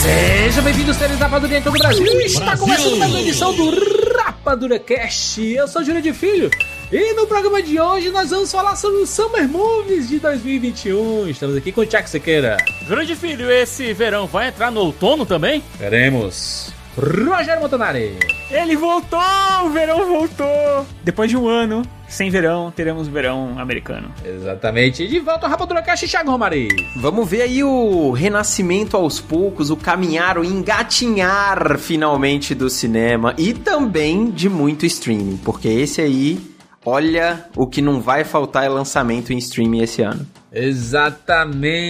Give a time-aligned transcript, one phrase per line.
[0.00, 2.06] Seja bem-vindo, seres Rapadura em todo o Brasil.
[2.06, 3.70] Está começando mais uma edição do
[4.16, 5.42] Rapadura Cast.
[5.42, 6.50] Eu sou Júlio de Filho.
[6.92, 11.28] E no programa de hoje nós vamos falar sobre os Summer Movies de 2021.
[11.28, 12.56] Estamos aqui com o Tiago Sequeira.
[12.86, 15.62] Júlio de Filho, esse verão vai entrar no outono também?
[15.78, 16.72] Veremos.
[16.96, 18.16] Rogério Montanari.
[18.50, 19.18] Ele voltou!
[19.64, 20.86] O verão voltou!
[21.02, 24.12] Depois de um ano sem verão, teremos verão americano.
[24.24, 25.02] Exatamente.
[25.02, 26.68] E de volta ao Rapadura Caixa, Thiago Romari.
[26.96, 33.52] Vamos ver aí o renascimento aos poucos, o caminhar, o engatinhar finalmente do cinema e
[33.52, 36.38] também de muito streaming, porque esse aí,
[36.84, 40.26] olha, o que não vai faltar é lançamento em streaming esse ano.
[40.54, 41.88] Exatamente.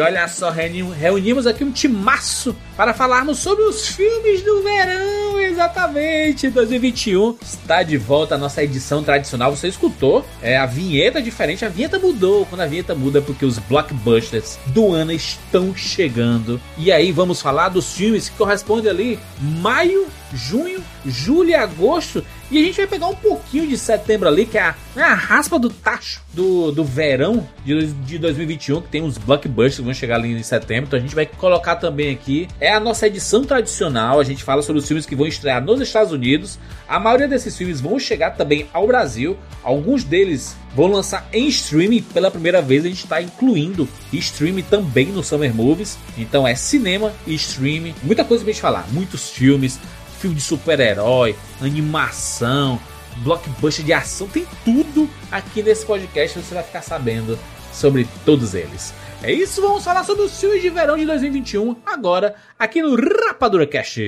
[0.00, 5.38] Olha só, reunimos aqui um timaço para falarmos sobre os filmes do verão.
[5.38, 6.48] Exatamente.
[6.48, 9.54] 2021 está de volta a nossa edição tradicional.
[9.54, 10.24] Você escutou?
[10.40, 11.66] É a vinheta diferente.
[11.66, 12.46] A vinheta mudou.
[12.46, 16.58] Quando a vinheta muda, é porque os blockbusters do ano estão chegando.
[16.78, 22.24] E aí vamos falar dos filmes que correspondem ali maio, junho, julho e agosto.
[22.50, 25.14] E a gente vai pegar um pouquinho de setembro ali, que é a, é a
[25.14, 29.94] raspa do tacho do, do verão de, de 2021, que tem uns blockbusters que vão
[29.94, 30.84] chegar ali em setembro.
[30.86, 32.46] Então a gente vai colocar também aqui.
[32.60, 34.20] É a nossa edição tradicional.
[34.20, 36.58] A gente fala sobre os filmes que vão estrear nos Estados Unidos.
[36.88, 39.36] A maioria desses filmes vão chegar também ao Brasil.
[39.64, 42.84] Alguns deles vão lançar em streaming pela primeira vez.
[42.84, 45.98] A gente está incluindo streaming também no Summer Movies.
[46.16, 47.94] Então é cinema e streaming.
[48.02, 48.86] Muita coisa pra gente falar.
[48.92, 49.80] Muitos filmes,
[50.26, 52.80] filme de super-herói, animação,
[53.18, 57.38] blockbuster de ação, tem tudo aqui nesse podcast, você vai ficar sabendo
[57.72, 58.92] sobre todos eles.
[59.22, 63.66] É isso, vamos falar sobre os filmes de verão de 2021 agora aqui no Rapadura
[63.66, 64.00] Cast.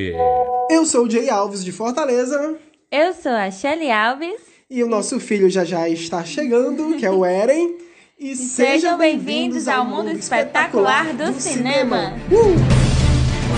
[0.70, 2.56] Eu sou o Jay Alves de Fortaleza.
[2.90, 4.40] Eu sou a Shelly Alves.
[4.68, 7.76] E o nosso filho já já está chegando, que é o Eren.
[8.18, 12.12] E, e sejam bem-vindos ao mundo espetacular do, do cinema.
[12.12, 12.14] cinema.
[12.30, 12.87] Uh!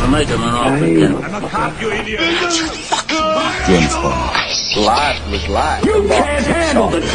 [0.09, 0.84] Make him an offer.
[1.25, 2.21] I'm a cop, you idiot.
[3.66, 4.41] James Bond.
[4.77, 5.84] Life was life.
[5.84, 7.11] You can't handle the truth.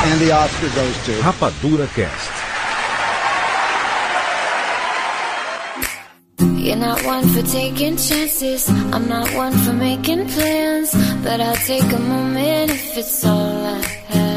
[0.05, 2.31] And the Oscar goes to Rapadura Cast.
[6.63, 8.69] You're not one for taking chances.
[8.69, 10.93] I'm not one for making plans.
[11.25, 14.32] But I'll take a moment if it's all I have.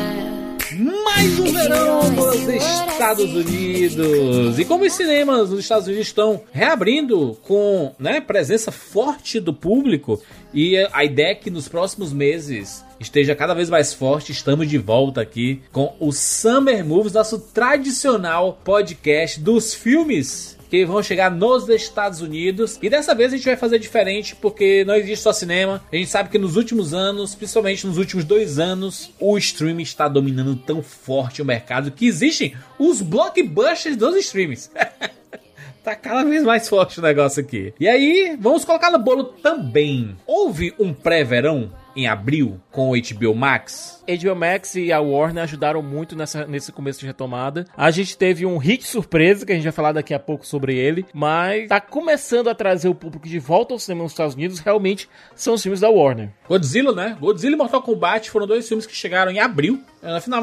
[0.78, 4.60] Mais um verão nos Estados Unidos.
[4.60, 10.22] E como os cinemas nos Estados Unidos estão reabrindo com né, presença forte do público,
[10.54, 14.32] e a ideia é que nos próximos meses esteja cada vez mais forte.
[14.32, 21.02] Estamos de volta aqui com o Summer Movies, nosso tradicional podcast dos filmes que vão
[21.02, 22.78] chegar nos Estados Unidos.
[22.82, 25.84] E dessa vez a gente vai fazer diferente porque não existe só cinema.
[25.92, 30.08] A gente sabe que nos últimos anos, principalmente nos últimos dois anos, o streaming está
[30.08, 34.70] dominando tão forte o mercado que existem os blockbusters dos streams.
[35.84, 37.74] tá cada vez mais forte o negócio aqui.
[37.80, 40.16] E aí, vamos colocar no bolo também.
[40.26, 44.04] Houve um pré-verão em abril com o HBO Max.
[44.08, 47.66] HBO Max e a Warner ajudaram muito nessa, nesse começo de retomada.
[47.76, 50.76] A gente teve um hit surpresa, que a gente vai falar daqui a pouco sobre
[50.76, 54.60] ele, mas tá começando a trazer o público de volta ao cinema nos Estados Unidos,
[54.60, 56.30] realmente são os filmes da Warner.
[56.48, 57.18] Godzilla, né?
[57.20, 59.82] Godzilla e Mortal Kombat foram dois filmes que chegaram em abril.
[60.06, 60.42] Na final,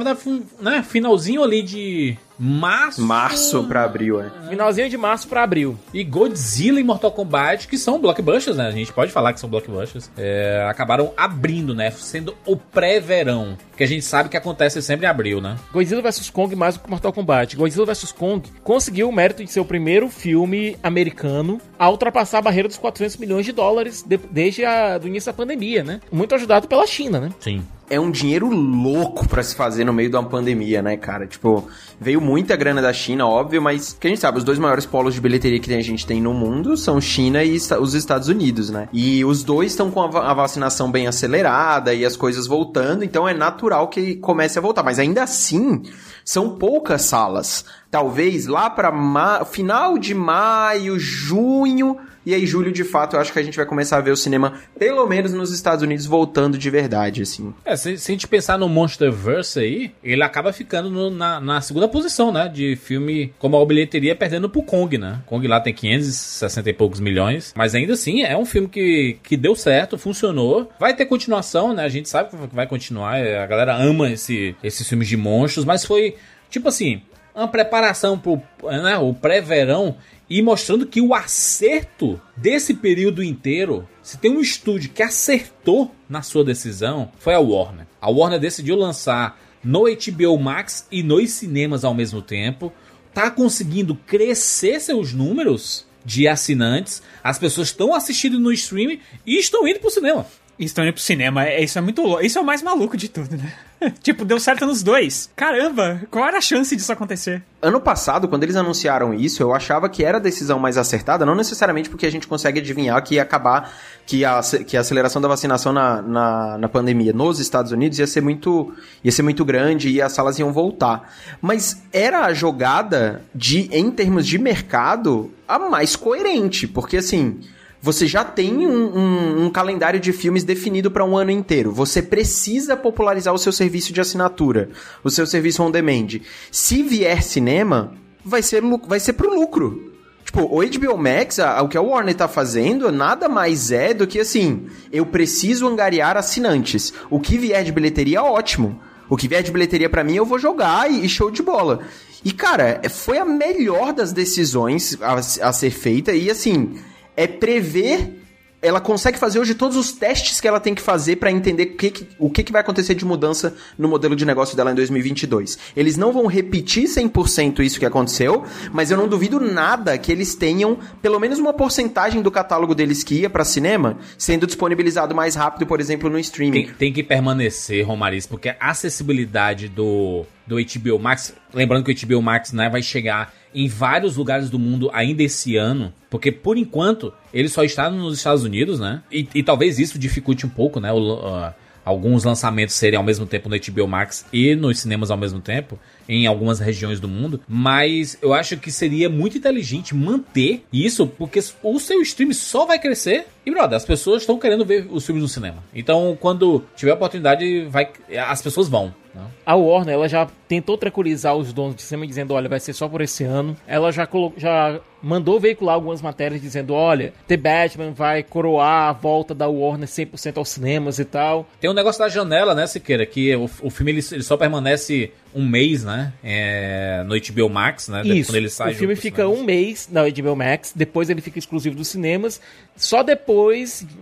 [0.61, 0.83] né?
[0.83, 3.00] Finalzinho ali de março.
[3.00, 4.31] Março pra abril, é.
[4.49, 5.79] Finalzinho de março pra abril.
[5.94, 8.67] E Godzilla e Mortal Kombat, que são blockbusters, né?
[8.67, 10.11] A gente pode falar que são blockbusters.
[10.17, 11.91] É, acabaram abrindo, né?
[11.93, 13.56] Sendo o pré-verão.
[13.76, 15.56] Que a gente sabe que acontece sempre em abril, né?
[15.73, 17.56] Godzilla vs Kong mais do que Mortal Kombat.
[17.56, 22.43] Godzilla vs Kong conseguiu o mérito de ser o primeiro filme americano a ultrapassar a
[22.43, 24.62] barreira dos 400 milhões de dólares de, desde
[25.03, 26.00] o início da pandemia, né?
[26.11, 27.31] Muito ajudado pela China, né?
[27.38, 27.62] Sim.
[27.94, 31.27] É um dinheiro louco pra se fazer no meio de uma pandemia, né, cara?
[31.27, 31.69] Tipo,
[32.00, 35.15] veio muita grana da China, óbvio, mas que a gente sabe, os dois maiores polos
[35.15, 38.89] de bilheteria que a gente tem no mundo são China e os Estados Unidos, né?
[38.93, 43.05] E os dois estão com a, va- a vacinação bem acelerada e as coisas voltando,
[43.05, 44.83] então é natural que comece a voltar.
[44.83, 45.83] Mas ainda assim,
[46.25, 47.65] são poucas salas.
[47.91, 51.99] Talvez lá pra ma- final de maio, junho.
[52.25, 54.17] E aí, julho, de fato, eu acho que a gente vai começar a ver o
[54.17, 57.53] cinema, pelo menos nos Estados Unidos, voltando de verdade, assim.
[57.65, 61.61] É, se, se a gente pensar no Monsterverse aí, ele acaba ficando no- na, na
[61.61, 62.49] segunda posição, né?
[62.49, 65.21] De filme como a bilheteria perdendo pro Kong, né?
[65.27, 67.53] Kong lá tem 560 e poucos milhões.
[67.57, 70.71] Mas ainda assim, é um filme que, que deu certo, funcionou.
[70.79, 71.85] Vai ter continuação, né?
[71.85, 73.17] A gente sabe que vai continuar.
[73.17, 76.15] A galera ama esse, esses filmes de monstros, mas foi
[76.51, 77.03] tipo assim.
[77.34, 79.96] Uma preparação pro né, o pré-verão
[80.29, 86.23] e mostrando que o acerto desse período inteiro, se tem um estúdio que acertou na
[86.23, 87.87] sua decisão, foi a Warner.
[88.00, 92.73] A Warner decidiu lançar no HBO Max e nos cinemas ao mesmo tempo.
[93.14, 97.02] Tá conseguindo crescer seus números de assinantes.
[97.23, 100.26] As pessoas estão assistindo no streaming e estão indo pro cinema.
[100.64, 102.25] Estão indo pro cinema, é- isso é muito louco.
[102.25, 103.53] Isso é o mais maluco de tudo, né?
[104.03, 105.29] tipo, deu certo nos dois.
[105.35, 107.43] Caramba, qual era a chance disso acontecer?
[107.61, 111.35] Ano passado, quando eles anunciaram isso, eu achava que era a decisão mais acertada, não
[111.35, 113.73] necessariamente porque a gente consegue adivinhar que ia acabar,
[114.06, 118.06] que a, que a aceleração da vacinação na, na, na pandemia nos Estados Unidos ia
[118.06, 121.12] ser muito ia ser muito grande e as salas iam voltar.
[121.41, 127.41] Mas era a jogada de, em termos de mercado, a mais coerente, porque assim.
[127.82, 131.73] Você já tem um, um- um calendário de filmes definido para um ano inteiro.
[131.73, 134.70] Você precisa popularizar o seu serviço de assinatura,
[135.02, 136.20] o seu serviço on demand.
[136.50, 137.93] Se vier cinema,
[138.25, 139.90] vai ser, vai ser pro lucro.
[140.25, 144.06] Tipo, o HBO Max, a- o que a Warner tá fazendo, nada mais é do
[144.06, 146.94] que assim, eu preciso angariar assinantes.
[147.11, 148.81] O que vier de bilheteria, ótimo.
[149.11, 151.81] O que vier de bilheteria pra mim, eu vou jogar e, e show de bola.
[152.25, 155.14] E, cara, foi a melhor das decisões a,
[155.49, 156.12] a ser feita.
[156.12, 156.76] E, assim,
[157.17, 158.19] é prever.
[158.64, 161.76] Ela consegue fazer hoje todos os testes que ela tem que fazer pra entender o
[161.76, 164.75] que, que- o que, que vai acontecer de mudança no modelo de negócio dela em
[164.76, 165.59] 2022.
[165.76, 170.37] Eles não vão repetir 100% isso que aconteceu, mas eu não duvido nada que eles
[170.37, 175.35] tenham pelo menos uma porcentagem do catálogo deles que ia pra cinema sendo disponibilizado mais
[175.35, 176.67] rápido, por exemplo, no streaming.
[176.67, 181.35] Tem, tem que permanecer, Romariz, porque a acessibilidade do, do HBO Max.
[181.53, 185.56] Lembrando que o HBO Max né, vai chegar em vários lugares do mundo ainda esse
[185.56, 185.93] ano.
[186.10, 189.02] Porque por enquanto ele só está nos Estados Unidos, né?
[189.10, 190.93] E, e talvez isso dificulte um pouco, né?
[190.93, 191.54] o- ah,
[191.84, 195.76] alguns lançamentos serem ao mesmo tempo no HBO Max e nos cinemas ao mesmo tempo,
[196.08, 197.40] em algumas regiões do mundo.
[197.49, 202.78] Mas eu acho que seria muito inteligente manter isso, porque o seu stream só vai
[202.78, 203.26] crescer.
[203.44, 205.62] E, brother, as pessoas estão querendo ver os filmes no cinema.
[205.75, 207.89] Então, quando tiver oportunidade, vai,
[208.29, 208.94] as pessoas vão.
[209.15, 209.23] né?
[209.44, 212.89] A Warner, ela já tentou tranquilizar os donos de cinema dizendo, olha, vai ser só
[212.89, 213.56] por esse ano.
[213.67, 218.93] Ela já, colo- já mandou veicular algumas matérias dizendo, olha, The Batman vai coroar a
[218.93, 221.49] volta da Warner 100% aos cinemas e tal.
[221.61, 223.05] Tem um negócio da janela, né, Siqueira?
[223.05, 226.12] Que o, o filme ele, ele só permanece um mês, né?
[226.23, 228.03] é, no HBO Max, né?
[228.05, 231.23] Isso, Quando ele sai o filme fica pros um mês na HBO Max, depois ele
[231.23, 232.38] fica exclusivo dos cinemas.
[232.77, 233.31] Só depois,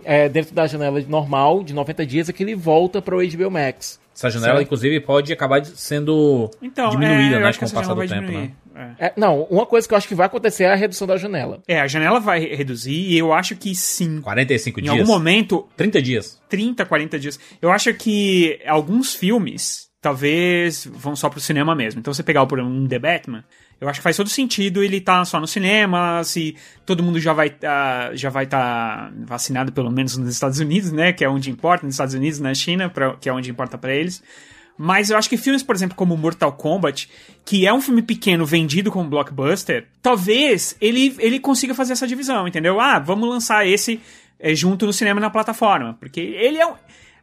[0.03, 3.49] é, dentro da janela normal, de 90 dias, é que ele volta para o HBO
[3.51, 3.99] Max.
[4.15, 7.47] Essa janela, inclusive, pode acabar de- sendo Então, diminuída, é, né?
[7.47, 8.37] acho que Com o passar do tempo, diminuir.
[8.75, 8.93] né?
[8.99, 9.05] É.
[9.07, 11.61] É, não, uma coisa que eu acho que vai acontecer é a redução da janela.
[11.67, 14.21] É, a janela vai reduzir e eu acho que sim.
[14.21, 14.99] 45 Em dias.
[14.99, 16.39] algum momento, 30 dias.
[16.49, 17.39] 30, 40 dias.
[17.61, 21.99] Eu acho que alguns filmes, talvez, vão só pro cinema mesmo.
[21.99, 23.43] Então, você pegar por um The Batman,
[23.81, 27.33] eu acho que faz todo sentido ele tá só no cinema, se todo mundo já
[27.33, 31.11] vai tá, já vai estar vacinado, pelo menos nos Estados Unidos, né?
[31.11, 33.91] Que é onde importa, nos Estados Unidos, na China, pra, que é onde importa pra
[33.91, 34.21] eles.
[34.77, 37.09] Mas eu acho que filmes, por exemplo, como Mortal Kombat,
[37.43, 42.47] que é um filme pequeno vendido como blockbuster, talvez ele, ele consiga fazer essa divisão,
[42.47, 42.79] entendeu?
[42.79, 43.99] Ah, vamos lançar esse
[44.39, 45.97] é, junto no cinema e na plataforma.
[45.99, 46.73] Porque ele é um.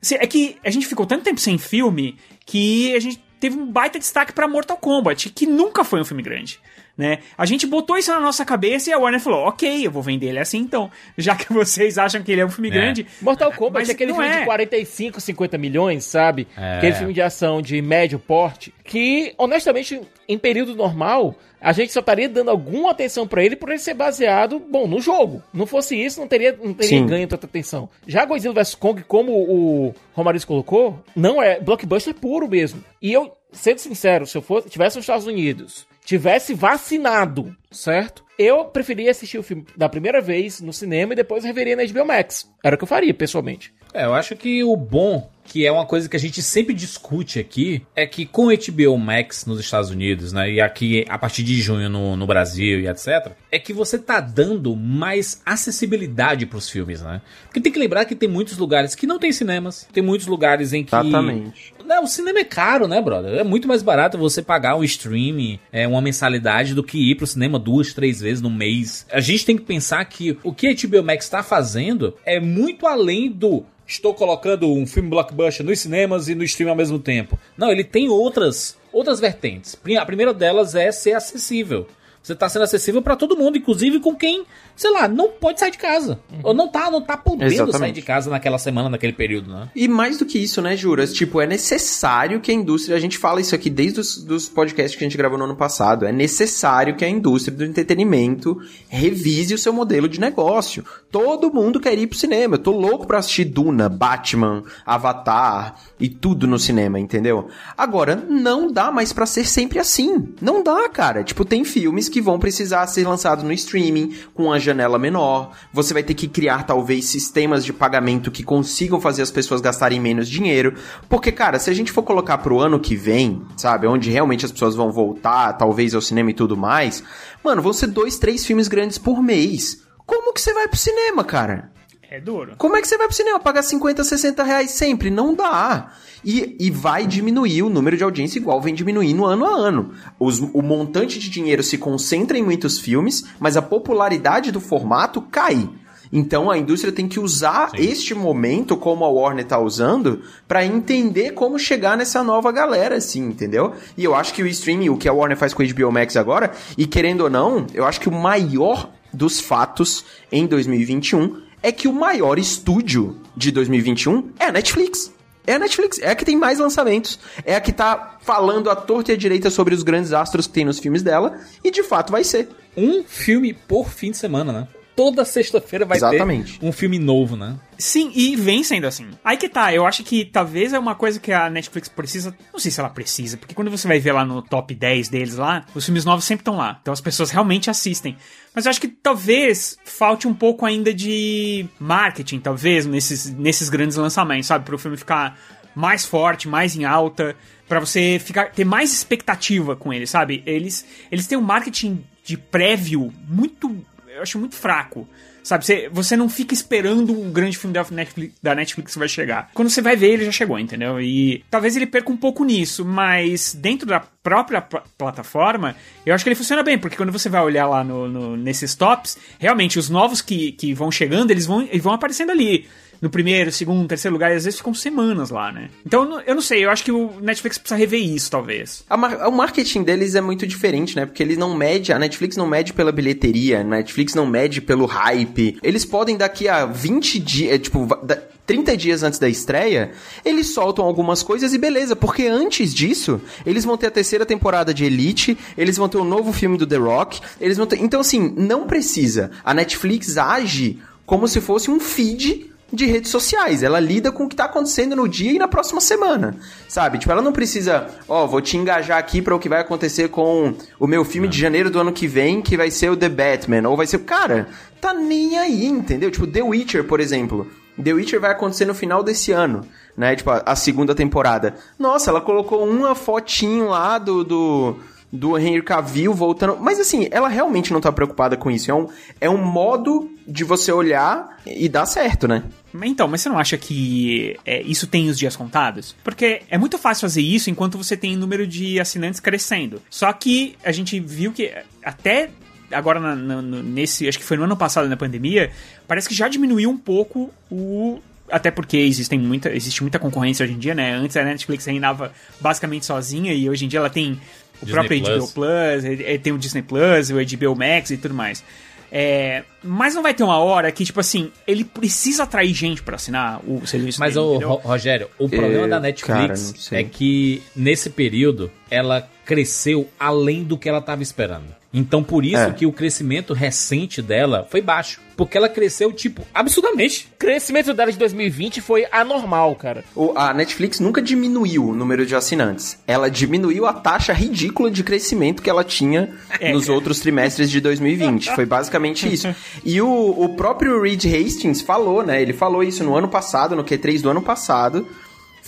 [0.02, 3.70] assim, é que a gente ficou tanto tempo sem filme que a gente teve um
[3.70, 6.60] baita destaque pra Mortal Kombat, que nunca foi um filme grande.
[6.98, 7.18] Né?
[7.38, 10.26] A gente botou isso na nossa cabeça e a Warner falou: ok, eu vou vender
[10.30, 10.90] ele assim então.
[11.16, 12.72] Já que vocês acham que ele é um filme É.
[12.72, 13.06] grande.
[13.22, 14.40] Mortal Kombat Mas é aquele filme é.
[14.40, 16.48] de 45, 50 milhões, sabe?
[16.56, 16.78] É.
[16.78, 22.00] Aquele filme de ação de médio porte, que, honestamente, em período normal, a gente só
[22.00, 25.40] estaria dando alguma atenção pra ele por ele ser baseado, bom, no jogo.
[25.54, 27.06] Não fosse isso, não teria, não teria Sim.
[27.06, 27.88] ganho tanta atenção.
[28.08, 32.82] Já Godzilla vs Kong, como o Romariz colocou, não é blockbuster puro mesmo.
[33.00, 38.24] E eu, sendo sincero, se eu fosse, tivesse nos Estados Unidos, tivesse vacinado, certo?
[38.38, 42.06] Eu preferia assistir o filme da primeira vez no cinema e depois reveria na HBO
[42.06, 42.50] Max.
[42.64, 43.74] Era o que eu faria, pessoalmente.
[43.92, 47.38] É, eu acho que o bom, que é uma coisa que a gente sempre discute
[47.38, 51.42] aqui, é que com o HBO Max nos Estados Unidos, né, e aqui a partir
[51.42, 56.70] de junho no, no Brasil e etc, é que você tá dando mais acessibilidade pros
[56.70, 57.20] filmes, né?
[57.44, 60.72] Porque tem que lembrar que tem muitos lugares que não tem cinemas, tem muitos lugares
[60.72, 60.94] em que...
[60.94, 61.74] Exatamente.
[61.88, 63.38] Não, o cinema é caro, né, brother?
[63.38, 67.26] É muito mais barato você pagar um streaming, é, uma mensalidade, do que ir pro
[67.26, 69.06] cinema duas, três vezes no mês.
[69.10, 72.86] A gente tem que pensar que o que a HBO Max está fazendo é muito
[72.86, 77.38] além do estou colocando um filme blockbuster nos cinemas e no stream ao mesmo tempo.
[77.56, 79.74] Não, ele tem outras outras vertentes.
[79.98, 81.86] A primeira delas é ser acessível.
[82.22, 84.44] Você está sendo acessível para todo mundo, inclusive com quem,
[84.76, 86.18] sei lá, não pode sair de casa.
[86.30, 86.40] Uhum.
[86.42, 87.78] Ou não tá, não tá podendo Exatamente.
[87.78, 89.70] sair de casa naquela semana, naquele período, né?
[89.74, 91.12] E mais do que isso, né, Juras?
[91.12, 94.96] Tipo, é necessário que a indústria, a gente fala isso aqui desde os dos podcasts
[94.96, 99.54] que a gente gravou no ano passado, é necessário que a indústria do entretenimento revise
[99.54, 100.84] o seu modelo de negócio.
[101.10, 102.56] Todo mundo quer ir pro cinema.
[102.56, 107.48] Eu tô louco pra assistir Duna, Batman, Avatar e tudo no cinema, entendeu?
[107.76, 110.28] Agora, não dá mais pra ser sempre assim.
[110.40, 111.24] Não dá, cara.
[111.24, 115.52] Tipo, tem filmes que vão precisar ser lançados no streaming, com uma janela menor.
[115.72, 120.00] Você vai ter que criar, talvez, sistemas de pagamento que consigam fazer as pessoas gastarem
[120.00, 120.74] menos dinheiro.
[121.08, 124.52] Porque, cara, se a gente for colocar pro ano que vem, sabe, onde realmente as
[124.52, 127.02] pessoas vão voltar, talvez ao cinema e tudo mais,
[127.44, 129.82] mano, vão ser dois, três filmes grandes por mês.
[130.06, 131.70] Como que você vai pro cinema, cara?
[132.10, 132.54] É duro.
[132.56, 135.10] Como é que você vai pro cinema pagar 50, 60 reais sempre?
[135.10, 135.92] Não dá.
[136.24, 139.92] E, e vai diminuir o número de audiência igual vem diminuindo ano a ano.
[140.18, 145.20] Os- o montante de dinheiro se concentra em muitos filmes, mas a popularidade do formato
[145.20, 145.68] cai.
[146.10, 151.32] Então a indústria tem que usar este momento, como a Warner tá usando, pra entender
[151.32, 153.74] como chegar nessa nova galera, assim, entendeu?
[153.98, 156.16] E eu acho que o streaming, o que a Warner faz com o HBO Max
[156.16, 161.72] agora, e querendo ou não, eu acho que o maior dos fatos em 2021 é
[161.72, 165.12] que o maior estúdio de 2021 é a Netflix.
[165.46, 168.76] É a Netflix, é a que tem mais lançamentos, é a que tá falando à
[168.76, 171.82] torta e à direita sobre os grandes astros que tem nos filmes dela, e de
[171.82, 172.50] fato vai ser.
[172.76, 174.68] Um filme por fim de semana, né?
[174.98, 176.58] Toda sexta-feira vai Exatamente.
[176.58, 177.56] ter um filme novo, né?
[177.78, 179.06] Sim, e vem sendo assim.
[179.24, 182.36] Aí que tá, eu acho que talvez é uma coisa que a Netflix precisa.
[182.52, 185.36] Não sei se ela precisa, porque quando você vai ver lá no top 10 deles
[185.36, 186.78] lá, os filmes novos sempre estão lá.
[186.82, 188.16] Então as pessoas realmente assistem.
[188.52, 193.96] Mas eu acho que talvez falte um pouco ainda de marketing, talvez, nesses, nesses grandes
[193.96, 194.64] lançamentos, sabe?
[194.64, 195.38] Para o filme ficar
[195.76, 197.36] mais forte, mais em alta,
[197.68, 200.42] Pra você ficar ter mais expectativa com ele, sabe?
[200.46, 203.84] Eles eles têm um marketing de prévio muito,
[204.18, 205.08] eu acho muito fraco.
[205.42, 209.48] Sabe, você, você não fica esperando um grande filme da Netflix, da Netflix vai chegar.
[209.54, 211.00] Quando você vai ver, ele já chegou, entendeu?
[211.00, 216.22] E talvez ele perca um pouco nisso, mas dentro da própria pl- plataforma, eu acho
[216.22, 219.78] que ele funciona bem, porque quando você vai olhar lá no, no- nesses tops, realmente
[219.78, 222.68] os novos que, que vão chegando, eles vão, eles vão aparecendo ali.
[223.00, 225.70] No primeiro, segundo, terceiro lugar, e às vezes ficam semanas lá, né?
[225.86, 228.84] Então, eu não- sei, eu acho que o Netflix precisa rever isso, talvez.
[228.90, 231.06] Mar- o marketing deles é muito diferente, né?
[231.06, 234.84] Porque eles não mede, a Netflix não mede pela bilheteria, a Netflix não mede pelo
[234.86, 235.58] hype.
[235.62, 239.92] Eles podem daqui a 20 dias, tipo, va- da- 30 dias antes da estreia,
[240.24, 244.72] eles soltam algumas coisas e beleza, porque antes disso, eles vão ter a terceira temporada
[244.72, 247.78] de Elite, eles vão ter um novo filme do The Rock, eles vão ter...
[247.78, 249.30] Então, assim, não precisa.
[249.44, 253.62] A Netflix age como se fosse um feed de redes sociais.
[253.62, 256.36] Ela lida com o que tá acontecendo no dia e na próxima semana,
[256.68, 256.98] sabe?
[256.98, 260.54] Tipo, ela não precisa, ó, vou te engajar aqui para o que vai acontecer com
[260.78, 263.68] o meu filme de janeiro do ano que vem, que vai ser o The Batman,
[263.68, 264.48] ou vai ser, cara,
[264.80, 266.10] tá nem aí, entendeu?
[266.10, 267.46] Tipo, The Witcher, por exemplo.
[267.82, 269.62] The Witcher vai acontecer no final desse ano,
[269.96, 270.16] né?
[270.16, 271.54] Tipo, a, a segunda temporada.
[271.78, 274.76] Nossa, ela colocou uma fotinho lá do, do
[275.12, 276.56] do Henry Cavill voltando.
[276.60, 278.70] Mas assim, ela realmente não tá preocupada com isso.
[278.70, 278.88] É um,
[279.22, 282.44] é um modo de você olhar e dar certo, né?
[282.82, 285.96] Então, mas você não acha que é, isso tem os dias contados?
[286.04, 289.80] Porque é muito fácil fazer isso enquanto você tem número de assinantes crescendo.
[289.88, 292.28] Só que a gente viu que até
[292.70, 295.50] agora na- na- nesse, acho que foi no ano passado na pandemia,
[295.86, 297.98] parece que já diminuiu um pouco o
[298.30, 300.92] até porque existem muita, existe muita concorrência hoje em dia, né?
[300.92, 304.20] Antes a Netflix reinava basicamente sozinha e hoje em dia ela tem
[304.62, 305.18] o Disney próprio Plus.
[305.18, 305.84] HBO Plus,
[306.22, 308.42] tem o Disney Plus, o HBO Max e tudo mais.
[308.90, 312.96] É, mas não vai ter uma hora que, tipo assim, ele precisa atrair gente pra
[312.96, 314.42] assinar o serviço Mas, dele?
[314.44, 315.80] Ro- Rogério, o problema É, da cara,
[316.28, 316.80] Netflix sei.
[316.80, 321.56] é que nesse período ela cresceu além do que ela estava esperando.
[321.70, 322.50] Então por isso É.
[322.50, 327.08] que o crescimento recente dela foi baixo, porque ela cresceu tipo absurdamente.
[327.14, 329.84] O crescimento dela de 2020 foi anormal, cara.
[329.94, 332.78] O- a Netflix nunca diminuiu o número de assinantes.
[332.86, 336.08] Ela diminuiu a taxa ridícula de crescimento que ela tinha
[336.40, 338.34] É, nos outros trimestres de 2020.
[338.34, 339.28] Foi basicamente isso.
[339.62, 342.22] E o, o próprio Reed Hastings falou, né?
[342.22, 344.88] Ele falou isso no ano passado, no Q3 do ano passado.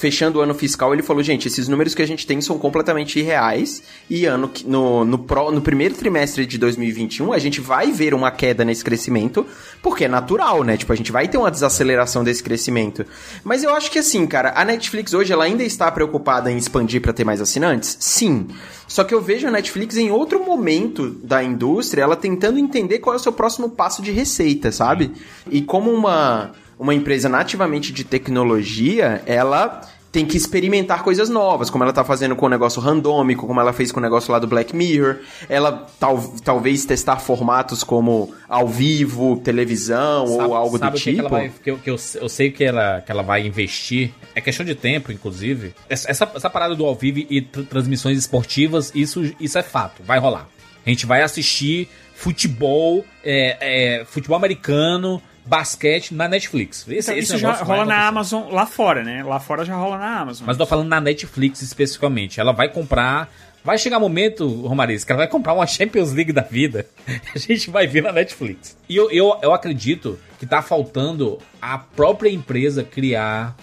[0.00, 3.18] Fechando o ano fiscal, ele falou, gente, esses números que a gente tem são completamente
[3.18, 3.82] irreais.
[4.08, 8.30] E ano no, no, pro- no primeiro trimestre de 2021, a gente vai ver uma
[8.30, 9.46] queda nesse crescimento,
[9.82, 10.78] porque é natural, né?
[10.78, 13.04] Tipo, a gente vai ter uma desaceleração desse crescimento.
[13.44, 17.02] Mas eu acho que assim, cara, a Netflix hoje ela ainda está preocupada em expandir
[17.02, 17.98] para ter mais assinantes?
[18.00, 18.48] Sim.
[18.90, 23.14] Só que eu vejo a Netflix em outro momento da indústria, ela tentando entender qual
[23.14, 25.12] é o seu próximo passo de receita, sabe?
[25.48, 29.80] E como uma, uma empresa nativamente de tecnologia, ela
[30.12, 33.72] tem que experimentar coisas novas, como ela tá fazendo com o negócio randômico, como ela
[33.72, 35.18] fez com o negócio lá do Black Mirror.
[35.48, 41.22] Ela tal, talvez testar formatos como ao vivo, televisão ou algo sabe do tipo.
[41.22, 44.12] que vai, que eu, que eu, eu sei que ela, que ela vai investir.
[44.34, 45.74] É questão de tempo, inclusive.
[45.88, 50.02] Essa, essa, essa parada do ao vivo e tr- transmissões esportivas, isso, isso é fato,
[50.02, 50.48] vai rolar.
[50.84, 56.86] A gente vai assistir futebol, é, é, futebol americano, basquete na Netflix.
[56.88, 58.06] Esse, Então, esse isso já rola na.
[58.06, 59.22] Amazon lá fora, né?
[59.24, 60.46] Lá fora já rola na Amazon.
[60.46, 62.38] Mas eu tô falando na Netflix especificamente.
[62.40, 63.28] Ela vai comprar.
[63.62, 66.86] Vai chegar um momento, Romariz, que ela vai comprar uma Champions League da vida.
[67.34, 68.74] A gente vai ver na Netflix.
[68.88, 73.54] E eu, eu, eu acredito que tá faltando a própria empresa criar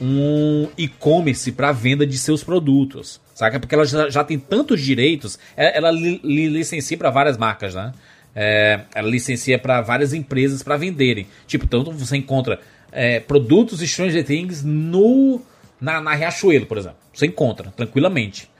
[0.00, 3.20] um e-commerce para venda de seus produtos.
[3.32, 3.60] Saca?
[3.60, 5.38] Porque ela já, já tem tantos direitos.
[5.56, 7.92] Ela, ela li, li- licencia para várias marcas, né?
[8.34, 11.26] É, ela licencia para várias empresas para venderem.
[11.46, 12.60] Tipo, tanto você encontra
[12.90, 15.40] é, produtos Stranger Things no
[15.80, 16.98] na, na Riachuelo, por exemplo.
[17.12, 18.50] Você encontra tranquilamente.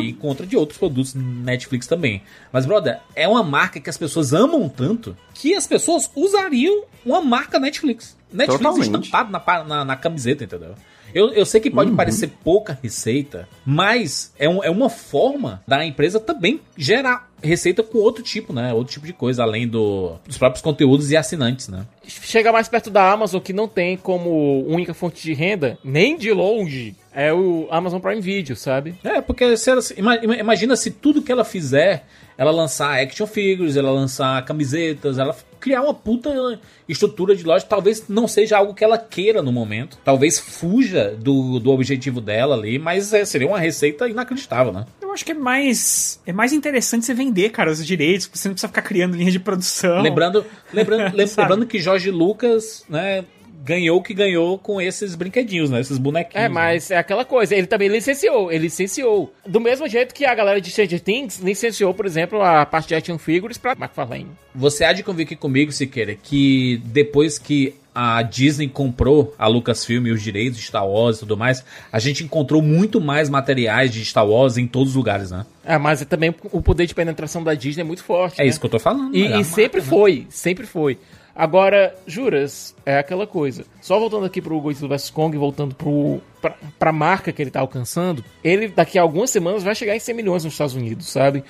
[0.00, 2.22] E encontra de outros produtos Netflix também.
[2.52, 7.20] Mas, brother, é uma marca que as pessoas amam tanto que as pessoas usariam uma
[7.20, 8.16] marca Netflix.
[8.32, 9.04] Netflix Totalmente.
[9.06, 10.74] estampado na, na, na camiseta, entendeu?
[11.14, 15.84] Eu, eu sei que pode parecer pouca receita, mas é, um- é uma forma da
[15.84, 18.72] empresa também gerar receita com outro tipo, né?
[18.74, 21.86] Outro tipo de coisa, além do, dos próprios conteúdos e assinantes, né?
[22.06, 26.30] Chega mais perto da Amazon, que não tem como única fonte de renda, nem de
[26.32, 28.94] longe, é o Amazon Prime Video, sabe?
[29.02, 32.04] É, porque se ela, ima- ima- imagina se tudo que ela fizer,
[32.40, 38.08] ela lançar action figures, ela lançar camisetas, ela criar uma puta estrutura de loja, talvez
[38.08, 42.78] não seja algo que ela queira no momento, talvez fuja do, do objetivo dela ali,
[42.78, 44.86] mas é, seria uma receita inacreditável, né?
[45.02, 48.48] Eu acho que é mais, é mais interessante você vender, cara, os direitos, porque você
[48.48, 50.00] não precisa ficar criando linha de produção.
[50.00, 50.42] Lembrando,
[50.72, 53.22] lembrando, lembrando que Jorge Lucas, né,
[53.62, 56.44] ganhou o que ganhou com esses brinquedinhos, né, esses bonequinhos.
[56.44, 59.32] É, mas é aquela coisa, ele também licenciou, ele licenciou.
[59.46, 62.94] Do mesmo jeito que a galera de Stranger Things licenciou, por exemplo, a parte de
[62.94, 64.30] action figures pra McFarlane.
[64.54, 70.06] Você há de convir aqui comigo, Siqueira, que depois que a Disney comprou a Lucasfilm
[70.06, 73.92] e os direitos de Star Wars e tudo mais, a gente encontrou muito mais materiais
[73.92, 75.44] de Star Wars em todos os lugares, né?
[75.64, 78.40] É, mas é também o poder de penetração da Disney é muito forte.
[78.40, 78.48] É né?
[78.48, 79.14] isso que eu tô falando.
[79.14, 79.86] E, é a e marca, sempre né?
[79.86, 80.98] foi, sempre foi.
[81.40, 83.64] Agora, juras, é aquela coisa.
[83.80, 87.60] Só voltando aqui pro Godzilla vs Kong, voltando pro, pra, pra marca que ele tá
[87.60, 91.42] alcançando, ele daqui a algumas semanas vai chegar em 100 milhões nos Estados Unidos, sabe?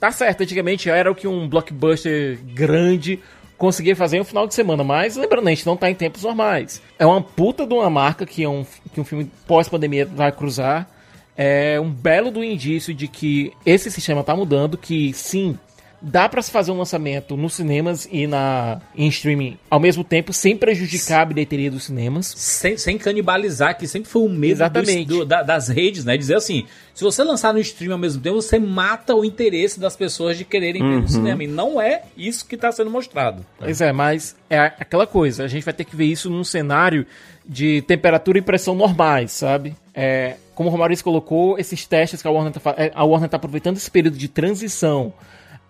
[0.00, 3.20] Tá certo, antigamente era o que um blockbuster grande
[3.58, 6.22] conseguia fazer em um final de semana, mas lembrando, a gente não tá em tempos
[6.22, 6.80] normais.
[6.98, 10.88] É uma puta de uma marca que, é um, que um filme pós-pandemia vai cruzar.
[11.36, 15.58] É um belo do indício de que esse sistema tá mudando, que sim,
[16.06, 20.32] dá pra se fazer um lançamento nos cinemas e na em streaming ao mesmo tempo,
[20.32, 22.32] sem prejudicar a bilheteria dos cinemas.
[22.36, 25.06] Sem, sem canibalizar, que sempre foi o medo Exatamente.
[25.08, 26.16] do- da- das redes, né?
[26.16, 29.96] Dizer assim, se você lançar no stream ao mesmo tempo, você mata o interesse das
[29.96, 31.00] pessoas de quererem ver Uhum.
[31.00, 31.42] no cinema.
[31.42, 33.44] E não é isso que tá sendo mostrado.
[33.58, 37.06] Pois é, mas é aquela coisa, a gente vai ter que ver isso num cenário
[37.46, 39.74] de temperatura e pressão normais, sabe?
[39.94, 43.28] É, como o Maurício colocou, esses testes que a Warner tá, fa- é, a Warner
[43.28, 45.12] tá aproveitando esse período de transição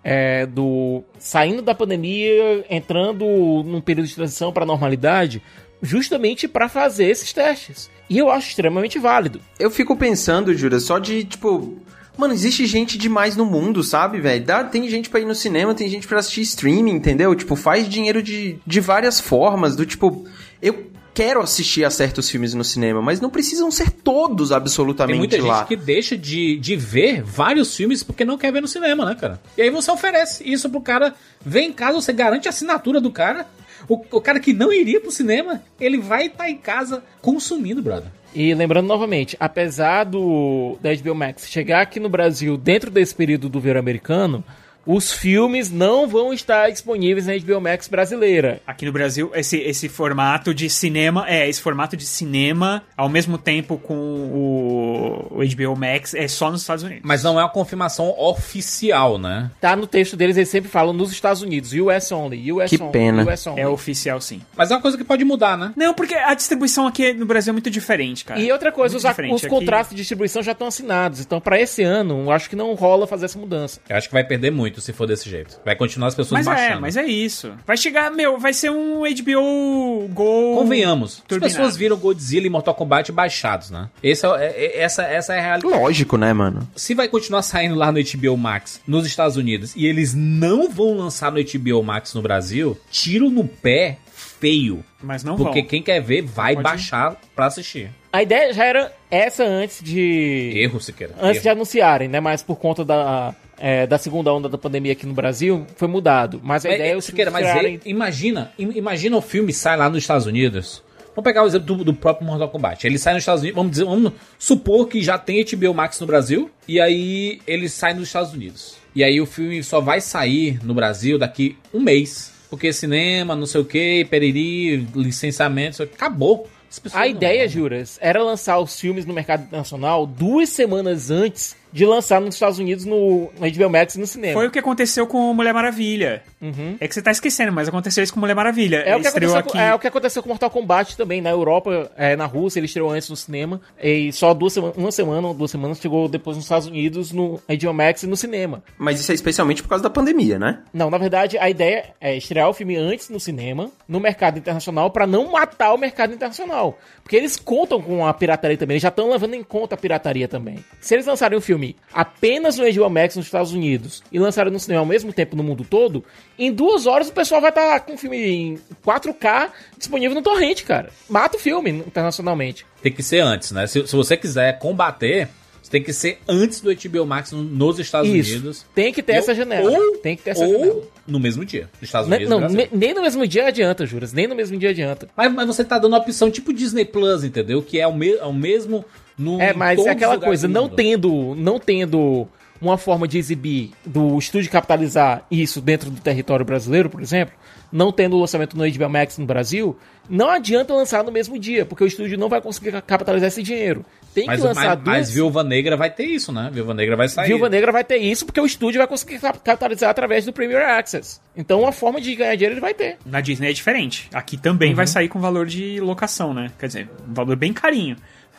[0.04, 3.24] é, do saindo da pandemia, entrando
[3.64, 5.42] num período de transição para a normalidade,
[5.82, 7.90] justamente para fazer esses testes.
[8.08, 9.40] E eu acho extremamente válido.
[9.58, 11.78] Eu fico pensando, Jura, só de, tipo...
[12.16, 14.46] Mano, existe gente demais no mundo, sabe, velho?
[14.70, 17.34] Tem gente pra ir no cinema, tem gente pra assistir streaming, entendeu?
[17.34, 20.24] Tipo, faz dinheiro de, de várias formas, do tipo...
[20.62, 25.18] Eu quero assistir a certos filmes no cinema, mas não precisam ser todos Tem absolutamente
[25.18, 25.58] muita lá.
[25.58, 29.14] gente que deixa de, de ver vários filmes porque não quer ver no cinema, né,
[29.14, 29.40] cara?
[29.56, 33.10] E aí você oferece isso pro cara ver em casa, você garante a assinatura do
[33.10, 33.46] cara.
[33.88, 38.10] O, o cara que não iria pro cinema, ele vai estar em casa consumindo, brother.
[38.34, 43.48] E lembrando novamente, apesar do da HBO Max chegar aqui no Brasil dentro desse período
[43.48, 44.42] do verão americano,
[44.86, 48.60] os filmes não vão estar disponíveis na HBO Max brasileira.
[48.66, 53.38] Aqui no Brasil, esse, esse formato de cinema, é, esse formato de cinema, ao mesmo
[53.38, 57.02] tempo com o, o HBO Max, é só nos Estados Unidos.
[57.04, 59.50] Mas não é uma confirmação oficial, né?
[59.60, 62.92] Tá no texto deles, eles sempre falam nos Estados Unidos, US only, US Que only,
[62.92, 63.24] pena.
[63.24, 63.60] US only.
[63.60, 64.40] É oficial, sim.
[64.56, 65.72] Mas é uma coisa que pode mudar, né?
[65.76, 68.40] Não, porque a distribuição aqui no Brasil é muito diferente, cara.
[68.40, 71.20] E outra coisa, Muito os, os Aqui- contratos de distribuição já estão assinados.
[71.20, 73.80] Então, pra esse ano, eu acho que não rola fazer essa mudança.
[73.88, 75.60] Eu acho que vai perder muito se for desse jeito.
[75.64, 76.80] Vai continuar as pessoas Mas é, baixando.
[76.80, 77.52] mas é isso.
[77.66, 80.54] Vai chegar, meu, vai ser um HBO Go.
[80.56, 81.18] Convenhamos.
[81.18, 81.52] As turbinado.
[81.54, 83.88] pessoas viram Godzilla e Mortal Kombat baixados, né?
[84.02, 85.74] Esse é, o- é- é- essa, essa é a realidade.
[85.74, 86.68] Lógico, né, mano?
[86.76, 90.96] Se vai continuar saindo lá no HBO Max nos Estados Unidos e eles não vão
[90.96, 94.84] lançar no HBO Max no Brasil, tiro no pé feio.
[95.02, 95.68] Mas não Porque vão.
[95.68, 96.70] quem quer ver vai Pode ir.
[96.70, 97.90] baixar pra assistir.
[98.12, 100.52] A ideia já era essa antes de.
[100.54, 101.14] Erro, Siqueira.
[101.20, 101.56] Antes de Erro.
[101.56, 102.20] anunciarem, né?
[102.20, 106.40] Mas por conta da, é, da segunda onda da pandemia aqui no Brasil, foi mudado.
[106.42, 109.20] Mas a Mas, ideia é é, os Siqueira, mas criarem- e- imagina, im- imagina o
[109.20, 110.82] filme sai lá nos Estados Unidos.
[111.14, 112.84] Vamos pegar o exemplo do, do próprio Mortal Kombat.
[112.86, 116.06] Ele sai nos Estados Unidos, vamos dizer, vamos supor que já tem HBO Max no
[116.06, 118.76] Brasil, e aí ele sai nos Estados Unidos.
[118.96, 122.32] E aí o filme só vai sair no Brasil daqui um mês.
[122.50, 126.48] Porque cinema, não sei o que, periri, licenciamento, o acabou.
[126.92, 127.48] A ideia.
[127.48, 132.60] Juras, era lançar os filmes no mercado internacional duas semanas antes de lançar nos Estados
[132.60, 134.32] Unidos no, no HBO Max e no cinema.
[134.34, 136.22] Foi o que aconteceu com Mulher Maravilha.
[136.40, 136.76] Uhum.
[136.78, 138.76] É que você tá esquecendo, mas aconteceu isso com Mulher Maravilha.
[138.76, 141.20] É o, que Estreou aconteceu, com- é o que aconteceu com Mortal Kombat também.
[141.20, 143.60] Na Europa, é, na Rússia, ele estreou antes no cinema.
[143.82, 147.40] E só duas sema- uma semana ou duas semanas chegou depois nos Estados Unidos, no
[147.48, 148.62] HBO Max e no cinema.
[148.78, 150.60] Mas isso é especialmente por causa da pandemia, né?
[150.72, 154.90] Não, na verdade, a ideia é estrear o filme antes no cinema, no mercado internacional,
[154.92, 156.78] pra não matar o mercado internacional.
[157.02, 160.28] Porque eles contam com a pirataria também, eles já estão levando em conta a pirataria
[160.28, 160.64] também.
[160.80, 164.58] Se eles lançarem o filme apenas no HBO Max nos Estados Unidos e lançarem no
[164.58, 166.04] cinema ao mesmo tempo no mundo todo,
[166.38, 170.62] em duas horas o pessoal vai estar com o filme em 4K disponível no torrent,
[170.64, 170.90] cara.
[171.08, 172.66] Mata o filme internacionalmente.
[172.82, 173.66] Tem que ser antes, né?
[173.66, 175.28] Se, se você quiser combater,
[175.62, 178.32] você tem que ser antes do HBO Max no- nos Estados Isso.
[178.32, 178.66] Unidos.
[178.74, 179.70] Tem que ter essa janela.
[179.70, 180.82] Ou, Tem que ter essa ou janela.
[181.06, 181.70] no mesmo dia.
[181.80, 182.30] Nos Estados Ne- Unidos.
[182.40, 184.12] Não, ne- nem no mesmo dia adianta, Juras.
[184.12, 185.08] Nem no mesmo dia adianta.
[185.16, 187.62] Mas, mas você tá dando uma opção tipo Disney Plus, entendeu?
[187.62, 188.84] Que é o, me, é o mesmo
[189.18, 189.40] no.
[189.40, 192.26] É, mas é aquela coisa, não tendo, não tendo
[192.60, 197.34] uma forma de exibir do estúdio capitalizar isso dentro do território brasileiro, por exemplo,
[197.70, 199.76] não tendo o lançamento no HBO Max no Brasil,
[200.08, 203.42] não adianta lançar no mesmo dia, porque o estúdio não vai conseguir ca- capitalizar esse
[203.42, 203.84] dinheiro.
[204.14, 204.96] Tem Mas, que lançar mas, duas.
[204.96, 206.48] mas Viúva Negra vai ter isso, né?
[206.52, 207.26] Viúva Negra vai sair.
[207.26, 210.62] Viúva Negra vai ter isso porque o estúdio vai conseguir cap- capitalizar através do Premier
[210.64, 211.20] Access.
[211.36, 212.96] Então, uma forma de ganhar dinheiro ele vai ter.
[213.04, 214.08] Na Disney é diferente.
[214.14, 214.76] Aqui também Uhum.
[214.76, 216.52] vai sair com valor de locação, né?
[216.60, 217.96] Quer dizer, um valor bem carinho.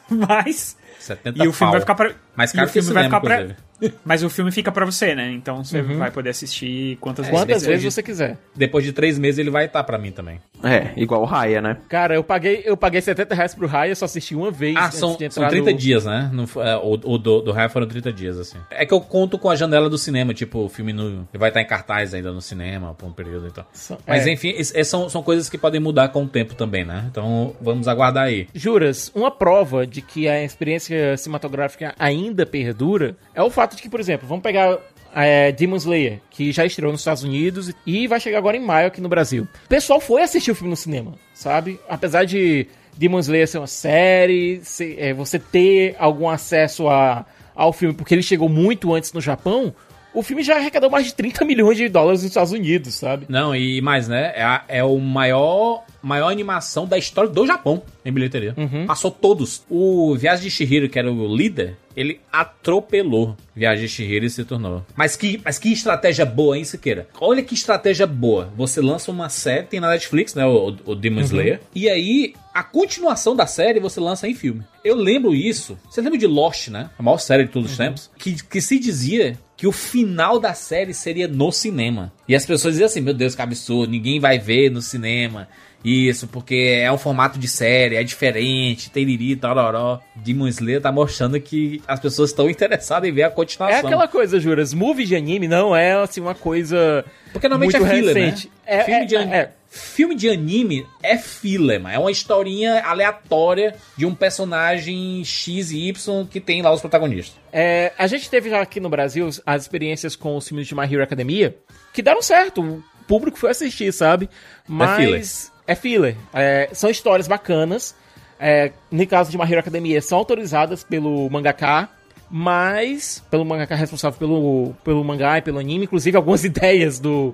[0.28, 0.78] Mas.
[1.00, 1.72] 70 E o filme pau.
[1.72, 2.12] vai ficar pra.
[2.36, 3.56] Mais e caro o filme vai cinema, ficar pra.
[4.06, 5.32] Mas o filme fica pra você, né?
[5.32, 5.98] Então você Uhum.
[5.98, 8.38] vai poder assistir quantas, Quantas esse vezes hoje- você quiser.
[8.56, 10.40] Depois de três meses ele vai estar pra mim também.
[10.64, 11.78] É, igual o Raya, né?
[11.90, 14.76] Cara, eu paguei, eu paguei 70 reais pro Raya, só assisti uma vez.
[14.78, 16.32] Ah, antes são, de são entrar 30 no- dias, né?
[16.48, 18.58] Foi- é, o o do, do Raia foram 30 dias, assim.
[18.72, 21.50] É que eu conto com a janela do cinema, tipo, o filme no, ele vai
[21.50, 23.68] estar em cartaz ainda no cinema por um período e tal.
[23.74, 24.32] São- Mas é.
[24.32, 27.06] enfim, es- são, são coisas que podem mudar com o tempo também, né?
[27.12, 28.48] Então vamos aguardar aí.
[28.56, 33.90] Juras, uma prova de que a experiência cinematográfica ainda perdura é o fato de que,
[33.90, 34.78] por exemplo, vamos pegar
[35.16, 38.88] é, Demon Slayer, que já estreou nos Estados Unidos e vai chegar agora em maio
[38.88, 39.48] aqui no Brasil.
[39.66, 41.80] O pessoal foi assistir o filme no cinema, sabe?
[41.88, 44.62] Apesar de Demon Slayer ser uma série,
[44.98, 47.26] é, você ter algum acesso a,
[47.56, 49.74] ao filme, porque ele chegou muito antes no Japão,
[50.16, 53.26] o filme já arrecadou mais de 30 milhões de dólares nos Estados Unidos, sabe?
[53.30, 54.32] Não, e mais, né?
[54.36, 58.54] É, a- é o maior, maior animação da história do Japão em bilheteria.
[58.58, 58.86] Uhum.
[58.86, 59.64] Passou todos.
[59.70, 64.44] O Viagem de Shihiro, que era o líder, ele atropelou Viagem de Shihiro e se
[64.44, 64.86] tornou.
[64.96, 67.08] Mas que, mas que estratégia boa, hein, Siqueira?
[67.22, 68.52] Olha que estratégia boa.
[68.58, 70.46] Você lança uma série, tem na Netflix, né?
[70.46, 71.62] O, o Demon Slayer.
[71.74, 74.62] E aí, a continuação da série você lança em filme.
[74.84, 75.78] Eu lembro isso.
[75.90, 76.90] Você lembra de Lost, né?
[77.00, 78.12] A maior série de todos os tempos.
[78.18, 82.12] Que, que se dizia que o final da série seria no cinema.
[82.28, 85.48] E as pessoas diziam assim: Meu Deus, que absurdo, ninguém vai ver no cinema.
[85.88, 90.00] Isso, porque é um formato de série, é diferente, teriri, tararó.
[90.16, 93.78] Demon Slayer tá mostrando que as pessoas estão interessadas em ver a continuação.
[93.78, 97.92] É aquela coisa, Juras, movie de anime não é assim uma coisa Porque normalmente muito
[97.92, 98.48] é filler, recente.
[98.48, 98.54] né?
[98.66, 99.52] É, filme, é, de an- é.
[99.70, 101.80] filme de anime é filler.
[101.88, 107.36] É uma historinha aleatória de um personagem X e Y que tem lá os protagonistas.
[107.54, 110.92] É, a gente teve já aqui no Brasil as experiências com os filmes de My
[110.92, 111.56] Hero Academia
[111.94, 112.84] que deram certo.
[113.08, 114.28] público foi assistir, sabe?
[114.68, 116.16] Mas é filler.
[116.34, 117.96] É, são histórias bacanas.
[118.40, 121.90] É, no caso de My Hero Academia, são autorizadas pelo mangaka,
[122.30, 127.34] mas pelo mangaka responsável pelo, pelo mangá e pelo anime, inclusive algumas ideias do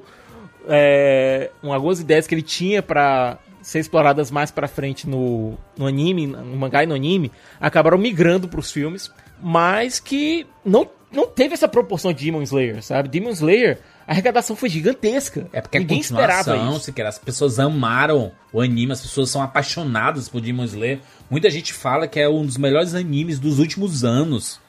[0.67, 6.27] é, algumas ideias que ele tinha para ser exploradas mais para frente no, no anime,
[6.27, 11.53] no mangá e no anime, acabaram migrando para os filmes, mas que não, não teve
[11.53, 13.09] essa proporção de Demon Slayer, sabe?
[13.09, 15.47] Demon Slayer, a arrecadação foi gigantesca.
[15.51, 16.79] É porque ninguém a esperava isso.
[16.79, 20.99] se quer, as pessoas amaram o anime, as pessoas são apaixonadas por Demon Slayer.
[21.29, 24.59] Muita gente fala que é um dos melhores animes dos últimos anos.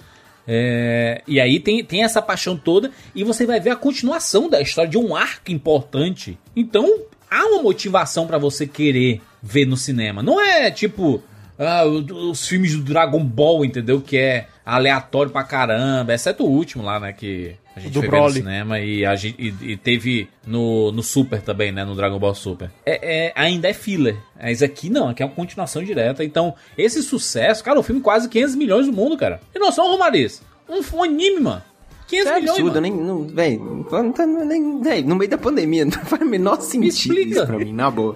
[0.46, 4.60] É, e aí tem, tem essa paixão toda e você vai ver a continuação da
[4.60, 6.38] história de um arco importante.
[6.56, 10.22] Então há uma motivação pra você querer ver no cinema.
[10.22, 11.22] Não é tipo
[11.58, 14.00] ah, os filmes do Dragon Ball, entendeu?
[14.00, 17.12] Que é aleatório pra caramba, exceto o último lá, né?
[17.12, 18.34] Que a gente Do foi ver no Broly.
[18.34, 21.84] cinema e, a e, e teve no, no Super também, né?
[21.84, 22.70] No Dragon Ball Super.
[22.86, 24.16] É, é- ainda é filler.
[24.40, 26.22] Mas aqui não, aqui é uma continuação direta.
[26.24, 29.40] Então, esse sucesso, cara, o filme quase 500 milhões do mundo, cara.
[29.54, 30.42] E não só um Romariz.
[30.68, 31.62] Um, anime, mano.
[32.08, 35.38] 500 Isso é milhões, absurdo, nem, não, véi, não tá- nem, véi, no meio da
[35.38, 37.30] pandemia, não faz o menor sentido explica.
[37.38, 38.14] isso pra mim, na boa.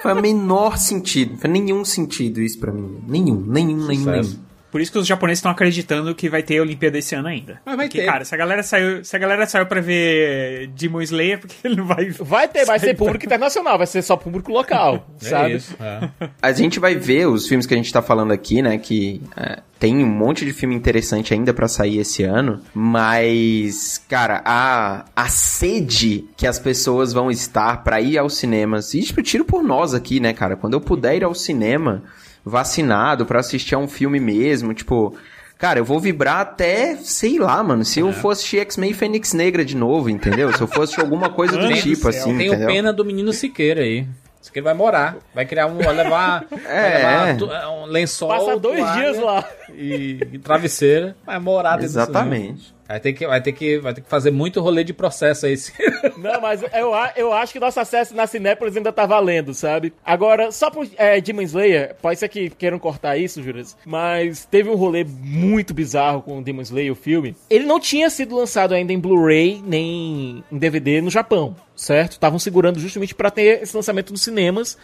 [0.00, 3.02] Faz o menor sentido, não faz nenhum sentido isso pra mim.
[3.08, 4.34] Nenhum, nenhum, nenhum, nenhum.
[4.74, 7.60] Por isso que os japoneses estão acreditando que vai ter Olimpíada esse ano ainda.
[7.64, 8.06] Mas vai Porque, ter.
[8.06, 11.76] cara, se a galera saiu, se a galera saiu pra ver Demon Slayer, porque ele
[11.76, 15.54] não vai Vai ter, vai ser público internacional, vai ser só público local, É sabe?
[15.54, 16.10] isso, é.
[16.42, 18.76] A gente vai ver os filmes que a gente tá falando aqui, né?
[18.76, 24.42] Que é, tem um monte de filme interessante ainda pra sair esse ano, mas, cara,
[24.44, 29.44] a, a sede que as pessoas vão estar pra ir aos cinemas, e tipo, tiro
[29.44, 30.56] por nós aqui, né, cara?
[30.56, 32.02] Quando eu puder ir ao cinema
[32.44, 35.16] vacinado pra assistir a um filme mesmo, tipo.
[35.56, 39.64] Cara, eu vou vibrar até, sei lá, mano, se eu for assistir X-Men Fênix Negra
[39.64, 40.52] de novo, entendeu?
[40.52, 42.66] Se eu assistir alguma coisa do tipo, assim, Tem entendeu?
[42.68, 44.06] o pena do menino Siqueira aí.
[44.42, 45.16] Siqueira vai morar.
[45.32, 45.78] Vai criar um.
[45.78, 46.44] Vai levar.
[46.66, 47.02] É.
[47.02, 48.28] vai levar tu- um lençol.
[48.28, 49.48] Passa dois dias lá.
[49.72, 51.16] E, e travesseira.
[51.24, 51.80] Vai morar.
[51.82, 52.73] Exatamente.
[52.86, 55.54] Vai ter, que, vai, ter que, vai ter que fazer muito rolê de processo aí.
[56.18, 59.92] Não, mas eu, eu acho que nosso acesso na Cinépolis ainda tá valendo, sabe?
[60.04, 64.68] Agora, só por é, Demon Slayer, pode ser que queiram cortar isso, Juras, mas teve
[64.68, 67.34] um rolê muito bizarro com o Demon Slayer, o filme.
[67.48, 72.12] Ele não tinha sido lançado ainda em Blu-ray nem em DVD no Japão, certo?
[72.12, 74.76] Estavam segurando justamente pra ter esse lançamento nos cinemas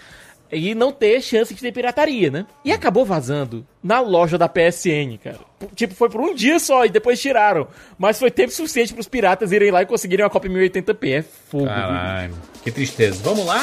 [0.53, 2.47] e não ter chance de ter pirataria, né?
[2.65, 5.39] E acabou vazando na loja da PSN, cara.
[5.75, 7.69] Tipo, foi por um dia só e depois tiraram.
[7.99, 11.09] Mas foi tempo suficiente pros piratas irem lá e conseguirem uma cópia 1080p.
[11.11, 11.67] É fogo.
[11.67, 13.21] Caralho, que tristeza.
[13.23, 13.63] Vamos lá?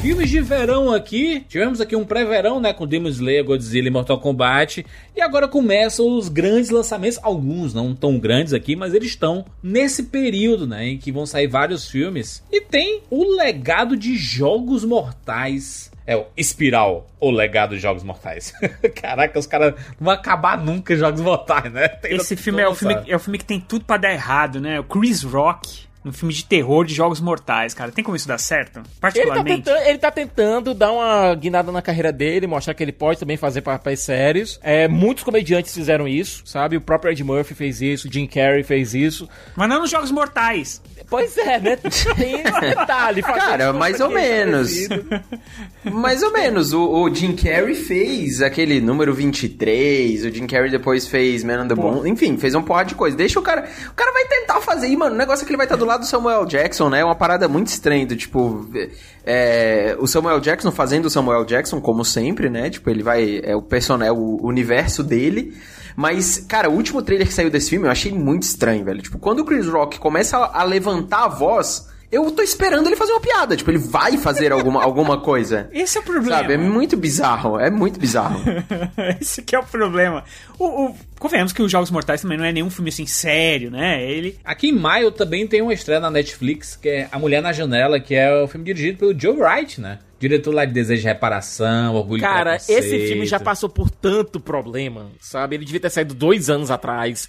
[0.00, 1.44] Filmes de verão aqui.
[1.48, 2.72] Tivemos aqui um pré-verão, né?
[2.72, 4.86] Com Demon Slayer, Godzilla e Mortal Kombat.
[5.16, 7.18] E agora começam os grandes lançamentos.
[7.22, 10.86] Alguns não tão grandes aqui, mas eles estão nesse período, né?
[10.86, 12.44] Em que vão sair vários filmes.
[12.52, 15.90] E tem o legado de Jogos Mortais.
[16.06, 18.52] É o Espiral, o legado de Jogos Mortais.
[18.94, 21.88] Caraca, os caras não vão acabar nunca Jogos Mortais, né?
[21.88, 24.60] Tem Esse filme é o filme, é o filme que tem tudo pra dar errado,
[24.60, 24.78] né?
[24.78, 27.90] O Chris Rock, um filme de terror de jogos mortais, cara.
[27.90, 28.78] Tem como isso dar certo?
[28.78, 29.62] Ele tá, Particularmente.
[29.62, 33.36] tentando, ele tá tentando dar uma guinada na carreira dele, mostrar que ele pode também
[33.36, 34.60] fazer papéis sérios.
[34.62, 36.76] É, muitos comediantes fizeram isso, sabe?
[36.76, 39.28] O próprio Ed Murphy fez isso, Jim Carrey fez isso.
[39.56, 40.80] Mas não nos jogos mortais.
[41.08, 41.76] Pois é, né?
[42.16, 43.22] Tem esse detalhe.
[43.22, 44.72] Cara, mais ou é menos.
[45.84, 46.72] Mais ou menos.
[46.72, 51.68] O, o Jim Carrey fez aquele número 23, o Jim Carrey depois fez Man on
[51.68, 53.16] the Bone, enfim, fez um porra de coisa.
[53.16, 53.68] Deixa o cara.
[53.88, 55.84] O cara vai tentar fazer, e, mano, o negócio é que ele vai estar do
[55.84, 57.00] lado do Samuel Jackson, né?
[57.00, 58.68] É uma parada muito estranha, do tipo.
[59.24, 62.70] é, o Samuel Jackson fazendo o Samuel Jackson, como sempre, né?
[62.70, 63.40] Tipo, ele vai.
[63.42, 65.56] É o personagem, é o universo dele.
[65.96, 69.00] Mas, cara, o último trailer que saiu desse filme eu achei muito estranho, velho.
[69.00, 73.12] Tipo, quando o Chris Rock começa a levantar a voz, eu tô esperando ele fazer
[73.12, 73.56] uma piada.
[73.56, 75.68] Tipo, ele vai fazer alguma, alguma coisa.
[75.74, 76.36] Esse é o problema.
[76.36, 78.40] Sabe, é muito bizarro, é muito bizarro.
[79.20, 80.24] Esse que é o problema.
[80.58, 84.02] O, o- convenhamos que os Jogos Mortais também não é nenhum filme assim sério, né?
[84.04, 84.38] Ele.
[84.44, 87.98] Aqui em maio também tem uma estreia na Netflix, que é A Mulher na Janela,
[88.00, 89.98] que é o filme dirigido pelo Joe Wright, né?
[90.18, 94.40] Diretor lá de Desejo de Reparação, Orgulho e Cara, esse filme já passou por tanto
[94.40, 95.56] problema, sabe?
[95.56, 97.28] Ele devia ter saído dois anos atrás.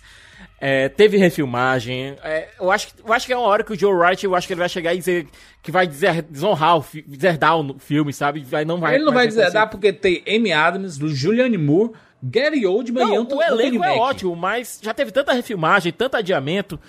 [0.60, 2.16] É, teve refilmagem.
[2.24, 4.34] É, eu, acho, que- eu acho que é uma hora que o Joe Wright, eu
[4.36, 5.28] acho que ele vai chegar e dizer
[5.62, 8.44] que vai dizer, desonrar o deserdar o filme, sabe?
[8.44, 11.92] Vai, não vai, Ele não vai dá porque tem Amy Adams, Julianne Moore,
[12.24, 16.18] Gary Oldman e Não, Anthony o elenco é ótimo, mas já teve tanta refilmagem, tanto
[16.18, 16.80] adiamento,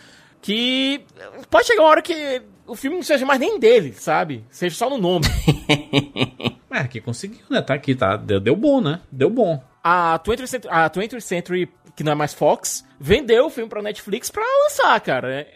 [0.41, 1.03] que
[1.51, 4.45] pode chegar uma hora que o filme não seja mais nem dele, sabe?
[4.51, 5.27] Seja só no nome.
[6.71, 7.63] É, que conseguiu, né?
[7.63, 8.15] Tá aqui, tá.
[8.17, 9.01] Deu, deu bom, né?
[9.11, 9.61] Deu bom.
[9.83, 13.83] A 20th Century, a 20th Century, que não é mais Fox, vendeu o filme pra
[13.83, 15.47] Netflix pra lançar, cara.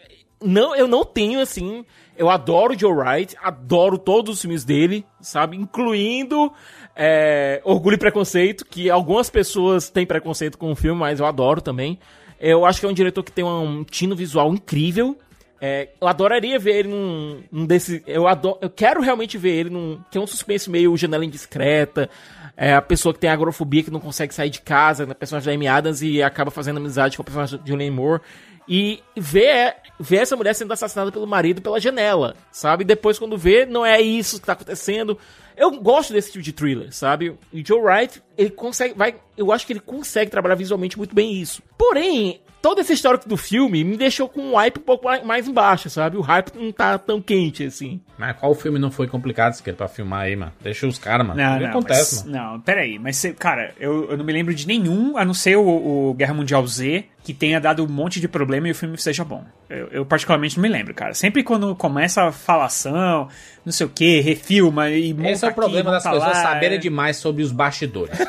[0.41, 1.85] Não, eu não tenho, assim...
[2.15, 5.57] Eu adoro Joe Wright, adoro todos os filmes dele, sabe?
[5.57, 6.53] Incluindo
[6.95, 11.59] é, Orgulho e Preconceito, que algumas pessoas têm preconceito com o filme, mas eu adoro
[11.59, 11.97] também.
[12.39, 15.17] Eu acho que é um diretor que tem um tino visual incrível.
[15.59, 18.03] É, eu adoraria ver ele num, num desse.
[18.05, 19.99] Eu, adoro, eu quero realmente ver ele num.
[20.11, 22.09] Que é um suspense meio janela indiscreta.
[22.55, 25.55] É a pessoa que tem agrofobia que não consegue sair de casa, né, personagem da
[25.55, 28.21] Amy Adams e acaba fazendo amizade com o personagem de Julianne Moore.
[28.67, 32.83] E ver, ver essa mulher sendo assassinada pelo marido pela janela, sabe?
[32.83, 35.17] Depois, quando vê, não é isso que tá acontecendo.
[35.55, 37.37] Eu gosto desse tipo de thriller, sabe?
[37.51, 41.33] E Joe Wright, ele consegue, vai, eu acho que ele consegue trabalhar visualmente muito bem
[41.33, 41.61] isso.
[41.77, 45.89] Porém, toda essa história do filme me deixou com um hype um pouco mais embaixo,
[45.89, 46.15] sabe?
[46.15, 47.99] O hype não tá tão quente assim.
[48.17, 50.53] Mas qual filme não foi complicado sequer pra filmar aí, mano?
[50.61, 51.39] Deixa os caras, mano.
[51.39, 52.51] Não, o que não, acontece, mas, mano?
[52.53, 55.57] Não, peraí, mas, cê- cara, eu, eu não me lembro de nenhum, a não ser
[55.57, 55.67] o,
[56.09, 59.23] o Guerra Mundial Z, que tenha dado um monte de problema e o filme seja
[59.23, 59.45] bom.
[59.69, 61.13] Eu, eu particularmente não me lembro, cara.
[61.13, 63.29] Sempre quando começa a falação,
[63.65, 66.37] não sei o que, refilma e monta Esse é o aqui, problema das monta pessoas
[66.37, 66.81] lá, saberem é.
[66.81, 68.19] demais sobre os bastidores.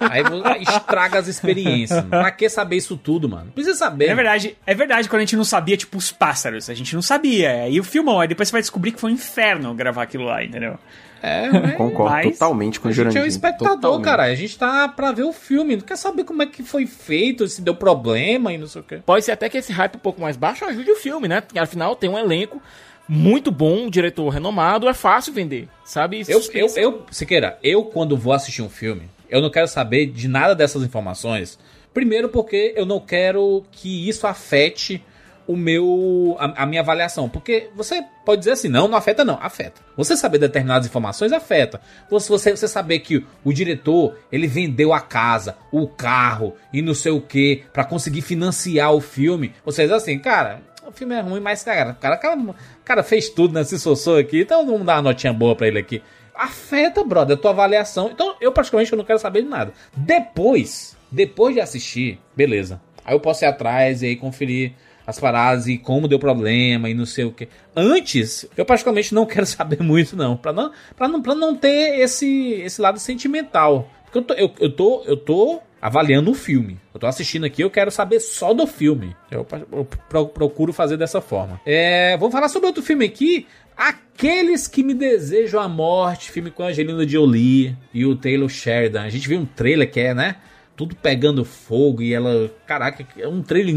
[0.00, 0.22] Aí
[0.62, 2.04] estraga as experiências.
[2.04, 3.50] Pra que saber isso tudo, mano?
[3.52, 4.08] Precisa saber.
[4.08, 6.68] É verdade, é verdade quando a gente não sabia, tipo, os pássaros.
[6.68, 7.62] A gente não sabia.
[7.62, 10.44] Aí o filmão, aí depois você vai descobrir que foi um inferno gravar aquilo lá,
[10.44, 10.78] entendeu?
[11.22, 13.22] É, mas Concordo Mas totalmente com o a gente é Jurandir.
[13.22, 14.04] o espectador, totalmente.
[14.04, 14.22] cara.
[14.24, 15.76] A gente tá pra ver o filme.
[15.76, 18.84] Não quer saber como é que foi feito, se deu problema e não sei o
[18.84, 19.00] quê.
[19.06, 21.40] Pode ser até que esse hype um pouco mais baixo ajude o filme, né?
[21.40, 22.60] Porque, afinal, tem um elenco
[23.08, 26.22] muito bom, um diretor renomado, é fácil vender, sabe?
[26.28, 30.28] Eu, eu, eu, Siqueira, eu quando vou assistir um filme, eu não quero saber de
[30.28, 31.58] nada dessas informações.
[31.92, 35.04] Primeiro porque eu não quero que isso afete
[35.46, 39.38] o meu a, a minha avaliação, porque você pode dizer assim, não, não afeta não,
[39.40, 39.80] afeta.
[39.96, 41.80] Você saber determinadas informações afeta.
[42.10, 46.94] Você você, você saber que o diretor, ele vendeu a casa, o carro e não
[46.94, 49.52] sei o que para conseguir financiar o filme.
[49.64, 53.54] Você diz assim, cara, o filme é ruim, mas cara, cara, cara, cara fez tudo
[53.54, 56.02] nesse sossô aqui, então vamos dar uma notinha boa pra ele aqui.
[56.34, 58.10] Afeta, brother, a tua avaliação.
[58.10, 59.72] Então, eu praticamente eu não quero saber de nada.
[59.94, 62.80] Depois, depois de assistir, beleza.
[63.04, 64.72] Aí eu posso ir atrás e aí conferir
[65.06, 67.48] as paradas e como deu problema e não sei o que.
[67.74, 70.36] Antes, eu praticamente não quero saber muito, não.
[70.36, 73.90] Pra não, pra não, pra não ter esse, esse lado sentimental.
[74.04, 76.78] Porque eu tô, eu, eu tô, eu tô avaliando o filme.
[76.94, 79.16] Eu tô assistindo aqui, eu quero saber só do filme.
[79.30, 81.60] Eu, eu pro- procuro fazer dessa forma.
[81.66, 83.46] É, falar sobre outro filme aqui.
[83.76, 89.02] Aqueles que me desejam a morte, filme com a Angelina Jolie e o Taylor Sheridan.
[89.02, 90.36] A gente viu um trailer que é, né?
[90.82, 92.50] Tudo pegando fogo e ela.
[92.66, 93.72] Caraca, é um trailer,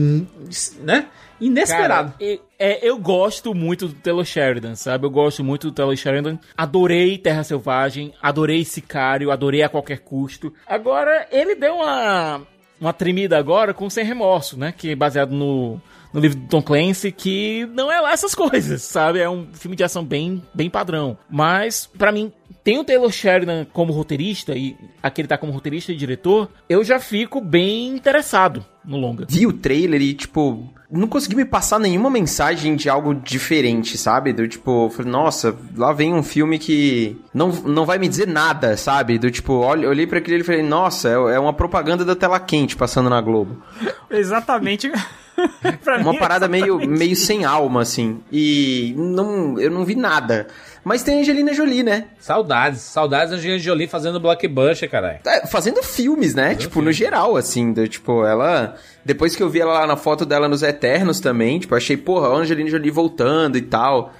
[0.80, 1.06] né?
[1.40, 2.14] Inesperado.
[2.14, 5.06] Cara, é, eu gosto muito do Taylor Sheridan, sabe?
[5.06, 6.40] Eu gosto muito do Taylor Sheridan.
[6.58, 10.52] Adorei Terra Selvagem, adorei Sicário, adorei a qualquer custo.
[10.66, 12.42] Agora, ele deu uma,
[12.82, 14.74] uma tremida agora com Sem Remorso, né?
[14.76, 15.80] Que é baseado no,
[16.12, 19.20] no livro do Tom Clancy, que não é lá essas coisas, sabe?
[19.20, 21.16] É um filme de ação bem, bem padrão.
[21.30, 22.34] Mas, pra mim,
[22.66, 26.84] tem o Taylor Sheridan como roteirista, e aqui ele tá como roteirista e diretor, eu
[26.84, 29.28] já fico bem interessado no longa.
[29.30, 34.34] Vi o trailer e, tipo, não consegui me passar nenhuma mensagem de algo diferente, sabe?
[34.34, 38.76] Do tipo, falei, nossa, lá vem um filme que não, não vai me dizer nada,
[38.76, 39.20] sabe?
[39.20, 42.16] Do tipo, olha, eu olhei pra aquele e falei, nossa, é, é uma propaganda da
[42.16, 43.62] tela quente passando na Globo.
[44.10, 44.92] Exatamente.
[45.84, 48.22] Pra Uma mim, parada meio, meio sem alma, assim.
[48.32, 50.48] E não, eu não vi nada.
[50.86, 52.06] Mas tem a Angelina Jolie, né?
[52.20, 55.18] Saudades, saudades da Angelina Jolie fazendo blockbuster, caralho.
[55.26, 56.54] É, fazendo filmes, né?
[56.54, 57.74] tipo, no geral, assim.
[57.74, 58.76] do- tipo, ela.
[59.04, 62.28] Depois que eu vi ela lá na foto dela nos Eternos também, tipo, achei, porra,
[62.28, 64.14] a Angelina Jolie voltando e tal.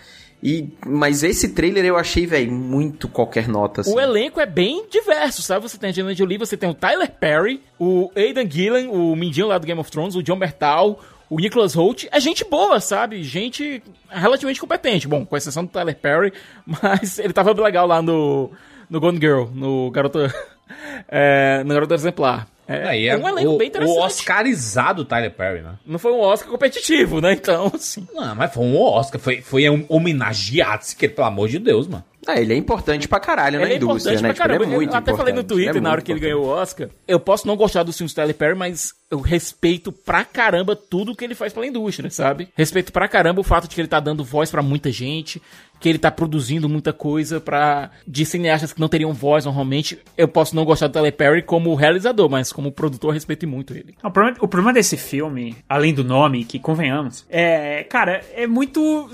[0.44, 3.94] E, mas esse trailer eu achei, velho, muito qualquer nota, assim.
[3.94, 5.68] O elenco é bem diverso, sabe?
[5.70, 9.48] Você tem a Angelina Jolie, você tem o Tyler Perry, o Aidan Gillen, o mindinho
[9.48, 11.00] lá do Game of Thrones, o John Bertal,
[11.30, 12.08] o Nicholas Holt.
[12.12, 13.24] É gente boa, sabe?
[13.24, 15.08] Gente relativamente competente.
[15.08, 16.34] Bom, com exceção do Tyler Perry,
[16.66, 18.52] mas ele tava legal lá no,
[18.90, 20.34] no Gone Girl, no Garota...
[21.08, 22.48] é, no Garota Exemplar.
[22.68, 24.00] É, é um elenco o, bem interessante.
[24.00, 25.76] O Oscarizado Tyler Perry, né?
[25.86, 27.34] Não foi um Oscar competitivo, né?
[27.34, 28.08] Então, assim...
[28.12, 32.04] Não, mas foi um Oscar, foi, foi um homenageado, pelo amor de Deus, mano.
[32.28, 34.34] Ah, ele é importante pra caralho na Ele é indústria, importante né?
[34.34, 36.20] pra Tipo, é muito eu até falei no importante, Twitter, é na hora que ele
[36.20, 36.90] ganhou o Oscar.
[37.08, 41.16] Eu posso não gostar dos filmes do Tyler Perry, mas eu respeito pra caramba tudo
[41.16, 42.50] que ele faz pela indústria, sabe?
[42.56, 45.42] Respeito pra caramba o fato de que ele tá dando voz pra muita gente,
[45.80, 50.00] que ele tá produzindo muita coisa pra de cineastas que não teriam voz normalmente.
[50.18, 53.74] Eu posso não gostar do Tyler Perry como realizador, mas como produtor, eu respeito muito
[53.74, 53.96] ele.
[54.04, 59.10] O problema, o problema desse filme, além do nome, que convenhamos, é, cara, é muito.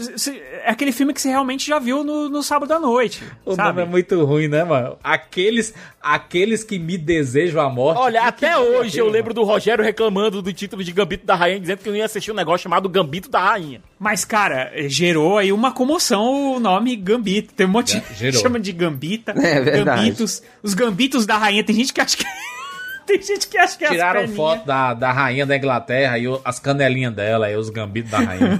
[0.63, 3.23] É aquele filme que você realmente já viu no, no sábado à noite.
[3.45, 3.69] O sabe?
[3.69, 4.97] nome é muito ruim, né, mano?
[5.03, 7.99] Aqueles, aqueles que me desejam a morte.
[7.99, 11.35] Olha, Que até que hoje eu lembro do Rogério reclamando do título de Gambito da
[11.35, 13.81] Rainha, dizendo que não ia assistir um negócio chamado Gambito da Rainha.
[14.03, 17.53] Mas, cara, gerou aí uma comoção o nome Gambito.
[17.53, 18.41] Tem um monte É, gerou.
[18.41, 19.31] chama de Gambita.
[19.37, 20.01] É verdade.
[20.01, 20.41] Gambitos.
[20.63, 21.63] Os Gambitos da Rainha.
[21.63, 22.25] Tem gente que acha que.
[23.05, 26.39] Tem gente que acha que é Tiraram foto da, da rainha da Inglaterra e o-
[26.45, 28.59] as canelinhas dela e os gambitos da rainha.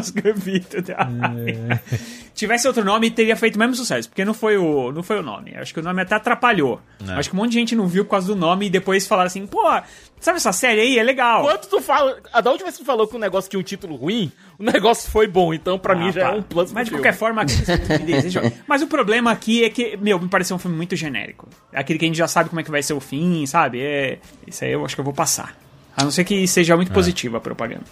[0.00, 0.94] Os gambitos da
[1.36, 1.78] É.
[2.36, 5.22] Tivesse outro nome, teria feito o mesmo sucesso, porque não foi o, não foi o
[5.22, 5.56] nome.
[5.56, 6.78] Acho que o nome até atrapalhou.
[7.08, 7.12] É.
[7.12, 9.28] Acho que um monte de gente não viu por causa do nome e depois falaram
[9.28, 9.62] assim, pô,
[10.20, 10.98] sabe essa série aí?
[10.98, 11.42] É legal.
[11.44, 12.18] Quanto tu fala.
[12.34, 14.62] A da última vez que tu falou que o negócio tinha um título ruim, o
[14.62, 16.34] negócio foi bom, então pra mim Ah, já pá.
[16.34, 17.34] é um plus Mas de pro qualquer filme.
[17.34, 17.46] forma.
[18.68, 21.48] Mas o problema aqui é que, meu, me pareceu um filme muito genérico.
[21.72, 23.80] Aquele que a gente já sabe como é que vai ser o fim, sabe?
[23.80, 25.56] É, isso aí eu acho que eu vou passar.
[25.96, 27.84] A não ser que seja muito positiva a propaganda.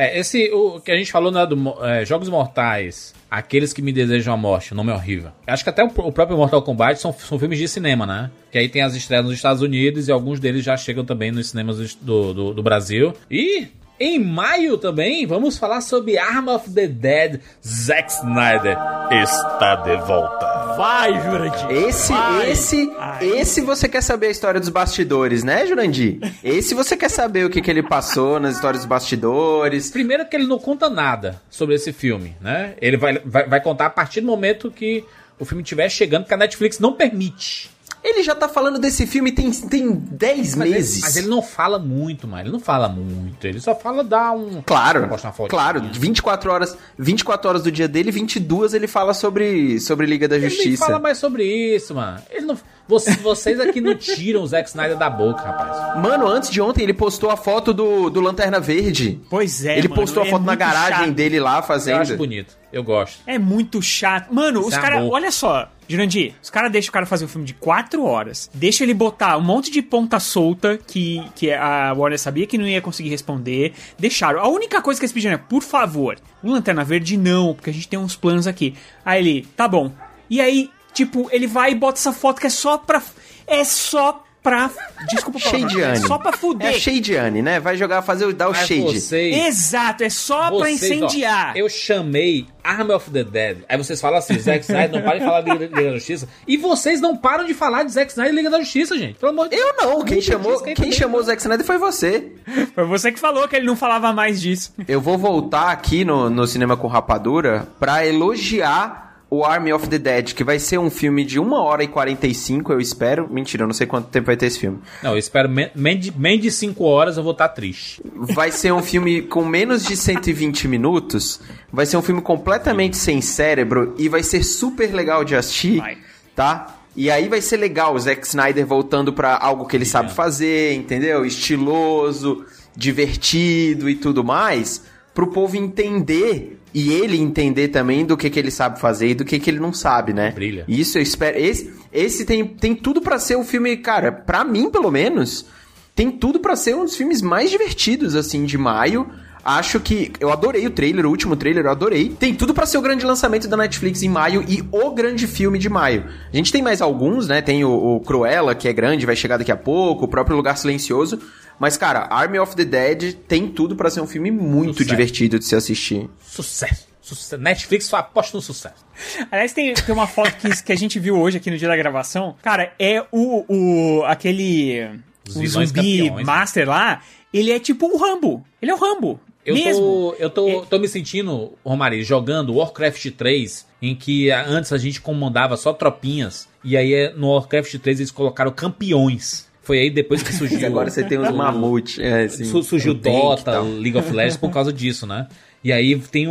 [0.00, 3.92] É, esse, o que a gente falou, né, do é, Jogos Mortais, Aqueles que me
[3.92, 5.30] desejam a morte, o nome é horrível.
[5.46, 8.28] Acho que até o, o próprio Mortal Kombat são, são filmes de cinema, né?
[8.50, 11.50] Que aí tem as estreias nos Estados Unidos e alguns deles já chegam também nos
[11.50, 13.14] cinemas do, do, do Brasil.
[13.30, 13.68] E
[14.00, 17.40] em maio também vamos falar sobre Arm of the Dead.
[17.62, 18.78] Zack Snyder
[19.12, 20.74] está de volta.
[20.76, 21.70] Vai, Jurandir.
[21.70, 22.50] Esse, vai.
[22.50, 22.90] esse,
[23.20, 26.18] esse você quer saber a história dos bastidores, né, Jurandir?
[26.42, 29.90] Esse você quer saber o que, que ele passou nas histórias dos bastidores.
[29.90, 32.74] Primeiro que ele não conta nada sobre esse filme, né?
[32.80, 35.04] Ele vai, vai, vai contar a partir do momento que
[35.38, 37.70] o filme estiver chegando, que a Netflix não permite.
[38.02, 41.00] Ele já tá falando desse filme tem, tem 10 Mas ele, meses.
[41.02, 42.42] mas ele não fala muito, mano.
[42.44, 43.46] Ele não fala muito.
[43.46, 44.62] Ele só fala dar um.
[44.62, 45.50] Claro, Posta uma fotinha.
[45.50, 50.36] claro, 24 horas, 24 horas do dia dele, 22 ele fala sobre, sobre Liga da
[50.36, 50.86] Ele Justiça.
[50.86, 52.18] fala mais sobre isso, mano.
[52.30, 52.56] Ele não,
[52.88, 56.02] vocês, vocês aqui não tiram o Zack Snyder da boca, rapaz.
[56.02, 59.20] Mano, antes de ontem ele postou a foto do, do Lanterna Verde.
[59.28, 61.12] Pois é, ele mano, postou a é foto na muito garagem chato.
[61.14, 62.00] dele lá Eu fazendo.
[62.00, 62.56] acho bonito.
[62.72, 63.18] Eu gosto.
[63.26, 64.32] É muito chato.
[64.32, 65.02] Mano, Isso os é caras.
[65.10, 68.48] Olha só, Jurandir, os caras deixam o cara fazer um filme de 4 horas.
[68.54, 72.64] Deixa ele botar um monte de ponta solta que, que a Warner sabia que não
[72.64, 73.72] ia conseguir responder.
[73.98, 74.38] Deixaram.
[74.38, 77.88] A única coisa que eles pediram é, por favor, Lanterna Verde não, porque a gente
[77.88, 78.76] tem uns planos aqui.
[79.04, 79.90] Aí ele, tá bom.
[80.30, 83.02] E aí, tipo, ele vai e bota essa foto que é só pra.
[83.44, 84.70] É só pra.
[85.10, 85.98] Desculpa o Shadeane.
[85.98, 86.68] É só pra fuder.
[86.68, 87.58] É Shadeane, né?
[87.60, 88.80] Vai jogar, fazer, o- dar o Mas shade.
[89.00, 91.56] vocês, Exato, é só pra vocês, ó, incendiar.
[91.56, 93.58] eu chamei Arm of the Dead.
[93.68, 96.28] Aí vocês falam assim, Zack Snyder não para de falar de Liga, Liga da Justiça.
[96.46, 99.18] E vocês não param de falar de Zack Snyder e Liga da Justiça, gente.
[99.18, 99.70] Pelo amor de Deus.
[99.78, 101.22] Eu não, quem chamou, quem também chamou o.
[101.22, 102.32] Zack Snyder foi você.
[102.74, 104.72] Foi você que falou que ele não falava mais disso.
[104.86, 109.96] Eu vou voltar aqui no, no Cinema com Rapadura pra elogiar o Army of the
[109.96, 113.32] Dead, que vai ser um filme de 1 hora e 45, eu espero.
[113.32, 114.80] Mentira, eu não sei quanto tempo vai ter esse filme.
[115.02, 118.02] Não, eu espero menos de 5 horas eu vou estar triste.
[118.14, 121.40] Vai ser um filme com menos de 120 minutos.
[121.72, 125.98] Vai ser um filme completamente sem cérebro e vai ser super legal de assistir, Vai.
[126.34, 126.78] tá?
[126.96, 130.74] E aí vai ser legal o Zack Snyder voltando pra algo que ele sabe fazer,
[130.74, 131.24] entendeu?
[131.24, 132.44] Estiloso,
[132.76, 138.50] divertido e tudo mais, pro povo entender e ele entender também do que, que ele
[138.50, 140.30] sabe fazer e do que, que ele não sabe, né?
[140.30, 140.64] Brilha.
[140.68, 141.38] Isso eu espero.
[141.38, 145.46] Esse, esse tem, tem tudo pra ser o filme, cara, pra mim pelo menos,
[145.94, 149.08] tem tudo pra ser um dos filmes mais divertidos, assim, de maio.
[149.44, 150.12] Acho que.
[150.20, 152.10] Eu adorei o trailer, o último trailer, eu adorei.
[152.10, 155.58] Tem tudo pra ser o grande lançamento da Netflix em maio e o grande filme
[155.58, 156.06] de maio.
[156.32, 157.40] A gente tem mais alguns, né?
[157.40, 160.56] Tem o, o Cruella, que é grande, vai chegar daqui a pouco, o próprio Lugar
[160.56, 161.18] Silencioso.
[161.58, 164.88] Mas, cara, Army of the Dead tem tudo pra ser um filme muito Sucesso.
[164.88, 166.08] divertido de se assistir.
[166.22, 166.88] Sucesso.
[167.02, 167.38] Sucesso.
[167.38, 168.84] Netflix só aposta no sucesso.
[169.30, 171.76] Aliás, tem, tem uma foto que, que a gente viu hoje aqui no dia da
[171.76, 172.36] gravação.
[172.42, 173.44] Cara, é o.
[173.48, 174.88] o aquele.
[175.28, 176.26] Os o zumbi campeões.
[176.26, 177.02] master lá.
[177.32, 178.44] Ele é tipo o Rambo.
[178.60, 179.20] Ele é o Rambo.
[179.44, 179.82] Eu mesmo.
[179.82, 184.78] tô, eu tô, É- tô me sentindo, Romari, jogando Warcraft 3, em que antes a
[184.78, 189.48] gente comandava só tropinhas, e aí é, no Warcraft 3 eles colocaram campeões.
[189.62, 190.58] Foi aí depois que surgiu.
[190.60, 191.98] E agora você tem os mamutes.
[191.98, 193.60] É, assim, Su- surgiu Dota.
[193.60, 195.28] League of Legends por causa disso, né?
[195.62, 196.26] E aí tem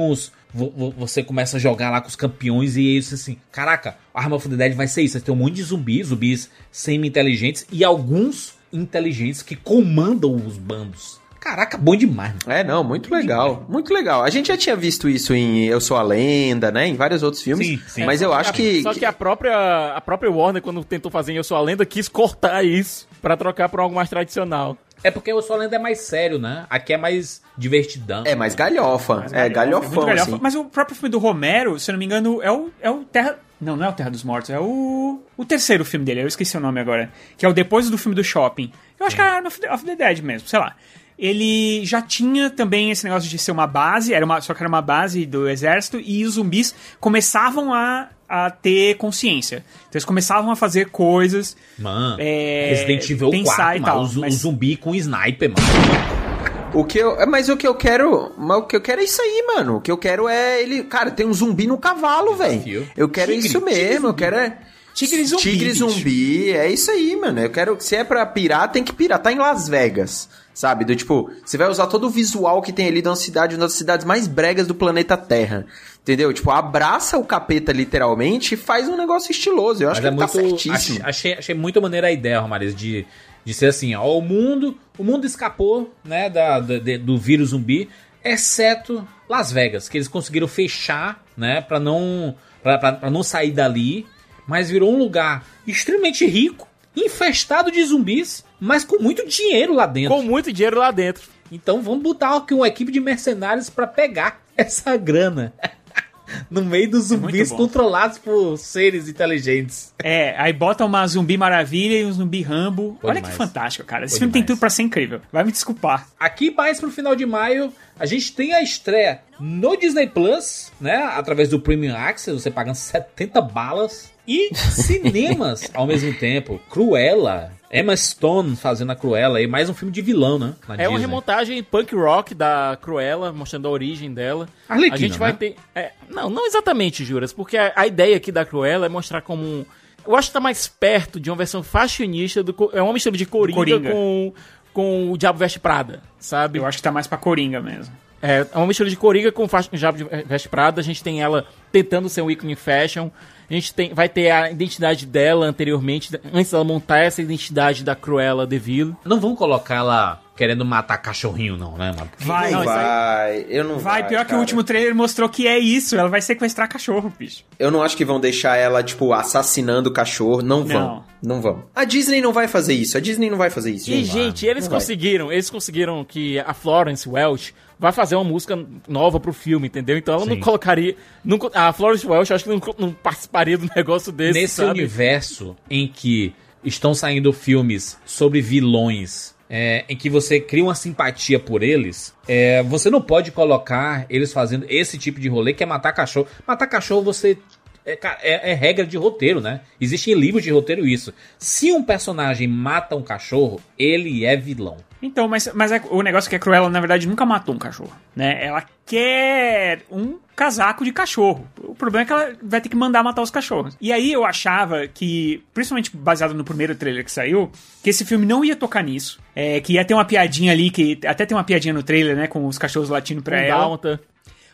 [0.53, 4.35] vo- Você começa a jogar lá com os campeões e aí você assim, caraca, Arma
[4.35, 5.13] of the Dead vai ser isso.
[5.13, 11.18] Vai ter um monte de zumbis, zumbis semi-inteligentes e alguns inteligentes que comandam os bandos.
[11.39, 12.57] Caraca, bom demais, mano.
[12.59, 13.65] É, não, muito legal.
[13.69, 14.23] Muito legal.
[14.23, 16.87] A gente já tinha visto isso em Eu Sou a Lenda, né?
[16.87, 17.65] Em vários outros filmes.
[17.65, 18.03] Sim, sim.
[18.05, 18.81] Mas eu acho que.
[18.83, 21.85] Só que a própria, a própria Warner, quando tentou fazer em Eu Sou a Lenda,
[21.85, 24.77] quis cortar isso pra trocar por algo mais tradicional.
[25.01, 26.65] É porque o Solenda é mais sério, né?
[26.69, 28.23] Aqui é mais divertidão.
[28.25, 29.25] É mais galhofa.
[29.31, 30.31] é muito galhofão, galhofa.
[30.31, 30.39] assim.
[30.41, 33.05] Mas o próprio filme do Romero, se eu não me engano, é o, é o
[33.05, 33.39] Terra.
[33.61, 35.21] Não, não é o Terra dos Mortos, é o.
[35.37, 37.09] O terceiro filme dele, eu esqueci o nome agora.
[37.37, 38.71] Que é o depois do filme do shopping.
[38.99, 40.75] Eu acho que é Arm of the- of the Dead mesmo, sei lá.
[41.21, 44.69] Ele já tinha também esse negócio de ser uma base, era uma, só que era
[44.69, 49.65] uma base do exército, e os zumbis começavam a a ter consciência.
[49.87, 51.57] Então eles começavam a fazer coisas.
[51.79, 54.93] Mano, É, Resident Evil pensar 4, e mano, tal, o, zu- mas- o zumbi com
[54.93, 56.69] sniper, mano.
[56.75, 59.19] O que eu, mas o que eu quero, mas o que eu quero é isso
[59.19, 59.77] aí, mano.
[59.77, 62.87] O que eu quero é ele, cara, tem um zumbi no cavalo, velho.
[62.95, 64.57] Eu quero Tigre, isso mesmo, eu quero é
[64.93, 65.89] Tigre zumbi, Tigre bicho.
[65.89, 67.39] zumbi, é isso aí, mano.
[67.39, 69.17] Eu quero, se é pra pirar, tem que pirar.
[69.17, 70.83] Tá em Las Vegas, sabe?
[70.83, 73.61] Do tipo, você vai usar todo o visual que tem ali de uma cidade, uma
[73.61, 75.65] das cidades mais bregas do planeta Terra.
[76.01, 76.33] Entendeu?
[76.33, 79.81] Tipo, abraça o capeta literalmente e faz um negócio estiloso.
[79.81, 80.59] Eu acho Mas que é tá muito.
[80.61, 80.99] certíssimo.
[81.01, 83.05] ach- achei, achei muito maneira a ideia, Romariz, de,
[83.45, 84.77] de ser assim, ó, o mundo.
[84.97, 87.87] O mundo escapou, né, da, da- de- do vírus zumbi,
[88.21, 92.35] exceto Las Vegas, que eles conseguiram fechar, né, pra não.
[92.61, 94.05] Pra não sair dali.
[94.45, 100.15] Mas virou um lugar extremamente rico, infestado de zumbis, mas com muito dinheiro lá dentro.
[100.15, 101.23] Com muito dinheiro lá dentro.
[101.51, 105.53] Então vamos botar aqui uma equipe de mercenários pra pegar essa grana.
[106.49, 107.57] no meio dos zumbis bom.
[107.57, 109.93] controlados por seres inteligentes.
[109.97, 112.97] É, aí bota uma zumbi maravilha e um zumbi Rambo.
[113.01, 113.33] Pô, Olha demais.
[113.33, 114.05] que fantástico, cara.
[114.05, 114.47] Esse Pô, filme tem demais.
[114.47, 115.21] tudo pra ser incrível.
[115.31, 116.07] Vai me desculpar.
[116.19, 120.97] Aqui mais pro final de maio, a gente tem a estreia no Disney Plus, né?
[121.15, 124.11] Através do Premium Access, você pagando 70 balas.
[124.27, 126.59] E cinemas ao mesmo tempo.
[126.69, 127.51] Cruella.
[127.71, 129.45] Emma Stone fazendo a Cruella aí.
[129.47, 130.53] Mais um filme de vilão, né?
[130.69, 130.99] É uma Disney.
[131.01, 134.47] remontagem punk rock da Cruella, mostrando a origem dela.
[134.67, 135.37] Arlequina, a gente vai né?
[135.37, 135.55] ter.
[135.75, 139.43] é, não, não exatamente, Juras, porque a, a ideia aqui da Cruella é mostrar como
[139.43, 139.65] um.
[140.07, 142.55] Eu acho que tá mais perto de uma versão fashionista do.
[142.73, 143.91] É uma mistura de Coringa, Coringa.
[143.91, 144.33] com.
[144.71, 146.59] Com o Diabo Veste Prada, sabe?
[146.59, 147.93] Eu acho que tá mais pra Coringa mesmo.
[148.21, 149.97] É, é uma mistura de Coringa com fa- Diabo
[150.27, 150.79] Veste Prada.
[150.79, 153.09] A gente tem ela tentando ser um ícone fashion.
[153.49, 157.95] A gente tem, vai ter a identidade dela anteriormente, antes dela montar essa identidade da
[157.95, 158.95] Cruella de Vil.
[159.03, 162.09] Não vão colocar ela querendo matar cachorrinho, não, né, mano?
[162.17, 162.77] Vai, Não vai.
[162.77, 164.39] vai, eu não Vai, pior que o cara.
[164.39, 165.97] último trailer mostrou que é isso.
[165.97, 167.43] Ela vai sequestrar cachorro, bicho.
[167.59, 170.41] Eu não acho que vão deixar ela, tipo, assassinando o cachorro.
[170.41, 170.79] Não vão.
[170.79, 171.03] Não.
[171.35, 171.65] Não vão.
[171.75, 172.95] A Disney não vai fazer isso.
[172.97, 173.91] A Disney não vai fazer isso.
[173.91, 174.11] E, Não vai.
[174.23, 174.79] gente, eles Não vai.
[174.79, 179.97] conseguiram, eles conseguiram que a Florence Welch vai fazer uma música nova pro filme, entendeu?
[179.97, 180.39] Então ela não Sim.
[180.39, 180.95] colocaria.
[181.21, 184.39] Não, a Florence Welch, eu acho que não, não participaria do negócio desse.
[184.39, 184.69] Nesse sabe?
[184.79, 186.33] universo em que
[186.63, 192.61] estão saindo filmes sobre vilões, é, em que você cria uma simpatia por eles, é,
[192.63, 196.27] você não pode colocar eles fazendo esse tipo de rolê que é matar cachorro.
[196.47, 197.37] Matar cachorro você.
[197.85, 199.61] É, é- é regra de roteiro, né?
[199.81, 201.11] Existe em livros de roteiro isso.
[201.39, 204.77] Se um personagem mata um cachorro, ele é vilão.
[205.01, 207.57] Então, mas, mas é- o negócio é que a Cruella, na verdade, nunca matou um
[207.57, 208.45] cachorro, né?
[208.45, 211.45] Ela quer um casaco de cachorro.
[211.61, 213.75] O problema é que ela vai ter que mandar matar os cachorros.
[213.81, 217.51] E aí eu achava que, principalmente baseado no primeiro trailer que saiu,
[217.83, 219.19] que esse filme não ia tocar nisso.
[219.35, 222.25] É, que ia ter uma piadinha ali, que até tem uma piadinha no trailer, né?
[222.25, 223.57] Com os cachorros latindo pra Um ela.
[223.63, 223.99] dálmata.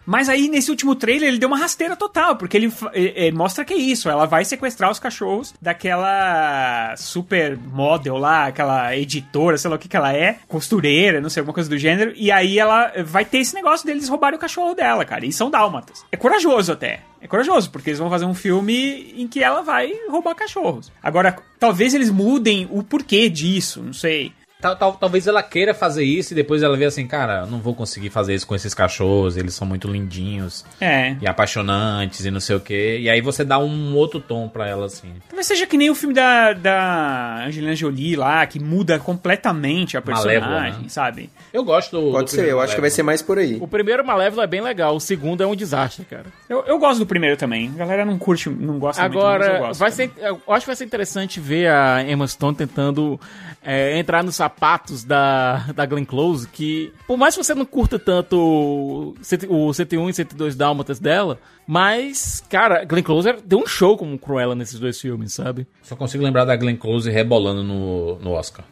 [0.05, 3.73] Mas aí, nesse último trailer, ele deu uma rasteira total, porque ele, eh, mostra que
[3.73, 4.09] é isso.
[4.09, 9.87] Ela vai sequestrar os cachorros daquela super model lá, aquela editora, sei lá o que
[9.87, 12.13] que ela é, costureira, não sei, alguma coisa do gênero.
[12.15, 15.25] E aí ela vai ter esse negócio deles roubarem o cachorro dela, cara.
[15.25, 16.05] E são dálmatas.
[16.11, 17.01] É corajoso até.
[17.25, 20.91] É corajoso, porque eles vão fazer um filme em que ela vai roubar cachorros.
[21.01, 24.31] Agora, talvez eles mudem o porquê disso, não sei.
[24.65, 27.59] Tal- tal- talvez ela queira fazer isso e depois ela vê assim, cara, eu não
[27.59, 31.15] vou conseguir fazer isso com esses cachorros, eles são muito lindinhos É.
[31.21, 32.97] e apaixonantes e não sei o que.
[32.99, 35.13] E aí você dá um outro tom pra ela, assim.
[35.29, 40.01] Talvez seja que nem o filme da, da Angelina Jolie lá, que muda completamente a
[40.01, 40.89] personagem, Malévola, né?
[40.89, 41.29] sabe?
[41.53, 42.11] Eu gosto do.
[42.11, 43.57] Pode do ser, eu acho que vai ser mais por aí.
[43.61, 46.25] O primeiro Malévola é bem legal, o segundo é um desastre, cara.
[46.49, 47.71] Eu, eu gosto do primeiro também.
[47.75, 49.79] A galera não curte, não gosta muito, mas eu Agora, gosto.
[49.79, 50.09] vai também.
[50.15, 53.19] ser, eu acho que vai ser interessante ver a Emma Stone tentando
[53.65, 57.97] é, entrar nos sapatos da, da Glenn Close, que por mais que você não curta
[57.97, 59.15] tanto o
[59.49, 64.17] o 101 e 102 Dálmatas dela, mas, cara, Glenn Close era- deu um show como
[64.19, 65.65] Cruella nesses dois filmes, sabe?
[65.81, 68.63] Só consigo lembrar da Glenn Close rebolando no, no Oscar.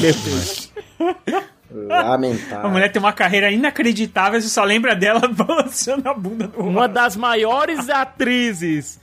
[0.00, 0.72] Meu Deus.
[1.70, 2.66] Lamentável.
[2.66, 6.86] A mulher tem uma carreira inacreditável, você só lembra dela balançando a bunda no Uma
[6.86, 9.00] das maiores atrizes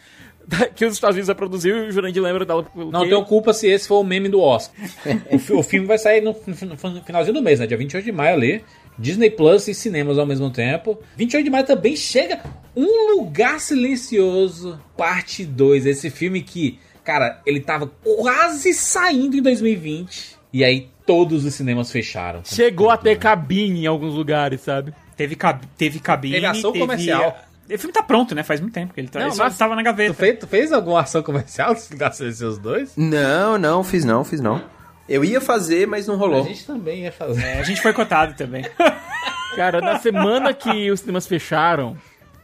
[0.76, 2.66] que os Estados Unidos já produziu e o Jurandir lembra dela.
[2.76, 3.10] Não quê?
[3.10, 4.76] tenho culpa se esse for o meme do Oscar.
[5.32, 7.68] o, o filme vai sair no, no- finalzinho do mês, né?
[7.68, 8.64] Dia 28 de maio ali.
[8.98, 11.00] Disney Plus e cinemas ao mesmo tempo.
[11.16, 12.42] 28 de maio também chega
[12.76, 15.86] Um Lugar Silencioso, parte 2.
[15.86, 20.38] Esse filme que, cara, ele tava quase saindo em 2020.
[20.52, 22.42] E aí todos os cinemas fecharam.
[22.44, 24.94] Chegou a ter cabine em alguns lugares, sabe?
[25.16, 26.36] Teve, cab teve cabine.
[26.36, 27.38] Teve ação comercial.
[27.72, 28.44] O filme tá pronto, né?
[28.44, 29.20] Faz muito tempo que ele tá.
[29.20, 30.14] Não, mas- tava na gaveta.
[30.14, 32.94] Tu fez, tu fez alguma ação comercial Lugar Silencioso 2?
[32.98, 34.62] Não, não, fiz não, fiz não.
[35.08, 36.44] Eu ia fazer, mas não A rolou.
[36.44, 37.42] gente também ia fazer.
[37.44, 38.64] É, a gente foi cotado também.
[39.56, 41.98] Cara, na semana que os cinemas fecharam,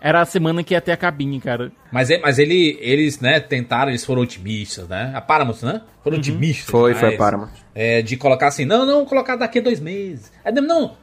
[0.06, 1.72] era a semana que ia ter a cabine, cara.
[1.92, 5.12] Mas, é- mas ele, eles, né, tentaram, eles foram otimistas, né?
[5.16, 5.82] A Paramount, né?
[6.04, 6.70] Foram otimistas.
[6.70, 7.00] Foi, demais.
[7.08, 7.50] foi a Paramount.
[7.74, 10.32] É, de colocar assim, não, não, colocar daqui a dois meses.
[10.46, 10.96] Aí, não,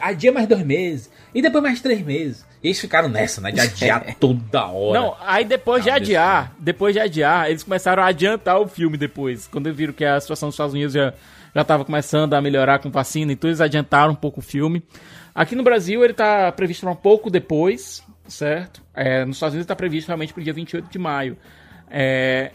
[0.00, 1.08] adia mais dois meses.
[1.32, 2.44] E depois mais três meses.
[2.60, 3.52] E eles ficaram nessa, né?
[3.52, 4.98] De adiar toda hora.
[5.00, 9.46] Não, aí depois de adiar, depois de adiar, eles começaram a adiantar o filme depois.
[9.46, 11.14] Quando eles viram que a situação dos Estados Unidos já,
[11.54, 14.82] já tava começando a melhorar com vacina e tudo, eles adiantaram um pouco o filme.
[15.32, 18.02] Aqui no Brasil ele tá previsto pra um pouco depois,
[18.32, 18.82] certo?
[18.94, 21.36] É, nos Estados Unidos tá previsto realmente pro dia 28 de maio.
[21.90, 22.50] É,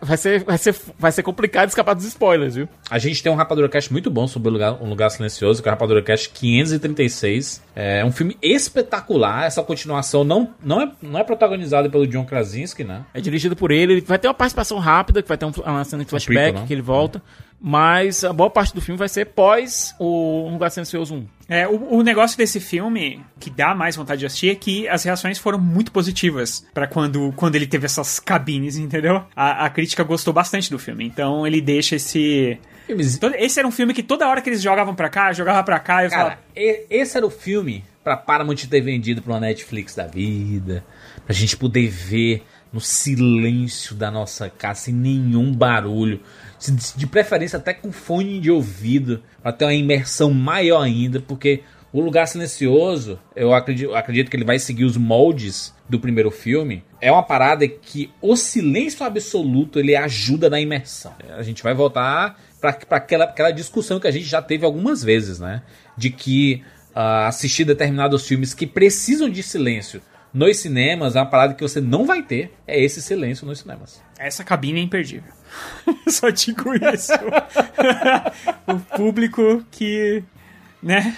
[0.00, 2.68] vai, ser, vai, ser, vai ser complicado escapar dos spoilers, viu?
[2.90, 5.68] A gente tem um Rapadura Cast muito bom sobre o lugar, Um Lugar Silencioso, que
[5.68, 7.62] é o Rapadura Cast 536.
[7.74, 9.44] É um filme espetacular.
[9.46, 13.04] Essa continuação não, não, é, não é protagonizada pelo John Krasinski, né?
[13.14, 16.04] É dirigido por ele, vai ter uma participação rápida, que vai ter um- uma cena
[16.04, 16.66] de flashback, prequel, né?
[16.66, 17.22] que ele volta.
[17.62, 21.26] Mas a boa parte do filme vai ser pós o Um Lugar Silencioso 1.
[21.48, 25.02] É, o, o negócio desse filme que dá mais vontade de assistir é que as
[25.04, 29.24] reações foram muito positivas pra quando, quando ele teve essas cabines, entendeu?
[29.36, 32.58] A, a crítica gostou bastante do filme, então ele deixa esse.
[33.38, 36.04] Esse era um filme que toda hora que eles jogavam pra cá, jogava pra cá,
[36.04, 36.40] eu Cara, falava.
[36.54, 40.84] esse era o filme pra Paramount ter vendido pra uma Netflix da vida.
[41.26, 42.42] Pra gente poder ver
[42.72, 46.20] no silêncio da nossa casa, sem nenhum barulho.
[46.96, 52.00] De preferência até com fone de ouvido, pra ter uma imersão maior ainda, porque o
[52.00, 56.84] Lugar Silencioso, eu acredito, acredito que ele vai seguir os moldes do primeiro filme.
[57.00, 61.14] É uma parada que o silêncio absoluto ele ajuda na imersão.
[61.36, 65.40] A gente vai voltar para aquela, aquela discussão que a gente já teve algumas vezes,
[65.40, 65.62] né?
[65.96, 66.62] De que
[66.94, 70.00] ah, assistir determinados filmes que precisam de silêncio
[70.32, 72.52] nos cinemas uma parada que você não vai ter.
[72.66, 74.02] É esse silêncio nos cinemas.
[74.18, 75.32] Essa cabine é imperdível.
[76.08, 77.12] Só digo isso.
[78.66, 80.22] o público que.
[80.82, 81.16] né?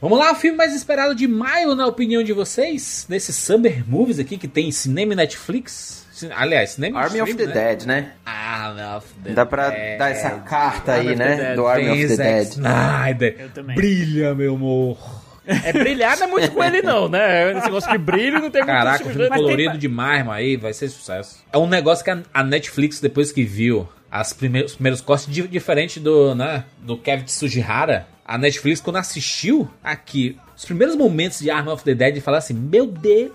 [0.00, 3.06] Vamos lá, o filme mais esperado de maio, na opinião de vocês?
[3.08, 6.02] Nesse Summer Movies aqui que tem cinema e Netflix.
[6.34, 7.52] Aliás, cinema e Army of the né?
[7.52, 8.12] Dead, né?
[8.26, 9.98] Army of the Dá pra Dead.
[9.98, 11.54] dar essa carta Army aí, né?
[11.54, 12.48] Do Army of the Dead.
[12.48, 13.36] Snyder.
[13.38, 13.76] Eu também.
[13.76, 15.21] Brilha, meu amor.
[15.46, 17.52] É brilhar não é muito com ele, não, né?
[17.56, 20.56] Esse negócio de brilho não tem Caraca, muito filme Mas tem- colorido demais, mas aí
[20.56, 21.42] vai ser sucesso.
[21.52, 25.48] É um negócio que a, Netflix, depois que viu as primeiros, os primeiros cortes, di-
[25.48, 31.50] diferente do, né, do Kevin Tsujihara, a Netflix, quando assistiu aqui os primeiros momentos de
[31.50, 33.32] Arm of the Dead, falou assim: Meu Deus,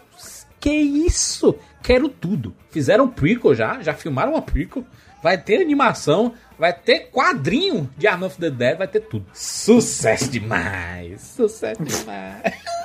[0.59, 1.55] que isso?
[1.83, 2.55] Quero tudo.
[2.71, 4.85] Fizeram um prequel já, já filmaram uma prequel.
[5.21, 9.25] Vai ter animação, vai ter quadrinho de Arm of the Dead, vai ter tudo.
[9.33, 11.21] Sucesso demais!
[11.21, 12.41] Sucesso demais!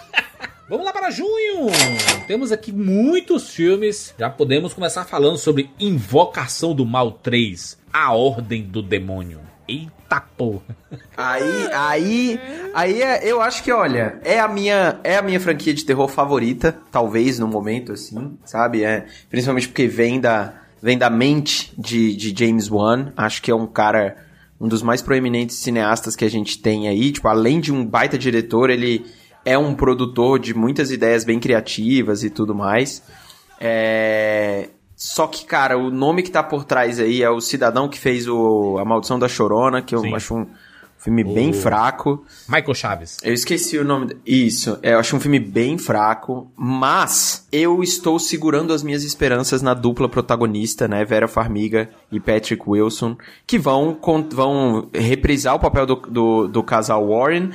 [0.69, 1.67] Vamos lá para junho!
[2.27, 4.15] Temos aqui muitos filmes.
[4.19, 9.41] Já podemos começar falando sobre Invocação do Mal 3 A Ordem do Demônio.
[9.69, 10.63] Eita porra!
[11.17, 12.41] Aí, aí,
[12.75, 16.09] aí é- eu acho que, olha, é a minha, é a minha franquia de terror
[16.09, 18.83] favorita, talvez no momento assim, sabe?
[18.83, 23.13] É, principalmente porque vem da, vem da mente de, de James Wan.
[23.17, 24.17] Acho que é um cara,
[24.61, 27.13] um dos mais proeminentes cineastas que a gente tem aí.
[27.13, 29.07] Tipo, além de um baita diretor, ele
[29.45, 33.03] é um produtor de muitas ideias bem criativas e tudo mais.
[33.61, 37.99] É, Só que, cara, o nome que tá por trás aí é o cidadão que
[37.99, 40.15] fez o A Maldição da Chorona, que eu Sim.
[40.15, 40.47] acho um
[41.03, 42.25] filme bem fraco.
[42.49, 43.19] Michael Chaves.
[43.25, 44.17] Eu esqueci o nome.
[44.25, 49.63] Isso, é, eu acho um filme bem fraco, mas eu estou segurando as minhas esperanças
[49.63, 53.99] na dupla protagonista, né, Vera Farmiga e Patrick Wilson, que vão,
[54.31, 57.51] vão reprisar o papel do, do, do casal Warren,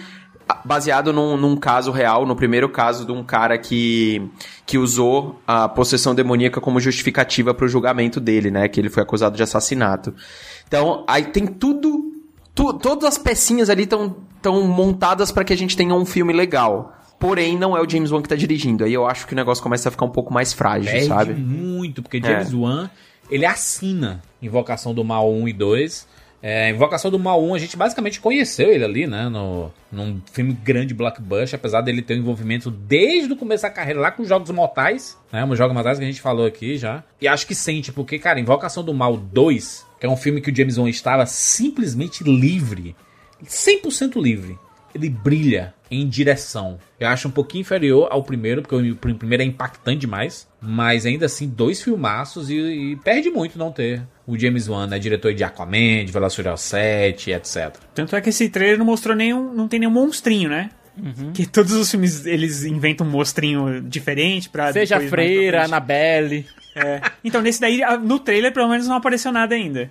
[0.66, 4.30] baseado num, num caso real, no primeiro caso de um cara que,
[4.66, 9.04] que usou a possessão demoníaca como justificativa para o julgamento dele, né, que ele foi
[9.04, 10.14] acusado de assassinato.
[10.68, 12.17] Então, aí tem tudo
[12.58, 16.34] tu- todas as pecinhas ali estão tão montadas para que a gente tenha um filme
[16.34, 16.94] legal.
[17.20, 18.84] Porém, não é o James Wan que tá dirigindo.
[18.84, 21.34] Aí eu acho que o negócio começa a ficar um pouco mais frágil, Perde sabe?
[21.34, 22.90] muito, porque James Wan,
[23.30, 26.08] ele assina Invocação do Mal 1 e 2.
[26.44, 29.28] É, Invocação do Mal 1, a gente basicamente conheceu ele ali, né?
[29.30, 34.00] No, num filme grande blockbuster, apesar dele ter um envolvimento desde o começo da carreira
[34.00, 35.44] lá com Jogos Mortais, né?
[35.44, 37.04] Os Jogos Mortais que a gente falou aqui já.
[37.20, 40.52] E acho que sente, porque, cara, Invocação do Mal 2, que é um filme que
[40.52, 42.96] o James Wan estava simplesmente livre,
[43.44, 44.58] 100% livre.
[44.96, 46.80] Ele brilha em direção.
[47.00, 50.48] Eu acho um pouquinho inferior ao primeiro, porque o pr- primeiro é impactante demais.
[50.60, 54.98] Mas ainda assim, dois filmaços e, e perde muito não ter o James Wan, né?
[54.98, 57.76] Diretor de Aquaman, de Velociraptor 7, etc.
[57.94, 59.54] Tanto é que esse trailer não mostrou nenhum.
[59.54, 60.72] não tem nenhum monstrinho, né?
[61.34, 64.74] Que todos os filmes eles inventam um monstrinho diferente pra.
[64.74, 65.66] Seja Freira.
[65.66, 66.46] Annabelle.
[66.76, 67.02] É.
[67.24, 69.90] Então, nesse daí, no trailer, pelo menos não apareceu nada ainda.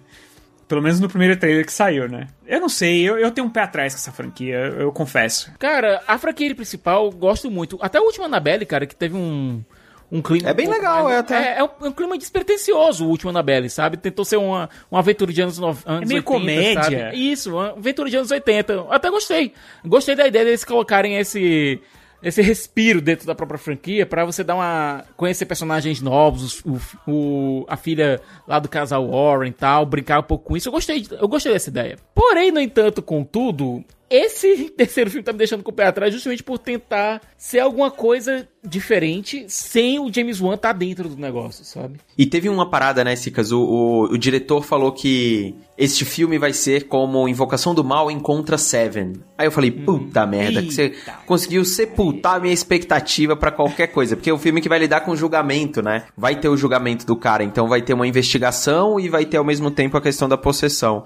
[0.69, 2.27] Pelo menos no primeiro trailer que saiu, né?
[2.45, 5.53] Eu não sei, eu, eu tenho um pé atrás com essa franquia, eu, eu confesso.
[5.59, 7.79] Cara, a franquia principal gosto muito.
[7.81, 9.63] Até o último Annabelle, cara, que teve um.
[10.11, 11.37] Um clima É bem um legal, mais- é até.
[11.55, 13.97] É, é um, é um clima despretensioso o último Annabelle, sabe?
[13.97, 16.83] Tentou ser uma, uma aventura de anos, nove- anos É meio 80, comédia.
[16.83, 17.17] sabe?
[17.33, 18.73] Isso, uma aventura de anos 80.
[18.73, 19.53] Eu Até gostei.
[19.85, 21.81] Gostei da ideia deles colocarem esse
[22.23, 27.65] esse respiro dentro da própria franquia pra você dar uma conhecer personagens novos, o, o-
[27.69, 30.67] a filha lá do casal Warren e tal, brincar um pouco com isso.
[30.69, 31.97] Eu gostei, eu gostei dessa ideia.
[32.15, 36.43] Porém, no entanto, contudo, esse terceiro filme tá me deixando com o pé atrás justamente
[36.43, 41.99] por tentar ser alguma coisa diferente sem o James Wan tá dentro do negócio, sabe?
[42.19, 43.53] E teve uma parada, né, Cicas?
[43.53, 48.57] O, o, o diretor falou que este filme vai ser como Invocação do Mal encontra
[48.57, 49.13] Seven.
[49.37, 50.95] Aí eu falei, puta merda, que você
[51.27, 54.17] conseguiu sepultar a minha expectativa pra qualquer coisa.
[54.17, 56.05] Porque é um filme que vai lidar com julgamento, né?
[56.17, 59.45] Vai ter o julgamento do cara, então vai ter uma investigação e vai ter ao
[59.45, 61.05] mesmo tempo a questão da possessão.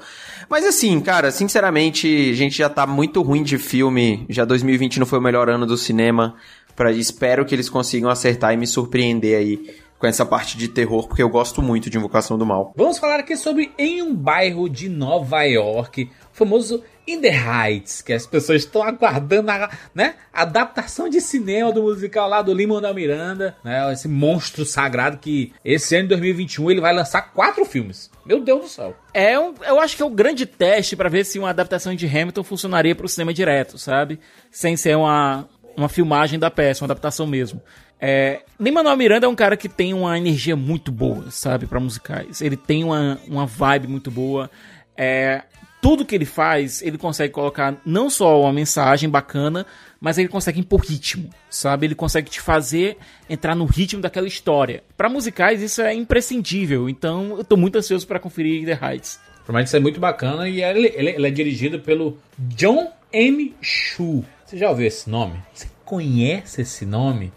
[0.49, 4.25] Mas assim, cara, sinceramente, a gente já tá muito ruim de filme.
[4.29, 6.37] Já 2020 não foi o melhor ano do cinema.
[6.81, 11.07] Pra, espero que eles consigam acertar e me surpreender aí com essa parte de terror,
[11.07, 12.72] porque eu gosto muito de Invocação do Mal.
[12.74, 18.01] Vamos falar aqui sobre Em um Bairro de Nova York, o famoso In the Heights,
[18.01, 22.81] que as pessoas estão aguardando a né, adaptação de cinema do musical lá do Lima
[22.81, 27.66] da Miranda, né, esse monstro sagrado que esse ano de 2021 ele vai lançar quatro
[27.66, 28.11] filmes.
[28.24, 28.97] Meu Deus do céu.
[29.12, 32.07] É um, eu acho que é o grande teste pra ver se uma adaptação de
[32.07, 34.18] Hamilton funcionaria pro cinema direto, sabe?
[34.51, 35.47] Sem ser uma,
[35.81, 37.61] uma filmagem da peça, uma adaptação mesmo.
[38.01, 42.41] É, Lin-Manuel Miranda é um cara que tem uma energia muito boa, sabe, Pra musicais.
[42.41, 44.51] Ele tem uma, uma vibe muito boa.
[44.97, 45.43] É,
[45.83, 49.64] tudo que ele faz, ele consegue colocar não só uma mensagem bacana,
[50.01, 51.87] mas ele consegue impor ritmo, sabe?
[51.87, 52.97] Ele consegue te fazer
[53.28, 54.83] entrar no ritmo daquela história.
[54.97, 59.18] Pra musicais isso é imprescindível, então eu tô muito ansioso pra conferir The Heights.
[59.45, 63.55] Promete ser muito bacana e ele, ele- ele é dirigido pelo John M.
[63.61, 64.22] Chu.
[64.51, 65.41] Você já ouviu esse nome?
[65.55, 67.33] Você conhece esse nome?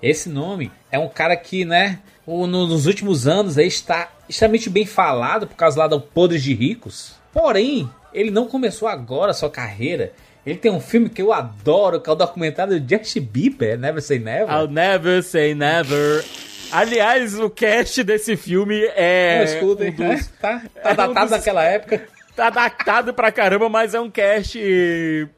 [0.00, 5.48] Esse nome é um cara que, né, nos últimos anos aí está extremamente bem falado
[5.48, 7.16] por causa lá do Podres de Ricos.
[7.32, 10.12] Porém, ele não começou agora a sua carreira.
[10.46, 14.00] Ele tem um filme que eu adoro, que é o documentário do Justin Bieber, Never
[14.00, 14.48] Say Never.
[14.54, 16.24] I'll never say never.
[16.70, 19.38] Aliás, o cast desse filme é.
[19.38, 20.26] Não, escutem, um dos- né?
[20.40, 22.06] Tá, tá é um datado dos- daquela época.
[22.34, 24.58] Tá adaptado pra caramba, mas é um cast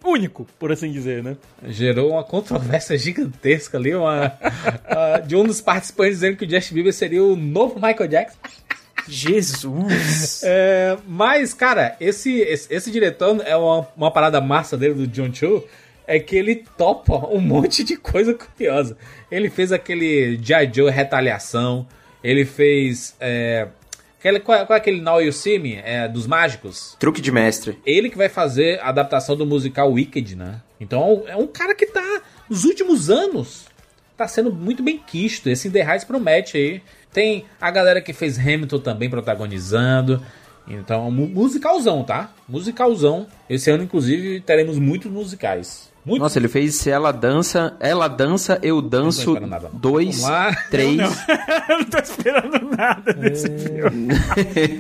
[0.05, 1.37] único, por assim dizer, né?
[1.67, 4.33] Gerou uma controvérsia gigantesca ali, uma,
[4.87, 8.39] ah, de um dos participantes dizendo que o Justin Bieber seria o novo Michael Jackson.
[9.09, 10.43] Jesus!
[10.45, 15.33] É, mas, cara, esse, esse, esse diretor é uma, uma parada massa dele, do John
[15.35, 15.65] Cho,
[16.07, 18.97] é que ele topa um monte de coisa curiosa.
[19.31, 20.71] Ele fez aquele G.I.
[20.73, 21.87] Joe Retaliação,
[22.23, 23.17] ele fez...
[23.19, 23.67] É,
[24.29, 25.75] aquele, qual, qual é aquele Now You See Me?
[25.77, 26.97] É, dos Mágicos?
[26.99, 27.79] Truque de mestre.
[27.85, 30.61] Ele que vai fazer a adaptação do musical Wicked, né?
[30.81, 33.67] Então é um cara que tá, nos últimos anos,
[34.17, 35.49] tá sendo muito bem quisto.
[35.49, 36.83] Esse The Heights promete aí.
[37.13, 40.21] Tem a galera que fez Hamilton também protagonizando.
[40.67, 42.33] Então, mu- musicalzão, tá?
[42.49, 43.27] Musicalzão.
[43.49, 45.93] Esse ano, inclusive, teremos muitos musicais.
[46.05, 49.81] Muito Nossa, ele fez Ela Dança, Ela Dança, Eu Danço, esperando nada, não.
[49.81, 50.55] dois, Vamos lá.
[50.71, 51.01] três.
[51.69, 54.09] Eu não tô esperando nada desse filme.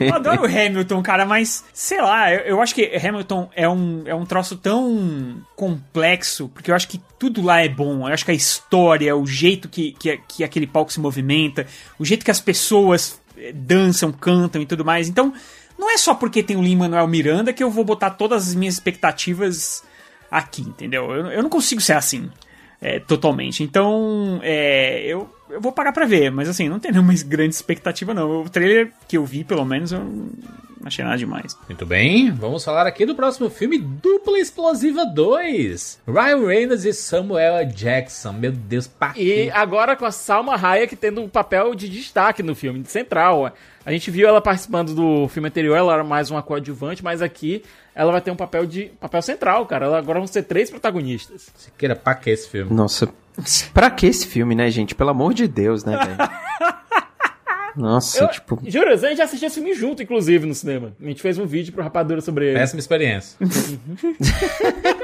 [0.06, 4.02] Eu adoro o Hamilton, cara, mas sei lá, eu, eu acho que Hamilton é um,
[4.04, 8.06] é um troço tão complexo, porque eu acho que tudo lá é bom.
[8.06, 11.66] Eu acho que a história, o jeito que, que, que aquele palco se movimenta,
[11.98, 15.08] o jeito que as pessoas eh, dançam, cantam e tudo mais.
[15.08, 15.32] Então,
[15.78, 18.74] não é só porque tem o Lin-Manuel Miranda que eu vou botar todas as minhas
[18.74, 19.82] expectativas
[20.38, 21.10] aqui, entendeu?
[21.12, 22.28] Eu, eu não consigo ser assim.
[22.80, 23.62] é, totalmente.
[23.62, 28.12] Então, é, eu, eu vou pagar pra ver, mas assim, não tem nenhuma grande expectativa,
[28.12, 28.42] não.
[28.42, 30.28] O trailer que eu vi, pelo menos, eu não
[30.84, 31.56] achei nada demais.
[31.66, 36.00] Muito bem, vamos falar aqui do próximo filme Dupla Explosiva 2.
[36.06, 37.64] Ryan Reynolds e Samuel.
[37.68, 38.32] Jackson.
[38.34, 42.54] Meu Deus, pra E agora com a Salma Hayek tendo um papel de destaque no
[42.54, 43.50] filme, de central.
[43.86, 47.62] A gente viu ela participando do filme anterior, ela era mais uma coadjuvante, mas aqui
[47.94, 49.86] ela vai ter um papel de papel central, cara.
[49.86, 51.48] Ela, agora vão ser três protagonistas.
[51.54, 52.72] Você queira pra que esse filme?
[52.74, 53.08] Nossa,
[53.72, 54.94] pra que esse filme, né, gente?
[54.94, 56.16] Pelo amor de Deus, né, velho?
[57.76, 58.60] Nossa, Eu, tipo...
[58.64, 60.92] Juro, a gente já assistiu esse filme junto, inclusive, no cinema.
[61.02, 62.58] A gente fez um vídeo pro Rapadura sobre ele.
[62.58, 63.36] Péssima experiência.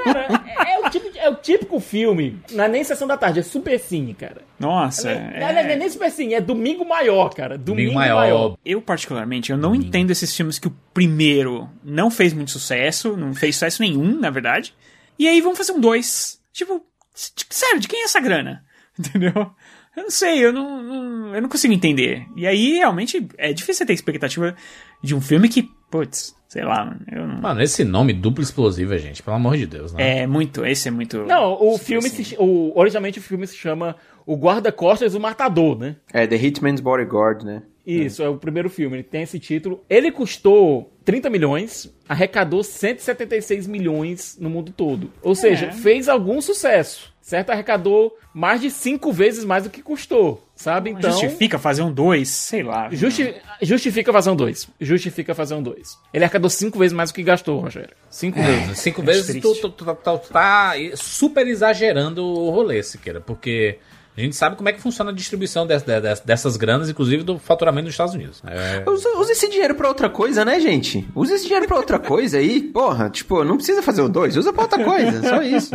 [0.05, 3.15] Cara, é, é o tipo de- é o típico filme, não é nem sessão da
[3.15, 4.41] tarde, é super cine, cara.
[4.59, 7.57] Nossa, Não é, não é nem super cine, é domingo maior, cara.
[7.57, 8.15] Domingo, maior.
[8.15, 8.57] maior.
[8.65, 13.33] Eu, particularmente, eu não entendo esses filmes que o primeiro não fez muito sucesso, não
[13.33, 14.73] fez sucesso nenhum, na verdade.
[15.17, 16.41] E aí vamos fazer um dois.
[16.51, 18.63] Tipo, sério, de quem é essa grana?
[18.97, 19.51] Entendeu?
[19.95, 22.25] Eu não sei, eu não, não- eu não consigo entender.
[22.35, 24.55] E aí, realmente, é difícil ter expectativa
[25.03, 27.41] de um filme que, putz, sei lá, mano, eu não...
[27.41, 30.21] Mano, esse nome duplo explosiva, gente, pelo amor de Deus, né?
[30.21, 31.25] É muito, esse é muito...
[31.25, 35.77] Não, o filme se, o, originalmente o filme se chama O Guarda-Costas e o Matador,
[35.77, 35.95] né?
[36.13, 37.63] É, The Hitman's Bodyguard, né?
[37.85, 39.83] Isso, é o primeiro filme, ele tem esse título.
[39.89, 45.11] Ele custou 30 milhões, arrecadou 176 milhões no mundo todo.
[45.23, 47.49] Ou seja, fez algum sucesso, certo?
[47.49, 50.89] Arrecadou mais de cinco vezes mais do que custou, sabe?
[50.89, 52.89] Então, Justifica fazer um 2, sei lá.
[52.91, 54.67] justi- justifica fazer um 2.
[54.81, 55.97] Justifica fazer um 2.
[56.13, 57.95] Ele arrecadou cinco vezes mais do que gastou, Rogério.
[58.09, 58.79] Cinco vezes.
[58.79, 63.79] Cinco É vezes tu, tu, tu- tu tá super exagerando o rolê, Siqueira, porque
[64.21, 67.37] a gente sabe como é que funciona a distribuição des- des- dessas granas, inclusive do
[67.39, 68.41] faturamento dos Estados Unidos.
[68.45, 71.07] É, Usa, usa esse dinheiro pra outra coisa, né, gente?
[71.15, 72.61] Usa esse dinheiro pra outra coisa aí.
[72.61, 75.71] Porra, tipo, não precisa fazer o dois, usa pra outra coisa, só isso.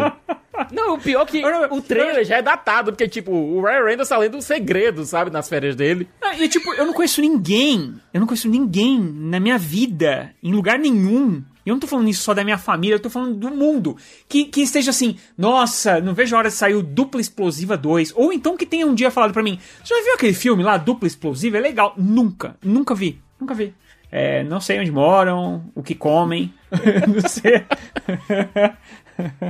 [0.73, 4.09] Não, o pior é que o trailer já é datado, porque, tipo, o Ryan Reynolds
[4.09, 6.09] tá lendo um segredo, sabe, nas férias dele.
[6.23, 10.53] Ah, e tipo, eu não conheço ninguém, eu não conheço ninguém na minha vida, em
[10.55, 11.43] lugar nenhum.
[11.67, 13.97] E eu não tô falando isso só da minha família, eu tô falando do mundo.
[14.29, 18.13] Que, que esteja assim, nossa, não vejo a hora de sair o Dupla Explosiva 2.
[18.15, 21.09] Ou então que tenha um dia falado pra mim, já viu aquele filme lá, Dupla
[21.09, 21.59] Explosiva?
[21.59, 21.93] É legal.
[21.97, 23.75] Nunca, nunca vi, nunca vi.
[24.13, 26.55] É, não sei onde moram, o que comem,
[27.13, 27.67] não sei.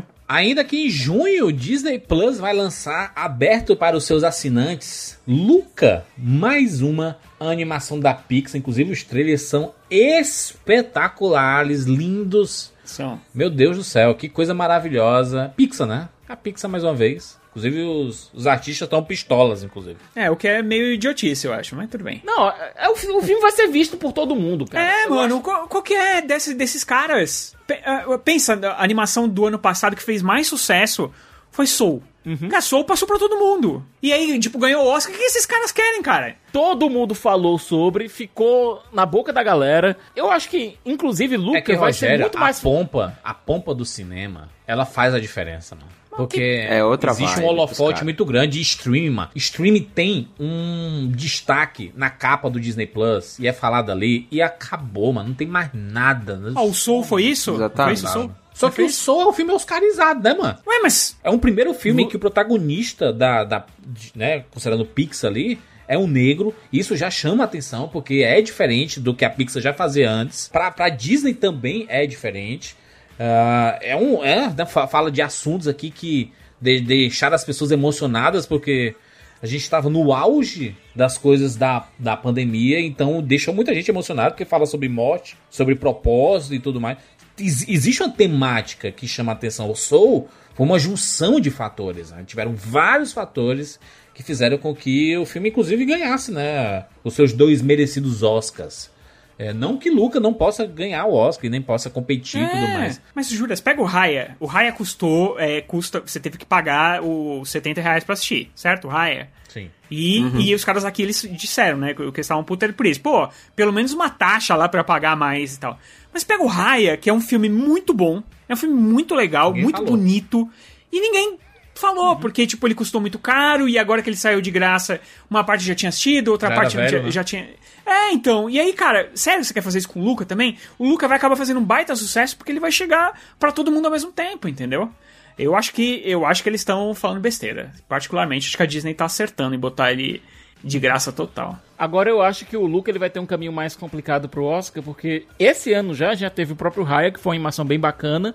[0.28, 6.82] Ainda que em junho, Disney Plus vai lançar, aberto para os seus assinantes, Luca, mais
[6.82, 8.58] uma animação da Pixar.
[8.58, 12.72] Inclusive, os trailers são espetaculares, lindos.
[12.84, 13.20] São.
[13.32, 15.52] Meu Deus do céu, que coisa maravilhosa.
[15.56, 16.08] Pixar, né?
[16.28, 17.38] A Pixar mais uma vez.
[17.56, 19.96] Inclusive, os, os artistas estão pistolas, inclusive.
[20.14, 22.20] É, o que é meio idiotice, eu acho, mas tudo bem.
[22.24, 24.84] Não, é, o, fi- o filme vai ser visto por todo mundo, cara.
[24.86, 27.56] É, Eu mano, acho- qual, qual que é desse, desses caras?
[27.84, 31.10] Ah, pensa, a animação do ano passado que fez mais sucesso
[31.50, 32.02] foi Soul.
[32.50, 33.86] Cara, Soul passou pra todo mundo.
[34.02, 35.14] E aí, tipo, ganhou o Oscar.
[35.14, 36.34] O que esses caras querem, cara?
[36.52, 39.96] Todo mundo falou sobre, ficou na boca da galera.
[40.14, 42.58] Eu acho que, inclusive, Luca É que, vai ser Rogério, muito mais...
[42.58, 45.86] a pompa, a pompa do cinema, ela faz a diferença, mano.
[46.16, 48.58] Porque É outra existe vibe um holofote muito grande.
[48.58, 49.30] E streaming, mano.
[49.34, 53.38] Streaming tem um destaque na capa do Disney Plus.
[53.38, 54.26] E é falado ali.
[54.30, 55.28] E acabou, mano.
[55.28, 56.40] Não tem mais nada.
[56.54, 57.54] Ah, o Soul foi isso?
[57.54, 58.00] Exatamente.
[58.00, 58.30] Foi isso, Soul?
[58.54, 60.58] Só que o Soul é um filme oscarizado, né, mano?
[60.66, 61.18] Ué, mas...
[61.22, 63.66] É um primeiro filme Lu- que o protagonista da, da
[64.14, 66.54] né, considerando o Pixar ali, é um negro.
[66.72, 70.48] Isso já chama atenção, porque é diferente do que a Pixar já fazia antes.
[70.48, 72.74] Pra, pra Disney também é diferente.
[73.18, 74.22] Ah, é um.
[74.24, 78.94] É, né, fa- fala de assuntos aqui que de, deixaram as pessoas emocionadas, porque
[79.42, 84.30] a gente estava no auge das coisas da, da pandemia, então deixou muita gente emocionada,
[84.30, 86.98] porque fala sobre morte, sobre propósito e tudo mais.
[87.38, 89.70] Ex- existe uma temática que chama atenção.
[89.70, 92.10] O Soul foi uma junção de fatores.
[92.10, 92.24] Né?
[92.26, 93.78] Tiveram vários fatores
[94.14, 96.86] que fizeram com que o filme, inclusive, ganhasse né?
[97.04, 98.90] os seus dois merecidos Oscars.
[99.38, 102.64] É, não que Luca não possa ganhar o Oscar e nem possa competir e tudo
[102.64, 103.00] É, mais.
[103.14, 104.34] Mas, Juras, pega o Raya.
[104.40, 108.86] O Raya custou, é, custa, você teve que pagar os 70 reais pra assistir, certo?
[108.86, 109.28] O Raya.
[109.48, 109.70] Sim.
[109.90, 110.20] E,
[110.50, 113.00] e os caras aqui, eles disseram, né, que eles estavam putos por isso.
[113.00, 115.78] Pô, pelo menos uma taxa lá pra pagar mais e tal.
[116.12, 119.48] Mas pega o Raya, que é um filme muito bom, é um filme muito legal,
[119.50, 119.90] Ninguém muito falou.
[119.90, 120.50] bonito,
[120.90, 121.38] e ninguém
[121.74, 125.44] falou, porque, tipo, ele custou muito caro, e agora que ele saiu de graça, uma
[125.44, 127.10] parte já tinha assistido, outra Já parte velho, já, né?
[127.10, 127.46] já tinha...
[127.86, 130.58] É, então, e aí, cara, sério você quer fazer isso com o Luca também?
[130.76, 133.86] O Luca vai acabar fazendo um baita sucesso, porque ele vai chegar pra todo mundo
[133.86, 134.90] ao mesmo tempo, entendeu?
[135.38, 137.70] Eu acho que eu acho que eles estão falando besteira.
[137.88, 140.20] Particularmente, acho que a Disney tá acertando em botar ele
[140.64, 141.58] de graça total.
[141.78, 144.82] Agora eu acho que o Luca ele vai ter um caminho mais complicado pro Oscar,
[144.82, 148.34] porque esse ano já já teve o próprio Raya, que foi uma animação bem bacana,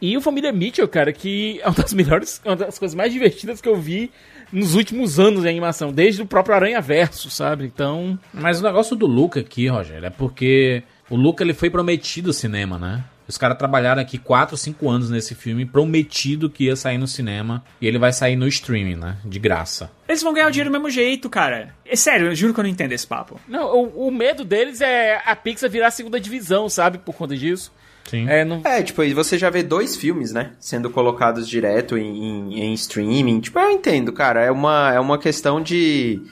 [0.00, 3.60] e o Família Mitchell, cara, que é uma das melhores, uma das coisas mais divertidas
[3.60, 4.10] que eu vi
[4.52, 7.64] nos últimos anos em animação, desde o próprio Aranha Verso, sabe?
[7.64, 12.30] Então, Mas o negócio do Luca aqui, Rogério, é porque o Luca ele foi prometido
[12.30, 13.04] ao cinema, né?
[13.28, 17.64] Os caras trabalharam aqui 4, 5 anos nesse filme, prometido que ia sair no cinema,
[17.80, 19.16] e ele vai sair no streaming, né?
[19.24, 19.90] De graça.
[20.08, 21.74] Eles vão ganhar o dinheiro do mesmo jeito, cara.
[21.84, 23.40] É sério, eu juro que eu não entendo esse papo.
[23.48, 26.98] não, o, o medo deles é a Pixar virar a segunda divisão, sabe?
[26.98, 27.72] Por conta disso.
[28.08, 28.28] Sim.
[28.28, 30.52] É, não, É, tipo, aí você já vê dois filmes, né?
[30.60, 33.40] Sendo colocados direto em, em, em streaming.
[33.40, 34.42] Tipo, eu entendo, cara.
[34.42, 36.22] É uma, é uma questão de.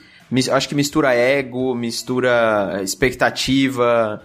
[0.51, 4.21] Acho que mistura ego, mistura expectativa.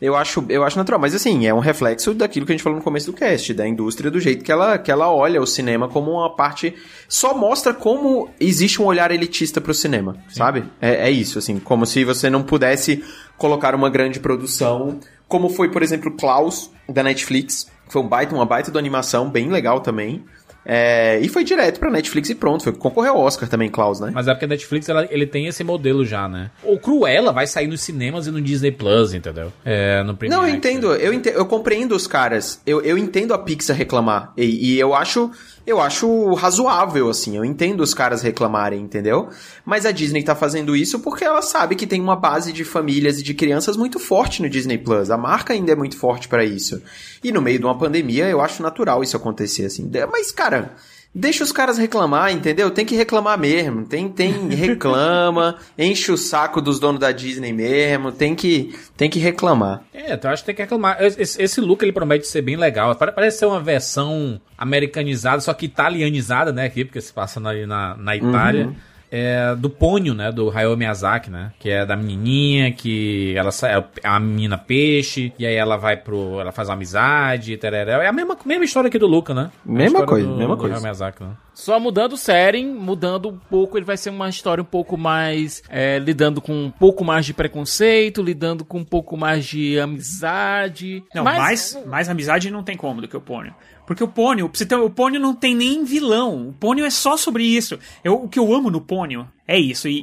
[0.00, 2.78] Eu acho, eu acho natural, mas assim, é um reflexo daquilo que a gente falou
[2.78, 5.88] no começo do cast, da indústria, do jeito que ela, que ela olha o cinema
[5.88, 6.74] como uma parte.
[7.08, 10.64] Só mostra como existe um olhar elitista pro cinema, sabe?
[10.80, 13.02] É, é isso, assim, como se você não pudesse
[13.38, 14.98] colocar uma grande produção,
[15.34, 17.66] como foi, por exemplo, Klaus, da Netflix.
[17.88, 20.22] Foi um baita, uma baita de animação, bem legal também.
[20.64, 22.62] É, e foi direto pra Netflix e pronto.
[22.62, 24.12] Foi concorreu ao Oscar também, Klaus, né?
[24.14, 26.52] Mas é porque a Netflix ela- ele tem esse modelo já, né?
[26.62, 29.52] O Cruella vai sair nos cinemas e no Disney Plus, entendeu?
[29.64, 32.62] É, no Premiere Não, eu entendo, eu entendo, eu compreendo os caras.
[32.64, 34.32] Eu, eu entendo a Pixar reclamar.
[34.36, 35.30] E, e eu acho.
[35.66, 37.36] Eu acho razoável, assim.
[37.36, 39.30] Eu entendo os caras reclamarem, entendeu?
[39.64, 43.18] Mas a Disney tá fazendo isso porque ela sabe que tem uma base de famílias
[43.18, 45.10] e de crianças muito forte no Disney Plus.
[45.10, 46.82] A marca ainda é muito forte pra isso.
[47.22, 49.90] E no meio de uma pandemia, eu acho natural isso acontecer, assim.
[50.10, 50.74] Mas, cara.
[51.14, 52.70] Deixa os caras reclamar, entendeu?
[52.72, 53.84] Tem que reclamar mesmo.
[53.86, 58.10] Tem, tem reclama, enche o saco dos donos da Disney mesmo.
[58.10, 59.82] Tem que, tem que reclamar.
[59.94, 60.96] É, então eu acho que tem que reclamar.
[61.00, 62.94] Esse, esse look ele promete ser bem legal.
[62.96, 66.64] Pare- Parece ser uma versão americanizada, só que italianizada, né?
[66.66, 68.66] Aqui, porque se passa ali na, na Itália.
[68.66, 68.74] Uhum.
[69.16, 70.32] É, do Ponyo, né?
[70.32, 71.52] Do Hayao Miyazaki, né?
[71.60, 75.96] Que é da menininha, que ela sai, é a menina peixe, e aí ela vai
[75.96, 76.40] pro.
[76.40, 77.92] Ela faz uma amizade, tereré.
[77.92, 79.50] É a mesma, mesma história aqui do Luca, né?
[79.64, 80.74] Mesma história coisa, do- mesma do coisa.
[80.74, 81.30] Hayao Miyazaki, né?
[81.54, 85.62] Só mudando o setting, mudando um pouco, ele vai ser uma história um pouco mais.
[85.68, 91.04] é, lidando com um pouco mais de preconceito, lidando com um pouco mais de amizade.
[91.14, 91.38] Não, Mas-
[91.74, 93.54] mais, mais amizade não tem como do que o Pônio.
[93.86, 94.50] Porque o Pônio,
[94.84, 96.48] o Pônio não tem nem vilão.
[96.48, 97.78] O Pônio é só sobre isso.
[98.02, 99.86] Eu, o que eu amo no Pônio é isso.
[99.88, 100.00] E,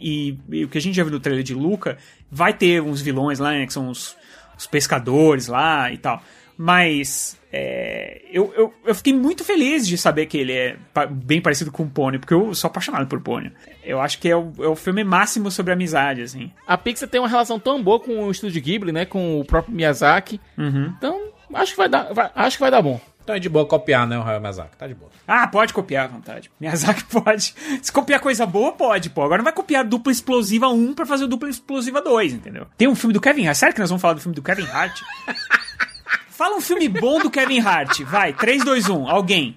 [0.52, 1.98] e- e o que a gente já viu no trailer de Luca,
[2.32, 4.16] vai ter uns vilões lá, né, que são os,
[4.58, 6.22] os pescadores lá e tal.
[6.58, 10.78] Mas é, eu, eu, eu fiquei muito feliz de saber que ele é
[11.10, 13.52] bem parecido com o Pônio, porque eu sou apaixonado por Pônio.
[13.84, 16.52] Eu acho que é o, é o filme máximo sobre amizade, assim.
[16.68, 19.06] A Pixar tem uma relação tão boa com o estúdio Ghibli, né?
[19.06, 20.40] Com o próprio Miyazaki.
[20.56, 20.94] Uhum.
[20.98, 21.20] Então,
[21.56, 23.02] acho que vai dar, vai- acho que vai dar bom.
[23.32, 24.20] Então é de boa copiar, né?
[24.20, 24.76] O Hayao Miyazaki.
[24.76, 25.10] Tá de boa.
[25.26, 26.52] Ah, pode copiar à vontade.
[26.60, 27.56] Miyazaki pode.
[27.82, 29.22] Se copiar coisa boa, pode, pô.
[29.24, 32.68] Agora não vai copiar dupla explosiva 1 pra fazer o dupla explosiva 2, entendeu?
[32.78, 33.56] Tem um filme do Kevin Hart.
[33.56, 35.00] Sério que nós vamos falar do filme do Kevin Hart?
[36.28, 38.02] Fala um filme bom do Kevin Hart.
[38.02, 39.10] Vai, 3, 2, 1.
[39.10, 39.56] Alguém.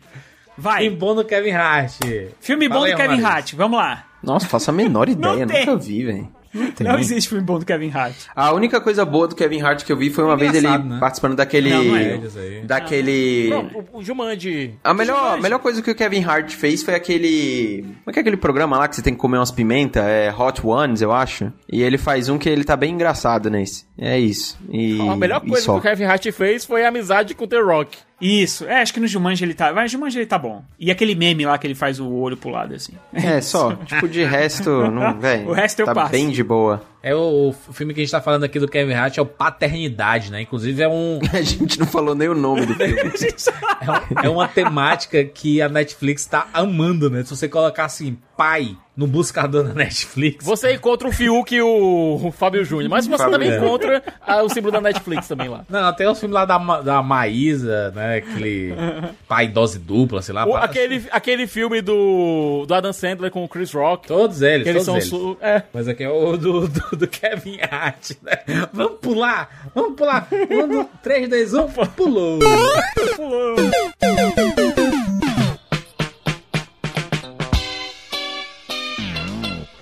[0.57, 0.83] Vai.
[0.83, 1.95] Tem bom do Kevin Hart.
[2.41, 3.22] Filme bom Fala aí, do Kevin.
[3.25, 3.55] Hart.
[3.55, 4.05] Vamos lá.
[4.22, 6.29] Nossa, faço a menor ideia, nunca vi, velho.
[6.55, 6.86] Não tem.
[6.86, 8.14] Não existe filme bom do Kevin Hart.
[8.34, 10.98] A única coisa boa do Kevin Hart que eu vi foi uma vez ele né?
[11.00, 11.70] participando daquele.
[11.70, 12.62] Não, não é eles aí.
[12.62, 13.50] Daquele.
[13.50, 14.74] Não, o, o Jumanji.
[14.84, 15.38] A melhor, Jumanji.
[15.38, 17.82] a melhor coisa que o Kevin Hart fez foi aquele.
[17.82, 20.00] Como é que é aquele programa lá que você tem que comer umas pimenta?
[20.00, 21.52] É Hot Ones, eu acho.
[21.70, 23.84] E ele faz um que ele tá bem engraçado nesse.
[23.98, 24.57] É isso.
[24.70, 25.72] E, A melhor e coisa só.
[25.74, 27.98] que o Kevin Hart fez foi a amizade com o The Rock.
[28.21, 28.65] Isso.
[28.67, 29.73] É, acho que no Jumanji ele tá.
[29.73, 30.62] Vai, Jumanji ele tá bom.
[30.79, 32.93] E aquele meme lá que ele faz o olho pro lado, assim.
[33.12, 33.75] É, só.
[33.75, 35.49] tipo, de resto, não, velho.
[35.49, 36.12] O resto eu tá passo.
[36.12, 36.83] bem de boa.
[37.05, 39.26] É o, o filme que a gente tá falando aqui do Kevin Hart, é o
[39.26, 40.40] Paternidade, né?
[40.40, 41.20] Inclusive é um.
[41.32, 42.94] A gente não falou nem o nome do filme.
[43.84, 47.22] É, um- é uma temática que a Netflix tá amando, né?
[47.22, 50.42] Se você colocar assim, pai, no buscador da Netflix.
[50.42, 53.66] Você encontra o Fiuk e o, o Fábio Júnior, mas você Fábio também Júnior.
[53.66, 55.66] encontra ah, o símbolo da Netflix também lá.
[55.68, 58.16] Não, tem os filmes lá da, da Maísa, né?
[58.18, 58.72] Aquele
[59.28, 60.46] pai dose dupla, sei lá.
[60.46, 64.09] O- aquele, aquele filme do, do Adam Sandler com o Chris Rock.
[64.09, 65.09] Todos eles, eles todos são eles.
[65.09, 65.62] su- é.
[65.74, 68.38] Mas aqui é o do, do, do Kevin Hart, né?
[68.72, 69.70] Vamos pular!
[69.74, 70.28] Vamos pular!
[70.32, 72.38] Um, 3, 2, 1, pulou!
[73.16, 73.57] Pulou.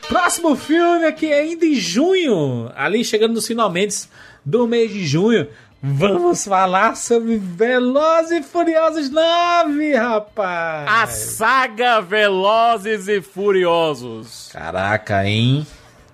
[0.09, 4.09] Próximo filme aqui ainda em junho, ali chegando nos finalmente
[4.45, 5.49] do mês de junho.
[5.85, 10.89] Vamos falar sobre Velozes e Furiosos 9, rapaz!
[10.89, 14.49] A saga Velozes e Furiosos.
[14.53, 15.67] Caraca, hein?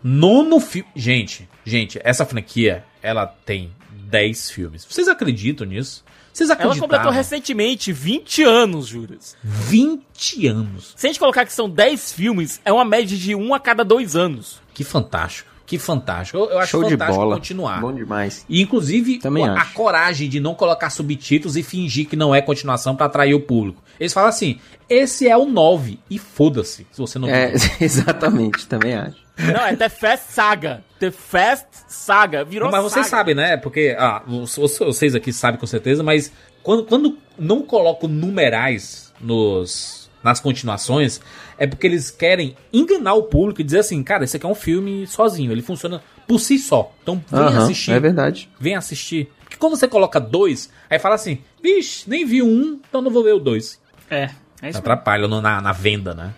[0.02, 0.88] Nono filme.
[0.94, 4.86] Gente, gente, essa franquia, ela tem 10 filmes.
[4.88, 6.04] Vocês acreditam nisso?
[6.32, 6.88] Vocês Ela acreditavam?
[6.88, 9.36] completou recentemente 20 anos, Juras.
[9.42, 10.92] 20 anos.
[10.96, 13.84] Se a gente colocar que são 10 filmes, é uma média de um a cada
[13.84, 14.60] dois anos.
[14.72, 15.48] Que fantástico.
[15.66, 16.38] Que fantástico.
[16.38, 17.34] Eu, eu acho Show de fantástico bola.
[17.36, 17.80] continuar.
[17.80, 18.46] Bom demais.
[18.48, 19.74] E inclusive Também a, acho.
[19.74, 23.82] coragem de não colocar subtítulos e fingir que não é continuação pra atrair o público.
[24.00, 28.94] Eles falam assim: esse é o 9 e foda-se, se você não É, exatamente, também
[28.94, 29.16] acho.
[29.38, 30.84] Não, é The Fast Saga.
[30.98, 32.44] The Fast Saga.
[32.44, 33.18] Virou Mas vocês saga.
[33.18, 33.56] sabem, né?
[33.56, 36.32] Porque ah, vocês aqui sabem com certeza, mas
[36.62, 41.20] quando, quando não colocam numerais nos, nas continuações,
[41.56, 44.54] é porque eles querem enganar o público e dizer assim, cara, esse aqui é um
[44.54, 46.92] filme sozinho, ele funciona por si só.
[47.02, 47.92] Então vem assistir.
[47.92, 48.50] é verdade.
[48.58, 49.30] Vem assistir.
[49.42, 53.22] Porque quando você coloca dois, aí fala assim, vixe, nem vi um, então não vou
[53.24, 53.80] ver o dois.
[54.10, 54.30] É,
[54.60, 54.78] é isso.
[54.78, 56.34] Atrapalha no- na, na venda, né?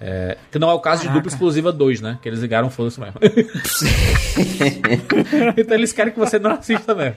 [0.00, 1.20] É, que não é o caso de Caraca.
[1.22, 2.18] dupla exclusiva 2, né?
[2.20, 3.14] Que eles ligaram foda-se mesmo.
[5.56, 7.16] então eles querem que você não assista mesmo.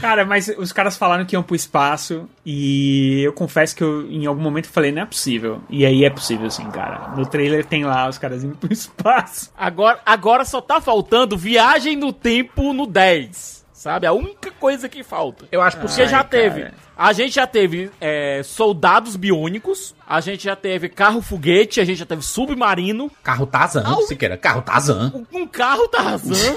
[0.00, 4.26] Cara, mas os caras falaram que iam pro espaço e eu confesso que eu, em
[4.26, 5.60] algum momento, falei, não é possível.
[5.68, 7.08] E aí é possível, sim, cara.
[7.16, 9.50] No trailer tem lá os caras indo pro espaço.
[9.56, 13.64] Agora, agora só tá faltando Viagem no Tempo no 10.
[13.72, 14.06] sabe?
[14.06, 15.46] A única coisa que falta.
[15.50, 16.28] Eu acho Porque Ai, já cara.
[16.28, 16.66] teve.
[16.96, 21.98] A gente já teve é, soldados biônicos, a gente já teve carro foguete, a gente
[21.98, 24.36] já teve submarino, Carro Tarzan, Ah, o- Siqueira.
[24.36, 25.12] Carro Tarzan.
[25.32, 26.34] um, um carro Tarzan.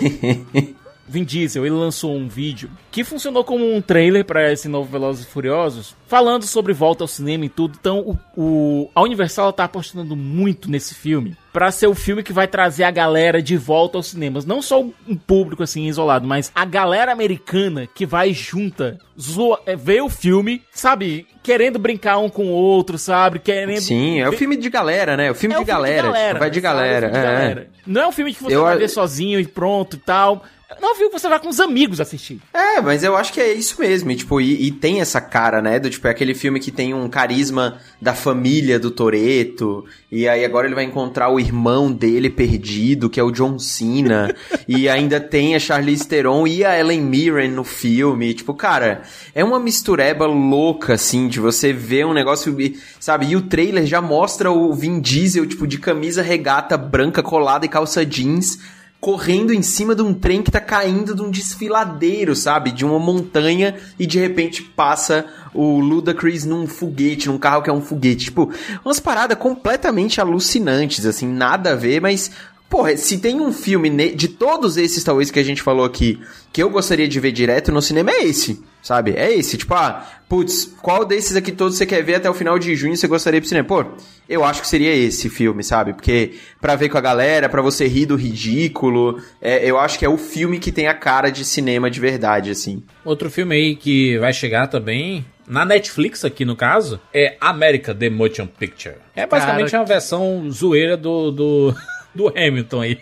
[1.12, 5.26] Vin Diesel, ele lançou um vídeo que funcionou como um trailer para esse novo Velozes
[5.26, 7.76] e Furiosos, falando sobre volta ao cinema e tudo.
[7.80, 12.32] Então, o, o- a Universal tá apostando muito nesse filme para ser o filme que
[12.32, 16.50] vai trazer a galera de volta aos cinemas, não só um público assim isolado, mas
[16.56, 22.30] a galera americana que vai junta, zoa, é, ver o filme, sabe, querendo brincar um
[22.30, 25.32] com o outro, sabe, querendo Sim, é o filme de galera, né?
[25.32, 26.62] O filme, é de, um filme galera, vai de sabe?
[26.62, 27.08] galera.
[27.08, 27.40] É um filme de é.
[27.40, 27.68] galera.
[27.86, 30.46] Não é um filme que você Eu vai ver sozinho e pronto e tal.
[30.80, 32.40] Não que você vai com os amigos assistir.
[32.54, 34.12] É, mas eu acho que é isso mesmo.
[34.12, 35.80] E, tipo, e, e tem essa cara, né?
[35.80, 39.86] Do tipo, é aquele filme que tem um carisma da família do Toreto.
[40.12, 44.34] E aí agora ele vai encontrar o irmão dele perdido, que é o John Cena.
[44.68, 48.34] e ainda tem a Charlize Theron e a Ellen Mirren no filme.
[48.34, 49.02] Tipo, cara,
[49.34, 53.28] é uma mistureba louca, assim, de você ver um negócio, e- sabe?
[53.28, 57.70] E o trailer já mostra o Vin Diesel, tipo, de camisa regata branca colada e
[57.70, 58.60] calça jeans
[59.00, 62.72] correndo em cima de um trem que tá caindo de um desfiladeiro, sabe?
[62.72, 67.74] De uma montanha e de repente passa o Ludacris num foguete, num carro que é
[67.74, 68.26] um foguete.
[68.26, 68.52] Tipo,
[68.84, 72.32] umas paradas completamente alucinantes, assim, nada a ver, mas.
[72.70, 76.20] Porra, se tem um filme de todos esses, talvez, que a gente falou aqui,
[76.54, 79.16] que eu gostaria de ver direto no cinema, é esse, sabe?
[79.18, 79.58] É esse.
[79.58, 82.96] Tipo, ah, putz, qual desses aqui todos você quer ver até o final de junho
[82.96, 83.68] você gostaria de ir pro cinema?
[83.68, 83.86] Pô,
[84.30, 85.94] eu acho que seria esse filme, sabe?
[85.94, 90.06] Porque pra ver com a galera, pra você rir do ridículo, é, eu acho que
[90.06, 92.84] é o filme que tem a cara de cinema de verdade, assim.
[93.04, 98.12] Outro filme aí que vai chegar também, na Netflix aqui no caso, é America The
[98.12, 98.98] Motion Picture.
[99.16, 101.76] É basicamente Cara, uma versão zoeira do, do,
[102.14, 103.02] do Hamilton aí.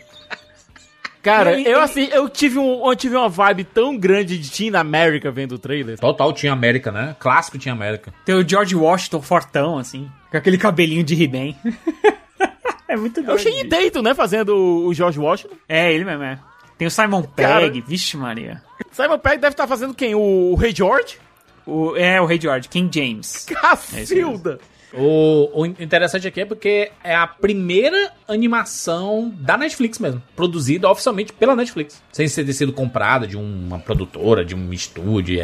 [1.21, 4.49] Cara, E- eu e- assim, eu tive, um, eu tive uma vibe tão grande de
[4.49, 5.97] Teen America vendo o trailer.
[5.99, 7.15] Total tinha América, né?
[7.19, 8.13] Clássico tinha América.
[8.25, 11.53] Tem o George Washington fortão, assim, com aquele cabelinho de He-Man.
[12.87, 13.39] é muito É o doido.
[13.41, 15.55] Shane Dayton, né, fazendo o- George Washington.
[15.67, 16.39] É, ele mesmo, é.
[16.77, 18.61] Tem o Simon Cara- Pegg, vixe Maria.
[18.91, 20.15] Simon Pegg deve estar fazendo quem?
[20.15, 21.17] O, o Rei George?
[21.65, 23.45] O, é, o Rei George, King James.
[23.49, 24.59] Cacilda!
[24.93, 30.21] O, o interessante aqui é porque é a primeira animação da Netflix mesmo.
[30.35, 32.01] Produzida oficialmente pela Netflix.
[32.11, 35.41] Sem ter sido comprada de uma produtora, de um estúdio e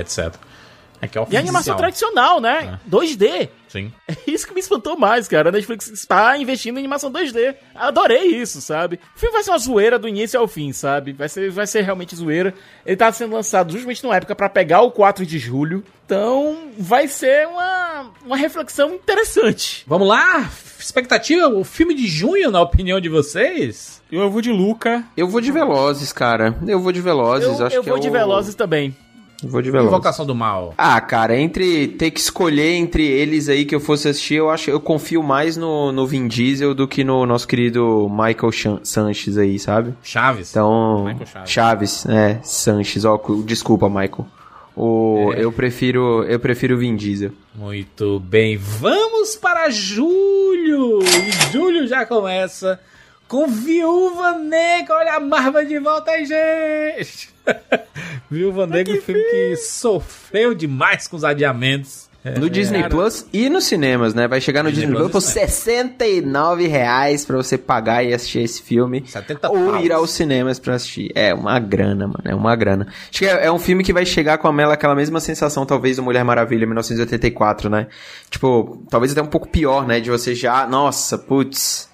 [1.03, 1.17] etc.
[1.17, 2.79] Aqui é E a animação tradicional, né?
[2.89, 3.49] 2D.
[3.67, 3.91] Sim.
[4.07, 5.49] É isso que me espantou mais, cara.
[5.49, 7.55] A Netflix está investindo em animação 2D.
[7.73, 8.99] Adorei isso, sabe?
[9.15, 11.11] O filme vai ser uma zoeira do início ao fim, sabe?
[11.13, 12.53] Vai ser, vai ser realmente zoeira.
[12.85, 15.83] Ele tá sendo lançado justamente numa época pra pegar o 4 de julho.
[16.05, 19.83] Então, vai ser uma, uma reflexão interessante.
[19.87, 20.49] Vamos lá?
[20.77, 21.47] Expectativa?
[21.47, 24.01] O filme de junho, na opinião de vocês?
[24.11, 25.03] Eu vou de Luca.
[25.17, 26.55] Eu vou de Velozes, cara.
[26.67, 28.95] Eu vou de Velozes, Eu, acho eu que vou é de o- Velozes também.
[29.43, 29.91] Vou de Velozes.
[29.93, 30.73] Invocação do Mal.
[30.77, 34.69] Ah, cara, entre ter que escolher entre eles aí que eu fosse assistir, eu acho
[34.69, 39.37] eu confio mais no, no Vin Diesel do que no nosso querido Michael Chan- Sanches
[39.37, 39.93] aí, sabe?
[40.03, 40.51] Chaves.
[40.51, 41.49] Então, Michael Chaves.
[41.51, 44.25] Chaves, é, Sanches, ó, cu- desculpa, Michael.
[44.75, 45.43] O, É.
[45.43, 47.31] eu prefiro, eu prefiro o Vin Diesel.
[47.53, 50.99] Muito bem, vamos para julho!
[51.03, 52.79] E julho já começa
[53.27, 54.95] com Viúva Negra.
[54.95, 57.29] Olha a Marvel de volta aí, gente!
[58.29, 62.11] Viúva Negra, um filme que sofreu demais com os adiamentos.
[62.25, 64.29] É, No Disney cara, Plus e nos cinemas, né?
[64.29, 65.47] Vai chegar no Disney Disney, Plus Plus por e cinema.
[65.49, 69.03] 69 reais pra você pagar e assistir esse filme.
[69.05, 69.83] 70 ou paus.
[69.83, 71.11] ir aos cinemas pra assistir.
[71.15, 72.23] É uma grana, mano.
[72.23, 72.87] É uma grana.
[73.09, 75.65] Acho que é, é um filme que vai chegar com a mela, aquela mesma sensação,
[75.65, 77.87] talvez, do Mulher Maravilha 1984, né?
[78.29, 79.99] Tipo, talvez até um pouco pior, né?
[79.99, 80.65] De você já.
[80.65, 81.89] Nossa, putz.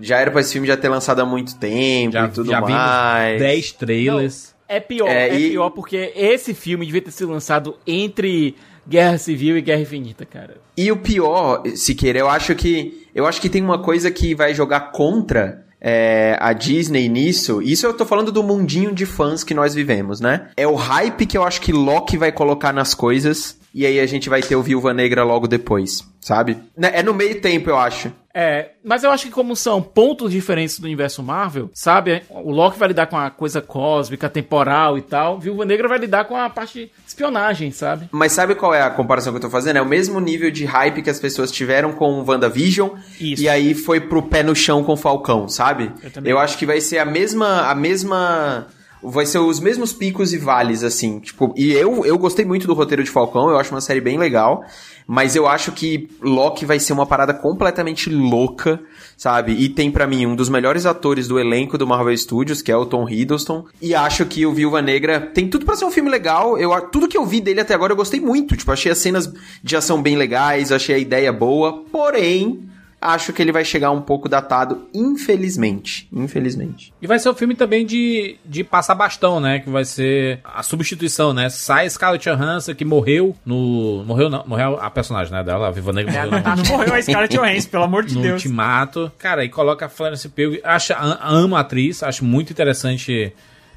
[0.00, 2.60] Já era pra esse filme já ter lançado há muito tempo Já, e tudo já
[2.60, 3.38] vimos mais.
[3.40, 4.54] 10 trailers.
[4.68, 8.56] É pior, É, é, e- pior porque esse filme devia ter sido lançado entre
[8.88, 10.56] Guerra Civil e Guerra Infinita, cara.
[10.76, 13.06] E o pior, Siqueira, eu acho que.
[13.14, 17.62] Eu acho que tem uma coisa que vai jogar contra é, a Disney nisso.
[17.62, 20.48] Isso eu tô falando do mundinho de fãs que nós vivemos, né?
[20.56, 23.56] É o hype que eu acho que Loki vai colocar nas coisas.
[23.74, 26.56] E aí a gente vai ter o Viúva Negra logo depois, sabe?
[26.76, 28.12] Né, É no meio tempo, eu acho.
[28.32, 32.22] É, mas eu acho que como são pontos diferentes do universo Marvel, sabe?
[32.28, 35.38] O Loki vai lidar com a coisa cósmica, temporal e tal.
[35.38, 38.08] Viúva Negra vai lidar com a parte de espionagem, sabe?
[38.12, 39.76] Mas sabe qual é a comparação que eu tô fazendo?
[39.76, 42.90] É o mesmo nível de hype que as pessoas tiveram com o WandaVision.
[43.20, 43.42] Isso.
[43.42, 45.92] E aí foi pro pé no chão com o Falcão, sabe?
[46.02, 47.70] Eu Eu acho que vai ser a mesma.
[47.70, 48.66] A mesma
[49.04, 51.20] vai ser os mesmos picos e vales, assim.
[51.20, 54.18] Tipo, e eu, eu gostei muito do roteiro de Falcão, eu acho uma série bem
[54.18, 54.64] legal.
[55.06, 58.80] Mas eu acho que Loki vai ser uma parada completamente louca,
[59.16, 59.52] sabe?
[59.52, 62.76] E tem para mim um dos melhores atores do elenco do Marvel Studios, que é
[62.76, 63.66] o Tom Hiddleston.
[63.82, 66.56] E acho que o Viúva Negra tem tudo para ser um filme legal.
[66.56, 68.56] Eu, tudo que eu vi dele até agora eu gostei muito.
[68.56, 69.30] Tipo, achei as cenas
[69.62, 71.84] de ação bem legais, achei a ideia boa.
[71.92, 72.66] Porém,
[73.04, 76.08] acho que ele vai chegar um pouco datado, infelizmente.
[76.12, 76.92] Infelizmente.
[77.02, 79.58] E vai ser o filme também de, de passar bastão, né?
[79.58, 81.50] Que vai ser a substituição, né?
[81.50, 84.02] Sai Scarlett Johansson, que morreu no...
[84.06, 85.42] Morreu não, morreu a personagem, né?
[85.44, 86.42] Dela, a Viva Negra É, morreu.
[86.56, 88.42] não, morreu a Scarlett Johansson, pelo amor de no Deus.
[88.42, 89.12] Ultimato.
[89.18, 90.58] Cara, e coloca a Florence Pugh.
[90.64, 93.32] Acho, am- amo a atriz, acho muito interessante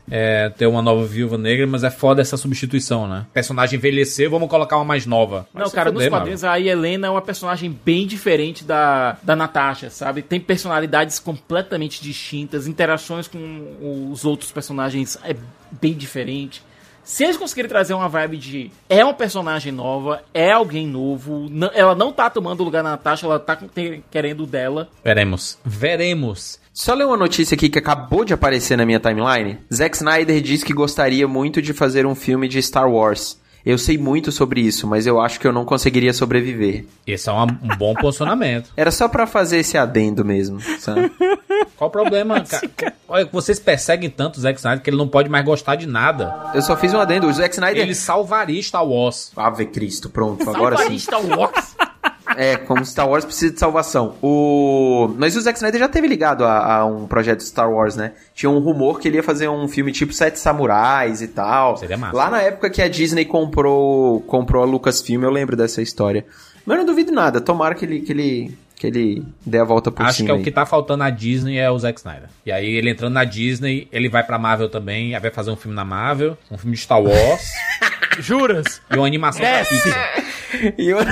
[0.09, 3.25] é, ter uma nova viúva negra, mas é foda essa substituição, né?
[3.33, 5.47] Personagem envelheceu, vamos colocar uma mais nova.
[5.53, 9.35] Vai Não, cara, fuder, nos quadrinhos a Helena é uma personagem bem diferente da, da
[9.35, 10.21] Natasha, sabe?
[10.21, 15.35] Tem personalidades completamente distintas, interações com os outros personagens é
[15.81, 16.61] bem diferente.
[17.03, 21.71] Se eles conseguirem trazer uma vibe de é uma personagem nova, é alguém novo, não-
[21.73, 23.57] ela não tá tomando o lugar da Natasha, ela tá
[24.11, 24.89] querendo dela.
[25.05, 25.57] Veremos.
[25.63, 26.59] Veremos.
[26.79, 29.57] Só ler uma notícia aqui que acabou de aparecer na minha timeline.
[29.73, 33.35] Zack Snyder disse que gostaria muito de fazer um filme de Star Wars.
[33.65, 36.85] Eu sei muito sobre isso, mas eu acho que eu não conseguiria sobreviver.
[37.07, 38.69] Esse é uma- um bom posicionamento.
[38.77, 41.11] Era só pra fazer esse adendo mesmo, sabe?
[41.75, 42.93] Qual o problema, cara?
[43.07, 46.51] Olha, vocês perseguem tanto o Zack Snyder que ele não pode mais gostar de nada.
[46.53, 47.25] Eu só fiz um adendo.
[47.25, 47.81] O Zack Snyder.
[47.81, 49.31] Ele salvaria Star Wars.
[49.35, 50.99] Ave Cristo, pronto, agora sim.
[50.99, 51.75] Star Wars.
[52.37, 54.15] É, como Star Wars precisa de salvação.
[54.21, 55.11] O...
[55.17, 58.11] Mas o Zack Snyder já teve ligado a, a um projeto de Star Wars, né?
[58.35, 61.77] Tinha um rumor que ele ia fazer um filme tipo Sete Samurais e tal.
[61.77, 62.15] Seria massa.
[62.15, 66.25] Lá na época que a Disney comprou, comprou a Lucasfilm, eu lembro dessa história.
[66.63, 67.41] Mas eu não duvido nada.
[67.41, 70.27] Tomara que ele, que ele, que ele dê a volta por Acho cima.
[70.27, 72.29] que é o que tá faltando na Disney é o Zack Snyder.
[72.45, 75.55] E aí ele entrando na Disney, ele vai pra Marvel também, aí vai fazer um
[75.55, 77.41] filme na Marvel, um filme de Star Wars
[78.19, 78.79] Juras?
[78.91, 80.23] e uma animação pra Pixar.
[80.77, 80.99] E eu...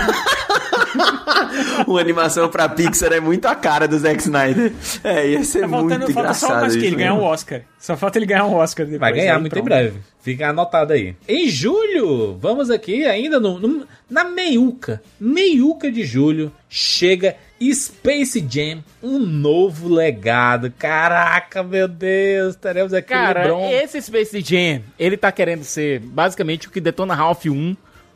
[1.87, 4.71] Uma animação pra Pixar é muito a cara do Zack Snyder.
[5.03, 7.29] É, ia ser Tá muito falta engraçado só que ele ganhar um mesmo.
[7.29, 7.61] Oscar.
[7.79, 8.99] Só falta ele ganhar um Oscar depois.
[8.99, 9.65] Vai ganhar aí muito pronto.
[9.65, 9.99] em breve.
[10.21, 11.15] Fica anotado aí.
[11.27, 15.01] Em julho, vamos aqui ainda no, no- na meiuca.
[15.19, 17.35] Meiuca de julho, chega
[17.73, 20.71] Space Jam, um novo legado.
[20.77, 23.69] Caraca, meu Deus, teremos aqui o Cara, LeBron.
[23.71, 27.75] esse Space Jam, ele tá querendo ser basicamente o que Detona Ralph 1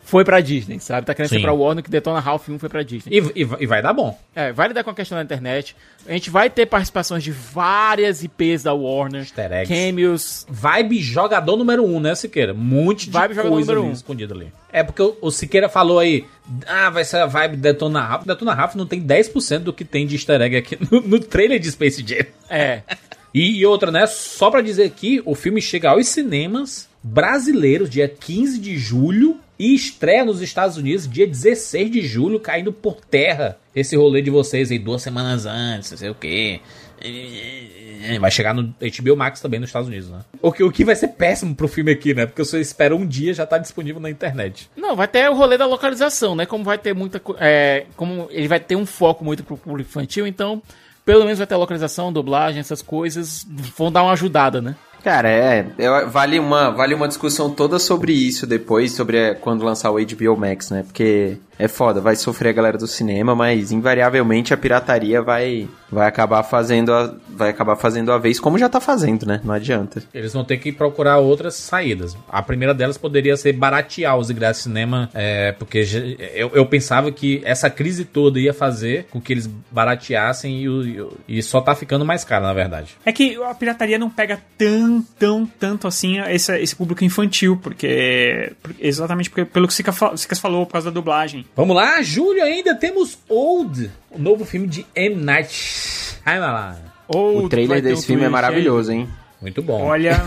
[0.10, 1.06] foi pra Disney, sabe?
[1.06, 1.36] Tá querendo Sim.
[1.38, 3.12] ser pra Warner que Detona Ralph 1 foi pra Disney.
[3.20, 4.20] E, e vai- e vai dar bom.
[4.36, 5.76] É, vai lidar com a questão da internet.
[6.08, 9.22] A gente vai ter participações de várias IPs da Warner.
[9.22, 9.74] Easter eggs.
[9.74, 10.46] Cameos.
[10.50, 12.54] Vibe jogador número um, né, Siqueira?
[12.54, 13.94] Um monte de Vibe jogador número ali um.
[13.94, 14.52] escondido ali.
[14.74, 16.26] É porque o, o Siqueira falou aí,
[16.68, 18.26] ah, vai ser a vibe Detona Ralph.
[18.26, 21.60] Detona Ralph não tem 10% do que tem de easter egg aqui no, no trailer
[21.60, 22.26] de Space Jam.
[22.50, 22.82] É.
[23.32, 24.08] E, e outra, né?
[24.08, 29.74] Só pra dizer que o filme chega aos cinemas brasileiros dia 15 de julho e
[29.74, 34.72] estreia nos Estados Unidos dia 16 de julho, caindo por terra esse rolê de vocês
[34.72, 36.62] aí duas semanas antes, não sei o quê.
[38.20, 40.20] Vai chegar no HBO Max também nos Estados Unidos, né?
[40.42, 42.26] O que, o que vai ser péssimo pro filme aqui, né?
[42.26, 44.70] Porque você espera um dia já tá disponível na internet.
[44.76, 46.46] Não, vai ter o rolê da localização, né?
[46.46, 47.22] Como vai ter muita.
[47.40, 50.62] É, como ele vai ter um foco muito pro público infantil, então.
[51.06, 53.46] Pelo menos vai ter localização, dublagem, essas coisas.
[53.78, 54.76] Vão dar uma ajudada, né?
[55.04, 59.64] Cara, é, é, vale, uma, vale uma discussão toda sobre isso depois, sobre é, quando
[59.64, 60.84] lançar o HBO Max, né?
[60.84, 66.08] Porque é foda, vai sofrer a galera do cinema, mas invariavelmente a pirataria vai, vai
[66.08, 69.42] acabar fazendo a, vai acabar fazendo a vez, como já tá fazendo, né?
[69.44, 70.02] Não adianta.
[70.14, 72.18] Eles vão ter que procurar outras saídas.
[72.30, 75.86] A primeira delas poderia ser baratear os ingressos de cinema, é, porque
[76.34, 81.44] eu, eu pensava que essa crise toda ia fazer com que eles barateassem e, e
[81.44, 82.96] só tá ficando mais caro, na verdade.
[83.06, 88.54] É que a pirataria não pega tão, tão, tanto assim esse, esse público infantil, porque.
[88.62, 91.46] por- Exatamente porque, pelo que o Sicas fa- o Sicas falou, por causa da dublagem.
[91.56, 95.16] Vamos lá, julho ainda temos Old, o novo filme de M.
[95.16, 96.78] Night Shyamalan.
[97.08, 98.32] Ou O trailer desse um filme é aí.
[98.32, 99.10] maravilhoso, hein?
[99.42, 99.82] Muito bom.
[99.84, 100.22] Olha,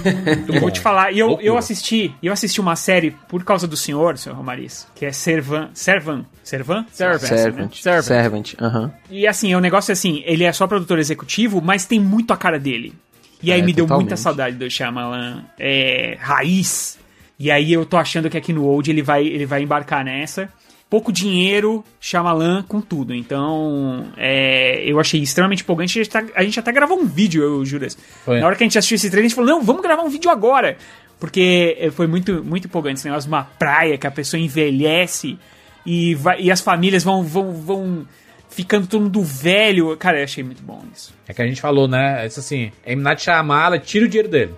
[0.49, 1.13] eu vou te falar.
[1.13, 1.47] E eu, Loucura.
[1.47, 5.69] eu assisti, eu assisti uma série por causa do senhor, senhor Romariz, que é Servan.
[5.75, 6.25] Servan?
[6.43, 6.87] Servan?
[6.91, 7.21] Servant.
[7.29, 7.73] Servant.
[7.75, 8.03] Servant.
[8.05, 8.93] Servant, aham.
[9.11, 12.37] E assim, o negócio é assim, ele é só produtor executivo, mas tem muito a
[12.39, 12.95] cara dele.
[13.43, 14.05] E aí É, me deu totalmente.
[14.07, 16.99] muita saudade do Shyamalan é, raiz.
[17.39, 20.49] E aí eu tô achando que aqui no Old ele vai, ele vai embarcar nessa.
[20.93, 23.15] Pouco dinheiro, Shyamalan com tudo.
[23.15, 25.99] Então, é, eu achei extremamente empolgante.
[25.99, 27.97] A gente, tá- a gente até gravou um vídeo, eu, Juras.
[28.27, 28.39] Foi.
[28.41, 30.11] Na hora que a gente assistiu esse trailer, a gente falou, não, vamos gravar um
[30.11, 30.77] vídeo agora.
[31.19, 35.39] Porque é, foi muito, muito empolgante esse negócio de uma praia que a pessoa envelhece
[35.87, 38.07] e, vai, e as famílias vão, vão, vão
[38.51, 39.97] ficando todo mundo velho.
[39.97, 41.15] Cara, eu achei muito bom isso.
[41.27, 42.27] É que a gente falou, né?
[42.27, 43.01] Isso assim, M.
[43.03, 44.53] Night Shyamalan, tira o dinheiro dele.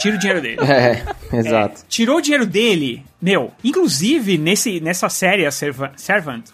[0.00, 0.56] Tira o dinheiro dele.
[1.32, 1.82] É, exato.
[1.88, 3.52] Tirou o dinheiro dele, meu.
[3.62, 6.44] Inclusive, nesse, nessa série, a Serva- Servant,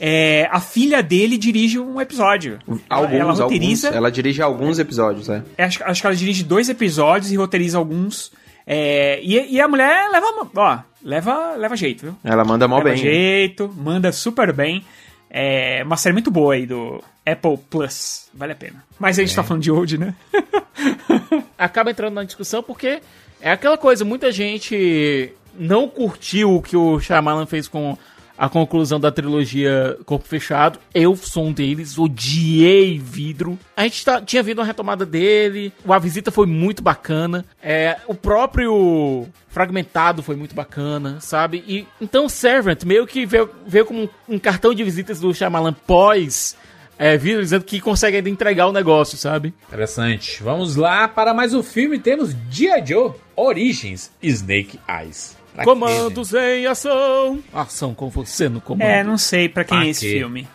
[0.00, 2.58] é, a filha dele dirige um episódio.
[2.88, 3.40] Alguns, ela alguns.
[3.40, 3.88] roteiriza.
[3.88, 5.42] Ela dirige alguns episódios, é.
[5.56, 8.32] É, Acho, acho que ela dirige dois episódios e roteiriza alguns.
[8.66, 12.16] É, e, e a mulher leva, ó, leva, leva jeito, viu?
[12.24, 12.98] Ela manda mal leva bem.
[12.98, 14.84] jeito, manda super bem.
[15.30, 18.28] É uma série muito boa aí do Apple Plus.
[18.34, 18.82] Vale a pena.
[18.98, 20.14] Mas a gente tá falando de Old, né?
[21.56, 23.00] acaba entrando na discussão porque
[23.40, 27.96] é aquela coisa, muita gente não curtiu o que o Shyamalan fez com
[28.38, 30.78] a conclusão da trilogia Corpo Fechado.
[30.92, 33.58] Eu sou um deles, odiei vidro.
[33.76, 37.44] A gente tá- tinha visto uma retomada dele, a visita foi muito bacana.
[37.62, 41.64] É, o próprio Fragmentado foi muito bacana, sabe?
[41.66, 45.72] E então Servant meio que veio, veio como um, um cartão de visitas do Shyamalan
[45.72, 46.54] pós
[46.98, 49.52] é, dizendo que consegue ainda entregar o negócio, sabe?
[49.68, 50.42] Interessante.
[50.42, 51.98] Vamos lá para mais um filme.
[51.98, 52.86] Temos G.I.
[52.86, 55.34] Joe Origins Snake Eyes.
[55.54, 57.42] Pra quê, Comandos em ação.
[57.52, 58.86] Ação com você no comando.
[58.88, 60.12] É, não sei pra quem Pra é esse quê?
[60.18, 60.46] filme.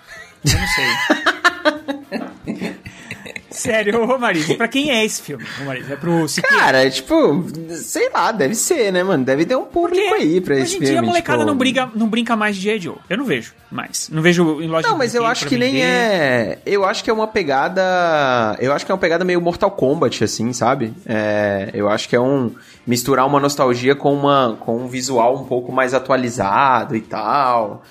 [0.45, 0.85] Eu não sei.
[3.61, 5.89] Sério, ô Romariz, pra quem é esse filme, Romariz?
[5.89, 6.57] É pro Siqueira?
[6.57, 9.23] Cara, é tipo, sei lá, deve ser, né, mano?
[9.23, 10.91] Deve ter um público aí pra esse Hoje em filme.
[10.91, 11.49] dia a molecada tipo...
[11.51, 12.79] não, briga, não brinca mais de G.I.
[12.79, 12.95] Joe.
[13.09, 14.09] Eu não vejo mais.
[14.09, 16.59] Não vejo em loja Não, mas eu acho que nem é.
[16.65, 17.81] Eu acho que é uma pegada.
[18.59, 20.93] Eu acho que é uma pegada meio Mortal Kombat, assim, sabe?
[21.05, 22.51] É, eu acho que é um.
[22.85, 27.83] Misturar uma nostalgia com, uma, com um visual um pouco mais atualizado e tal.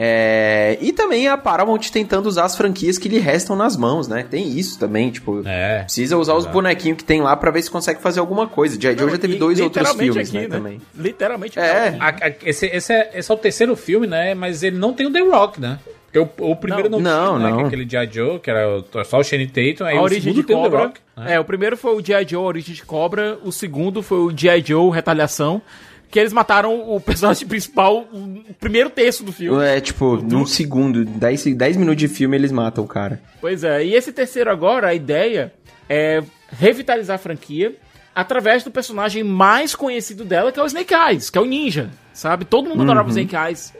[0.00, 4.24] É, e também a Paramount tentando usar as franquias que lhe restam nas mãos, né?
[4.30, 5.42] Tem isso também, tipo.
[5.44, 5.80] É.
[5.82, 8.80] Precisa usar os bonequinhos que tem lá pra ver se consegue fazer alguma coisa.
[8.80, 8.96] G.I.
[8.96, 10.80] Joe já teve dois outros filmes, aqui, né, também.
[10.96, 11.58] Literalmente.
[11.58, 11.96] É.
[11.98, 14.34] A- a- esse, esse, é, esse é o terceiro filme, né?
[14.34, 15.80] Mas ele não tem o The Rock, né?
[16.10, 17.50] Porque o, o primeiro não, Não, tinha, né?
[17.50, 17.56] não.
[17.58, 18.08] Que é aquele G.I.
[18.10, 19.84] Joe, que era o- só o Shane Tatum.
[19.84, 20.84] Aí A o origem segundo de tem o The Cobra.
[20.86, 21.00] Rock.
[21.16, 21.34] né?
[21.34, 22.24] É, o primeiro foi o G.I.
[22.28, 23.36] Joe, a Origem de Cobra.
[23.44, 24.62] O segundo foi o G.I.
[24.64, 25.60] Joe, Retaliação.
[26.10, 29.62] Que eles mataram o personagem principal no primeiro terço do filme.
[29.62, 33.20] É, tipo, num segundo, 10, 10 minutos de filme eles matam o cara.
[33.40, 35.52] Pois é, e esse terceiro agora, a ideia
[35.88, 37.76] é revitalizar a franquia
[38.14, 41.90] através do personagem mais conhecido dela, que é o Snake Eyes, que é o ninja,
[42.12, 42.44] sabe?
[42.44, 43.72] Todo mundo adorava o Snake Eyes.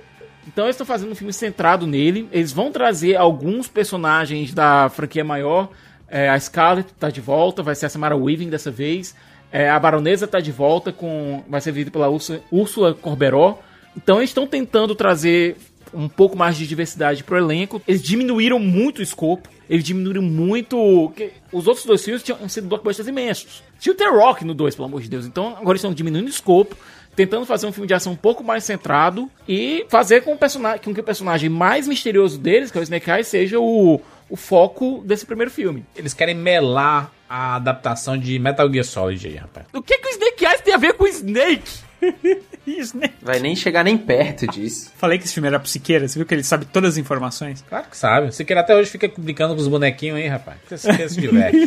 [0.47, 2.29] Então eles estão fazendo um filme centrado nele.
[2.33, 5.71] Eles vão trazer alguns personagens da franquia maior.
[6.09, 9.15] É, a Scarlet tá de volta, vai ser a Samara Weaving dessa vez.
[9.51, 12.09] É, a Baronesa tá de volta, com vai ser vivida pela
[12.51, 13.59] Úrsula, Corberó.
[13.97, 15.57] Então eles estão tentando trazer
[15.93, 17.81] um pouco mais de diversidade pro elenco.
[17.87, 19.49] Eles diminuíram muito o escopo.
[19.69, 21.13] Eles diminuíram muito.
[21.53, 23.63] Os outros dois filmes tinham sido blockbusters imensos.
[23.79, 25.27] Tinha o The Rock no 2, pelo amor de Deus.
[25.27, 26.77] Então agora eles estão diminuindo o escopo.
[27.15, 29.31] Tentando fazer um filme de ação um pouco mais centrado.
[29.49, 32.83] E fazer com, o personagem, com que o personagem mais misterioso deles, que é o
[32.83, 35.85] Snake Eyes, seja o, o foco desse primeiro filme.
[35.97, 39.67] Eles querem melar a adaptação de Metal Gear Solid aí, rapaz.
[39.73, 41.89] O que, que o Snake Eyes tem a ver com o Snake?
[42.95, 43.13] Né?
[43.23, 44.93] Vai nem chegar nem perto disso.
[44.99, 47.65] Falei que esse filme era pro Siqueira, você viu que ele sabe todas as informações?
[47.67, 48.31] Claro que sabe.
[48.31, 50.59] Você quer até hoje fica brincando com os bonequinhos aí, rapaz.
[50.69, 51.59] Você se diverte.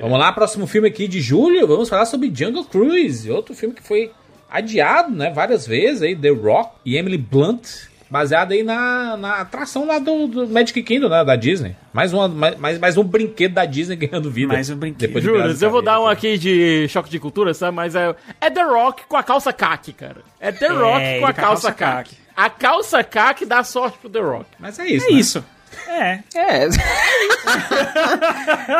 [0.00, 1.68] Vamos lá, próximo filme aqui de julho.
[1.68, 4.10] Vamos falar sobre Jungle Cruise, outro filme que foi
[4.50, 9.84] adiado, né, várias vezes aí, The Rock e Emily Blunt, baseado aí na, na atração
[9.88, 11.74] lá do, do Magic Kingdom, né, da Disney.
[11.92, 14.52] Mais, uma, mais, mais um brinquedo da Disney ganhando vida.
[14.52, 15.08] Mais um brinquedo.
[15.08, 16.16] Depois de Piratas eu vou dar um Caribe.
[16.28, 17.74] aqui de choque de cultura, sabe?
[17.74, 20.18] Mas é, é The Rock com a calça caque, cara.
[20.38, 22.16] É The Rock ele com a com a calça calça caque.
[22.36, 24.46] A calça caque dá sorte pro The Rock.
[24.60, 25.18] Mas é isso, É né?
[25.18, 25.44] isso.
[25.88, 26.18] É.
[26.34, 26.68] É.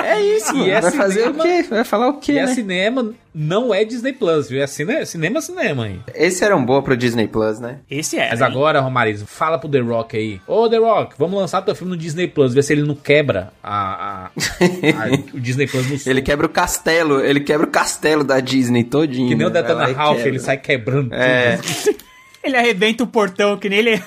[0.04, 0.70] é isso, mano.
[0.70, 1.62] é Vai fazer cinema- o quê?
[1.68, 2.54] Vai falar o quê, E é né?
[2.54, 4.62] cinema, não é Disney Plus, viu?
[4.62, 6.00] É cine, cinema, cinema aí.
[6.14, 7.78] Esse era um boa pro Disney Plus, né?
[7.90, 8.30] Esse é.
[8.30, 8.46] Mas né?
[8.46, 10.40] agora, Romarizo, fala pro The Rock aí.
[10.46, 13.52] Ô, The Rock, vamos lançar teu filme no Disney Plus, ver se ele não quebra
[13.62, 14.30] a, a- a-
[15.34, 16.10] o Disney Plus no sul.
[16.12, 19.28] Ele quebra o castelo, ele quebra o castelo da Disney todinho.
[19.28, 19.62] Que nem o né?
[19.62, 21.56] Detona Ralph, ele sai quebrando É.
[21.58, 22.04] tudo.
[22.44, 24.02] Ele arrebenta o portão que nem ele.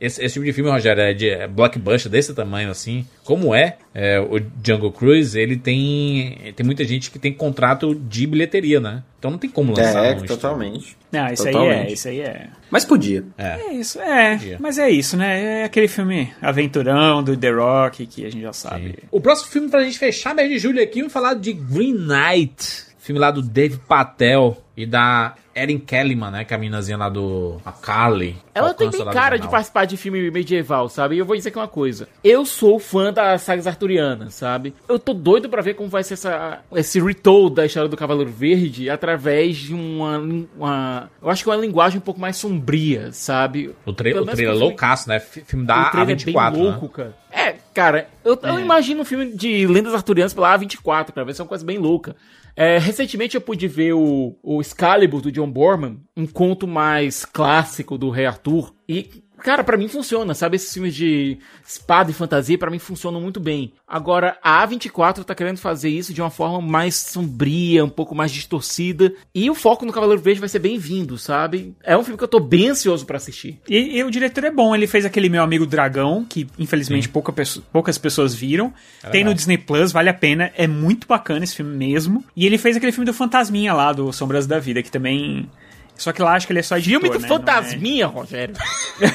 [0.00, 3.78] Esse, esse tipo de filme, Rogério, é de é blockbuster desse tamanho, assim, como é,
[3.94, 9.02] é, o Jungle Cruise, ele tem tem muita gente que tem contrato de bilheteria, né?
[9.18, 10.96] Então não tem como lançar É, no totalmente.
[11.10, 11.92] Não, isso aí é, Totalmente.
[11.94, 12.46] isso aí é.
[12.70, 13.24] Mas podia.
[13.38, 13.62] streaming.
[13.70, 14.36] É isso, é.
[14.36, 14.56] Dia.
[14.60, 15.60] Mas é isso, né?
[15.62, 18.52] É aquele filme aventurão do The Rock que a gente já É.
[18.52, 18.94] sabe.
[19.10, 22.84] O próximo filme pra gente fechar mês de julho aqui, vamos falar de Green Knight.
[23.06, 26.44] Filme lá do Dave Patel e da Erin Kellyman, né?
[26.44, 27.56] Que é a meninazinha lá do...
[27.64, 28.36] A Carly.
[28.52, 31.14] Ela tem bem cara de participar de filme medieval, sabe?
[31.14, 32.08] E eu vou dizer aqui uma coisa.
[32.24, 34.74] Eu sou fã das sagas arturianas, sabe?
[34.88, 38.28] Eu tô doido pra ver como vai ser essa, esse retold da história do Cavaleiro
[38.32, 41.10] Verde através de uma, uma...
[41.22, 43.72] Eu acho que é uma linguagem um pouco mais sombria, sabe?
[43.86, 45.20] O, tra Pelo o trailer filme- loucaço, né?
[45.20, 46.90] Filme da o trailer A24, é louco, né?
[46.92, 47.16] cara.
[47.30, 51.40] É, Cara, eu, eu imagino um filme de lendas arturianas pela A24, pra ver se
[51.42, 52.16] é uma coisa bem louca.
[52.56, 57.98] É, recentemente eu pude ver o, o Excalibur do John Borman, um conto mais clássico
[57.98, 58.74] do Rei Arthur.
[58.88, 60.56] E, cara, pra mim funciona, sabe?
[60.56, 63.72] Esses filmes de espada e fantasia, pra mim funcionam muito bem.
[63.86, 68.30] Agora, a A24 tá querendo fazer isso de uma forma mais sombria, um pouco mais
[68.32, 69.12] distorcida.
[69.34, 71.74] E o foco no Cavaleiro Verde vai ser bem-vindo, sabe?
[71.82, 73.60] É um filme que eu tô bem ansioso pra assistir.
[73.68, 77.32] E, e o diretor é bom, ele fez aquele Meu Amigo Dragão, que infelizmente pouca
[77.32, 78.72] pesso- poucas pessoas viram.
[79.12, 79.34] Tem no.
[79.36, 82.24] Disney Plus, vale a pena, é muito bacana esse filme mesmo.
[82.34, 85.48] E ele fez aquele filme do Fantasminha lá, do Sombras da Vida, que também.
[85.96, 87.28] Só que lá acho que ele é só editor, Filme do né?
[87.28, 88.54] Não é- Fantasminha, Rogério.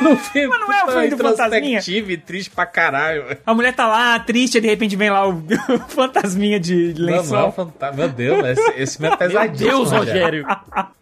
[0.00, 1.60] No filme, Mas não é o filme do Fantasminha?
[1.78, 3.36] introspectivo e triste pra caralho.
[3.44, 5.42] A mulher tá lá, triste, e de repente vem lá o,
[5.88, 7.52] fantasminha de Não, não é lençol.
[7.52, 7.96] fantasma.
[7.96, 9.68] Meu Deus, esse, esse filme é Meu pesadíssimo.
[9.70, 10.46] Deus, Rogério.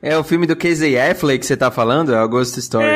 [0.02, 2.14] É o filme do Casey Affleck que você tá falando?
[2.14, 2.86] É o Ghost Story.
[2.86, 2.90] É,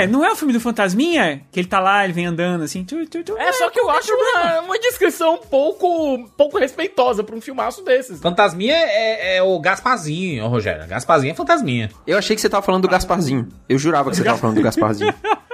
[0.00, 0.06] né?
[0.06, 1.42] não é o filme do fantasminha?
[1.52, 2.84] Que ele tá lá, ele vem andando assim.
[2.84, 7.22] Tu, tu, tu, É só que eu acho uma, uma descrição um pouco, pouco respeitosa
[7.22, 8.20] pra um filmaço desses.
[8.20, 10.86] Fantasminha é, é o Gasparzinho, Rogério.
[10.86, 11.73] Gasparzinho é fantasminha.
[12.06, 13.48] Eu achei que você tava falando do Gasparzinho.
[13.68, 15.12] Eu jurava que você tava falando do Gasparzinho.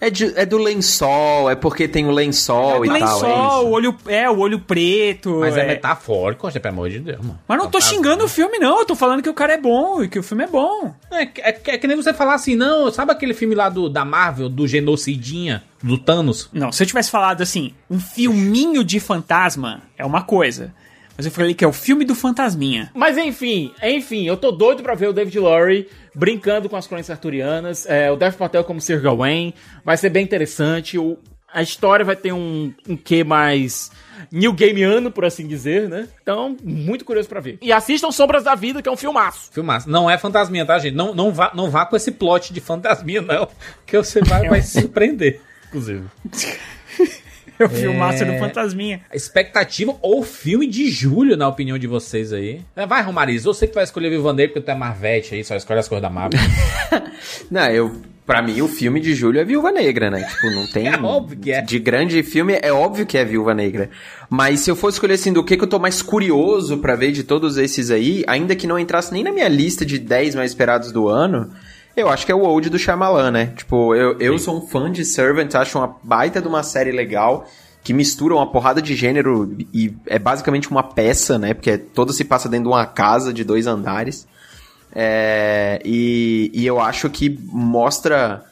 [0.00, 2.96] É, de- é do lençol, é porque tem o lençol e tal.
[2.96, 5.36] é lençol, o olho, é, o olho preto.
[5.38, 5.66] Mas é, é.
[5.68, 7.38] metafórico, Rogério, pelo amor de Deus, mano.
[7.46, 7.94] Mas não tô Fantasma.
[7.96, 8.80] xingando o filme, não.
[8.80, 10.92] Eu tô falando que o cara é bom e que o filme é bom.
[11.12, 13.88] É, que- é, é que nem você falar assim, não, sabe aquele filme lá do,
[13.88, 16.48] da Marvel, do Genocidinha, do Thanos?
[16.52, 20.74] Não, se eu tivesse falado assim, um filminho de fantasma é uma coisa.
[21.20, 22.90] Mas eu falei que é o filme do fantasminha.
[22.94, 27.10] Mas enfim, enfim, eu tô doido pra ver o David Lowry brincando com as crônicas
[27.10, 27.84] arturianas.
[27.84, 29.52] É, o Dev Patel como Sir Gawain.
[29.84, 30.96] Vai ser bem interessante.
[30.96, 31.18] O,
[31.52, 33.90] a história vai ter um, um quê mais
[34.32, 36.08] new gameano, por assim dizer, né?
[36.22, 37.58] Então, muito curioso pra ver.
[37.60, 39.52] E assistam Sombras da Vida, que é um filmaço.
[39.52, 39.90] Filmaço.
[39.90, 40.94] Não é fantasminha, tá, gente?
[40.94, 43.46] Não, não, vá, não vá com esse plot de fantasminha, não.
[43.84, 45.38] Que você vai, vai se surpreender.
[45.68, 46.04] Inclusive.
[47.60, 49.02] É o filmaço do fantasminha.
[49.12, 52.62] Expectativa ou filme de julho, na opinião de vocês aí.
[52.74, 55.54] É, Vai, Romariz, você que vai escolher Viva Negra, porque tu é Marvete aí, só
[55.54, 56.40] escolhe as coisas da Marvel.
[57.50, 57.92] Não, eu.
[58.26, 60.22] Pra mim, o filme de julho é Viúva Negra, né?
[60.22, 60.86] Tipo, não tem.
[60.88, 61.60] É óbvio que é.
[61.62, 63.90] De grande filme, é óbvio que é Viúva Negra.
[64.28, 67.10] Mas se eu fosse escolher assim, do que, que eu tô mais curioso pra ver
[67.10, 70.52] de todos esses aí, ainda que não entrasse nem na minha lista de 10 mais
[70.52, 71.50] esperados do ano,
[72.00, 73.52] eu acho que é o Old do Shyamalan, né?
[73.56, 77.46] Tipo, eu, eu sou um fã de Servant, acho uma baita de uma série legal.
[77.82, 81.54] Que mistura uma porrada de gênero e é basicamente uma peça, né?
[81.54, 84.26] Porque todo se passa dentro de uma casa de dois andares.
[84.92, 88.44] É, e, e eu acho que mostra,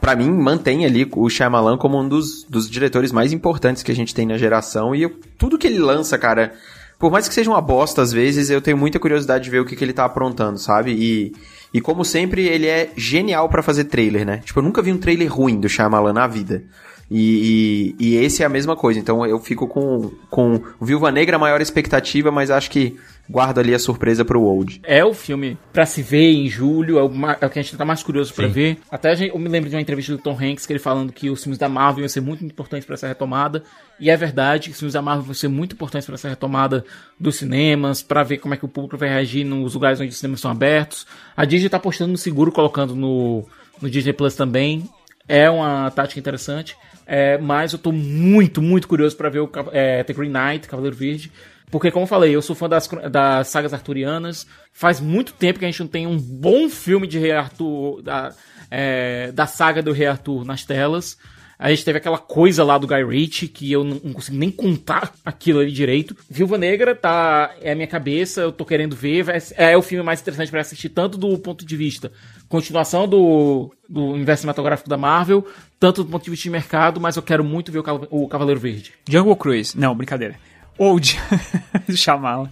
[0.00, 3.94] pra mim, mantém ali o Shyamalan como um dos, dos diretores mais importantes que a
[3.94, 4.94] gente tem na geração.
[4.94, 6.52] E eu- tudo que ele lança, cara,
[6.98, 9.64] por mais que seja uma bosta às vezes, eu tenho muita curiosidade de ver o
[9.64, 10.92] que, que ele tá aprontando, sabe?
[10.92, 11.32] E,
[11.74, 14.40] e como sempre, ele é genial pra fazer trailer, né?
[14.44, 16.62] Tipo, eu nunca vi um trailer ruim do Shyamalan na vida.
[17.10, 19.00] E, e, e esse é a mesma coisa.
[19.00, 22.96] Então eu fico com, com Viúva Negra a maior expectativa, mas acho que
[23.28, 24.80] guardo ali a surpresa pro Old.
[24.84, 27.10] É o filme pra se ver em julho, é o,
[27.40, 28.78] é o que a gente tá mais curioso pra ver.
[28.90, 31.30] Até gente- eu me lembro de uma entrevista do Tom Hanks, que ele falando que
[31.30, 33.62] os filmes da Marvel iam ser muito importantes pra essa retomada.
[33.98, 36.84] E é verdade que os filmes da Marvel vão ser muito importantes pra essa retomada
[37.18, 40.18] dos cinemas, pra ver como é que o público vai reagir nos lugares onde os
[40.18, 41.06] cinemas são abertos.
[41.36, 43.44] A Disney tá apostando no seguro, colocando no,
[43.80, 44.84] no Disney Plus também.
[45.26, 46.76] É uma tática interessante.
[47.06, 50.96] É, mas eu tô muito, muito curioso pra ver o é, The Green Knight, Cavaleiro
[50.96, 51.30] Verde.
[51.74, 54.46] Porque, como eu falei, eu sou fã das, das sagas arturianas.
[54.72, 58.32] Faz muito tempo que a gente não tem um bom filme de Rei Arthur, da,
[58.70, 61.18] é, da saga do Rei Arthur nas telas.
[61.58, 65.14] A gente teve aquela coisa lá do Guy Ritchie que eu não, consigo nem contar
[65.24, 66.16] aquilo ali direito.
[66.30, 69.26] Viúva Negra tá é a minha cabeça, eu tô querendo ver.
[69.56, 72.12] é o filme mais interessante pra assistir, tanto do ponto de vista
[72.48, 75.44] continuação do, do universo cinematográfico da Marvel,
[75.80, 78.60] tanto do ponto de vista de mercado, mas eu quero muito ver o, o Cavaleiro
[78.60, 78.92] Verde.
[79.08, 79.76] Jungle Cruise.
[79.76, 80.36] Não, brincadeira.
[80.76, 81.18] Old.
[81.94, 82.50] Chamá-la.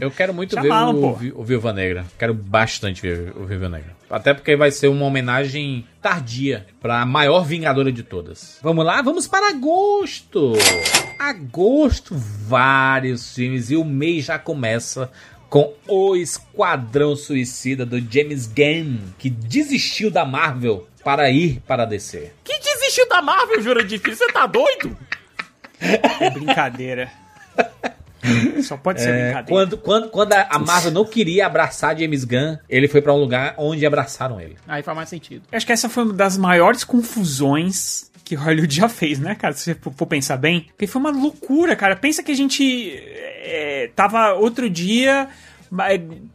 [0.00, 1.14] Eu quero muito ver o.
[1.14, 2.04] Vi- o Viúva Negra.
[2.18, 3.96] Quero bastante ver o Viúva Negra.
[4.10, 8.58] Até porque vai ser uma homenagem tardia pra maior vingadora de todas.
[8.62, 10.52] Vamos lá, vamos para agosto.
[11.18, 15.10] Agosto, vários filmes e o mês já começa
[15.50, 21.86] com O Esquadrão Suicida do James Gunn, que desistiu da Marvel para ir para a
[21.86, 22.32] DC.
[22.44, 24.16] Que desistiu da Marvel, Jurandir Filho?
[24.16, 24.96] Você tá doido?
[25.80, 27.08] É brincadeira.
[28.62, 29.46] Só pode ser É, brincadeira.
[29.48, 33.54] quando, quando, quando a Marvel não queria abraçar James Gunn, ele foi para um lugar
[33.56, 34.56] onde abraçaram ele.
[34.66, 35.44] Aí faz mais sentido.
[35.50, 39.54] Eu acho que essa foi uma das maiores confusões que Hollywood já fez, né, cara?
[39.54, 40.66] Se você for pensar bem.
[40.68, 41.96] Porque foi uma loucura, cara.
[41.96, 42.92] Pensa que a gente
[43.42, 45.28] é, tava outro dia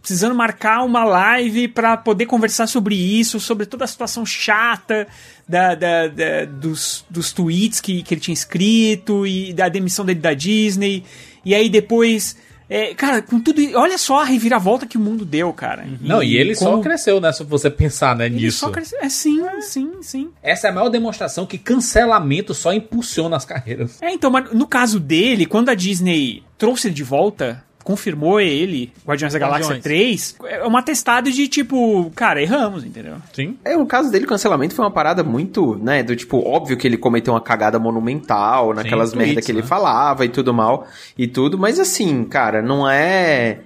[0.01, 5.07] precisando marcar uma live pra poder conversar sobre isso, sobre toda a situação chata
[5.47, 10.19] da, da- da- dos, dos tweets que, que ele tinha escrito e da demissão dele
[10.19, 11.03] da Disney.
[11.45, 12.38] E aí depois.
[12.69, 13.61] é, cara, com tudo.
[13.76, 15.85] Olha só a reviravolta que o mundo deu, cara.
[15.99, 17.31] Não, e ele só como- cresceu, né?
[17.34, 18.60] Se você pensar né, Ele nisso.
[18.60, 18.97] só cresceu.
[19.01, 20.30] É sim, sim, sim.
[20.41, 24.01] Essa é a maior demonstração que cancelamento só impulsiona as carreiras.
[24.01, 28.91] É, então, mas no caso dele, quando a Disney trouxe ele de volta, confirmou ele,
[29.05, 29.84] Guardiões da Galáxia Guardiões.
[29.84, 33.15] 3, é um atestado de tipo, cara, erramos, entendeu?
[33.34, 33.57] Sim.
[33.65, 36.88] É, o caso dele, o cancelamento foi uma parada muito, né, do tipo, óbvio que
[36.88, 39.68] ele cometeu uma cagada monumental naquelas Sim, merda tweets, que ele né?
[39.68, 40.88] falava e tudo mal
[41.18, 43.60] e tudo, mas assim, cara, não é...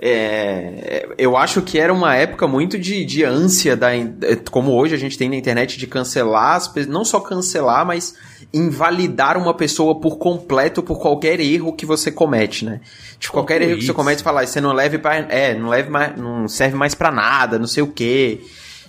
[0.00, 3.88] é, eu acho que era uma época muito de, de ânsia, da,
[4.50, 8.14] como hoje a gente tem na internet, de cancelar, as pe- não só cancelar, mas
[8.52, 12.80] invalidar uma pessoa por completo por qualquer erro que você comete, né?
[13.18, 15.68] Tipo, qualquer erro que você comete, você fala, "Ah, você não leve pra, é, não
[15.68, 18.40] leve mais, não serve mais pra nada, não sei o quê.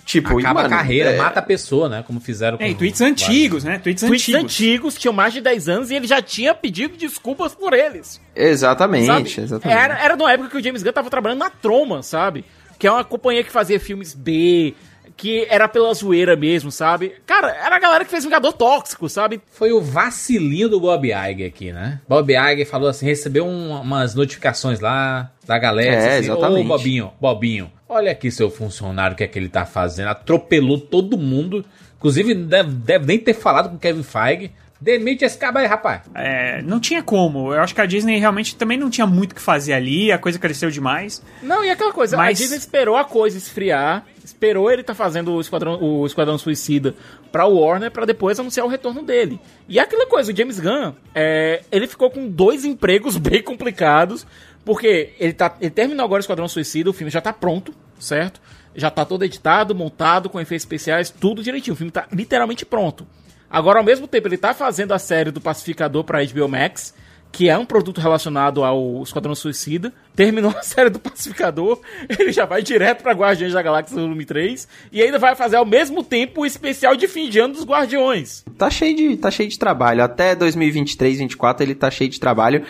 [0.04, 2.04] Tipo, e, Acaba mano, a carreira, é, mata a pessoa, né?
[2.06, 2.62] Como fizeram com.
[2.62, 3.22] É, e tweets vários.
[3.22, 3.78] antigos, né?
[3.80, 4.42] Tweets, Tweets antigos.
[4.44, 8.20] antigos tinham mais de 10 anos e ele já tinha pedido desculpas por eles.
[8.36, 9.34] Exatamente, sabe?
[9.40, 9.76] exatamente.
[9.78, 12.44] Era, era numa época que o James Gunn tava trabalhando na Troma, sabe?
[12.78, 14.74] Que é uma companhia que fazia filmes B,
[15.16, 17.14] que era pela zoeira mesmo, sabe?
[17.24, 19.40] Cara, era a galera que fez Vingador Tóxico, sabe?
[19.50, 22.00] Foi o vacilinho do Bob Iger aqui, né?
[22.08, 25.90] Bob Iger falou assim, recebeu um- umas notificações lá da galera.
[25.94, 26.64] É, disse assim, exatamente.
[26.66, 30.08] Ô, Bobinho, Bobinho, olha aqui seu funcionário, o que é que ele tá fazendo.
[30.08, 31.64] Atropelou todo mundo.
[31.96, 34.50] Inclusive, deve, deve nem ter falado com o Kevin Feige.
[34.78, 36.02] Demite esse cabo aí, rapaz.
[36.14, 37.54] É, não tinha como.
[37.54, 40.18] Eu acho que a Disney realmente também não tinha muito o que fazer ali, a
[40.18, 41.22] coisa cresceu demais.
[41.42, 45.32] Não, e aquela coisa, Mas- a Disney esperou a coisa esfriar, esperou ele tá fazendo
[45.32, 46.94] o Esquadrão, o Esquadrão Suicida
[47.30, 49.40] pra Warner pra depois anunciar o retorno dele.
[49.68, 54.26] E aquela coisa, o James Gunn, é, ele ficou com dois empregos bem complicados,
[54.64, 58.40] porque ele, tá, ele terminou agora o Esquadrão Suicida, o filme já tá pronto, certo?
[58.74, 61.74] Já tá todo editado, montado, com efeitos especiais, tudo direitinho.
[61.74, 63.06] O filme tá literalmente pronto.
[63.48, 66.92] Agora, ao mesmo tempo, ele tá fazendo a série do Pacificador pra HBO Max,
[67.32, 69.92] que é um produto relacionado ao Esquadrão Suicida.
[70.16, 71.78] Terminou a série do Pacificador,
[72.08, 75.66] ele já vai direto pra Guardiões da Galáxia Volume 3 e ainda vai fazer ao
[75.66, 78.42] mesmo tempo o especial de fim de ano dos Guardiões.
[78.56, 80.02] Tá cheio de, tá cheio de trabalho.
[80.02, 82.62] Até 2023, 2024 ele tá cheio de trabalho.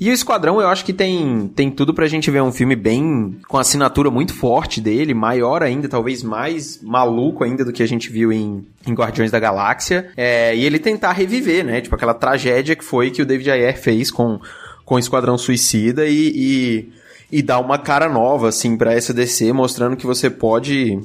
[0.00, 3.36] E o Esquadrão eu acho que tem, tem tudo pra gente ver um filme bem
[3.48, 8.10] com assinatura muito forte dele, maior ainda, talvez mais maluco ainda do que a gente
[8.10, 10.10] viu em, em Guardiões da Galáxia.
[10.16, 11.80] É, e ele tentar reviver, né?
[11.80, 14.40] Tipo aquela tragédia que foi que o David Ayer fez com,
[14.84, 16.92] com Esquadrão Suicida e, e,
[17.38, 20.98] e dar uma cara nova, assim, pra essa DC, mostrando que você pode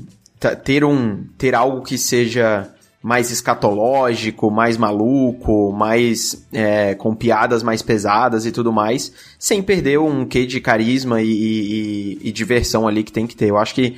[0.63, 2.69] ter um ter algo que seja
[3.01, 9.99] mais escatológico, mais maluco, mais é, com piadas mais pesadas e tudo mais, sem perder
[9.99, 13.49] um quê de carisma e, e- e diversão ali que tem que ter.
[13.49, 13.95] Eu acho que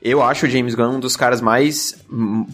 [0.00, 1.96] eu acho o James Gunn um dos caras mais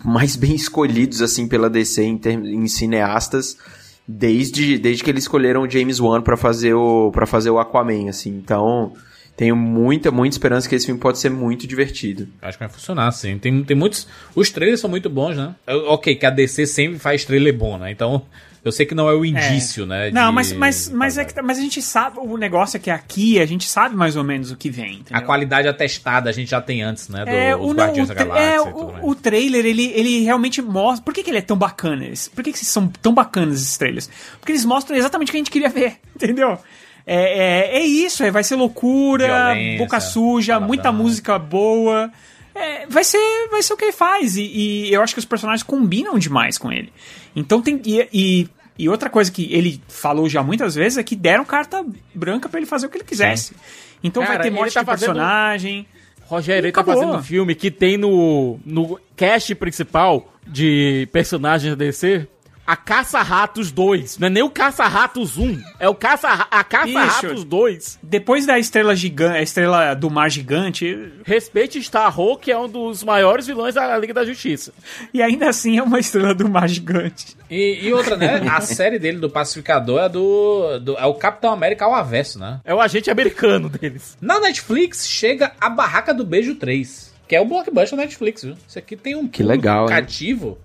[0.05, 3.57] mais bem escolhidos assim pela DC em, em cineastas
[4.07, 8.09] desde, desde que eles escolheram o James Wan pra fazer o para fazer o Aquaman
[8.09, 8.31] assim.
[8.31, 8.93] Então,
[9.41, 12.29] tenho muita muita esperança que esse filme pode ser muito divertido.
[12.43, 13.39] Acho que vai funcionar, sim.
[13.39, 14.07] Tem, tem muitos.
[14.35, 15.55] Os trailers são muito bons, né?
[15.67, 17.91] Eu- Ok, que a DC sempre faz trailer bom, né?
[17.91, 18.21] Então,
[18.63, 20.11] eu sei que não é o indício, né?
[20.11, 22.81] Não, de- mas, mas, mas, é que, tá- mas a gente sabe, o negócio é
[22.81, 25.17] que aqui a gente sabe mais ou menos o que vem, entendeu?
[25.17, 27.25] A qualidade atestada a gente já tem antes, né?
[27.25, 29.65] Do, É, os o, não, Guardiões o, da tra- Galáxia é, e o, o trailer,
[29.65, 31.03] ele, ele realmente mostra.
[31.03, 32.05] Por que, que ele é tão bacana?
[32.35, 34.11] Por que, que são tão bacanas esses trailers?
[34.39, 36.59] Porque eles mostram exatamente o que a gente queria ver, entendeu?
[37.07, 40.69] É, é, é isso, é, vai ser loucura, Violência, boca suja, paladão.
[40.69, 42.11] muita música boa.
[42.55, 43.19] É, vai, ser,
[43.51, 44.37] vai ser o que ele faz.
[44.37, 46.93] E, e eu acho que os personagens combinam demais com ele.
[47.35, 47.81] Então tem.
[47.85, 48.49] E, e,
[48.79, 52.59] e outra coisa que ele falou já muitas vezes é que deram carta branca pra
[52.59, 53.55] ele fazer o que ele quisesse.
[54.03, 55.87] Então Cara, vai ter morte tá de fazendo- personagem.
[56.27, 57.01] Rogério, ele tá Acabou.
[57.03, 62.27] fazendo um filme que tem no, no cast principal de personagens da DC
[62.73, 64.19] a Caça-Ratos 2.
[64.19, 67.45] Não é nem o Caça-Ratos 1, é o Caça, a Caça-Ratos Bicho.
[67.45, 67.99] 2.
[68.03, 73.03] Depois da estrela gigante, a estrela do mar gigante, Respeite Starro, que é um dos
[73.03, 74.73] maiores vilões da Liga da Justiça.
[75.13, 77.37] e ainda assim é uma estrela do mar gigante.
[77.51, 78.41] E, e outra, né?
[78.49, 82.61] A série dele do Pacificador é do, do- É o Capitão América ao avesso, né?
[82.65, 84.17] É o agente americano deles.
[84.21, 87.11] Na Netflix chega a Barraca do Beijo 3.
[87.27, 88.57] Que é o blockbuster da Netflix, viu?
[88.69, 89.89] Isso aqui tem um Que legal, hein?
[89.91, 90.59] cativo.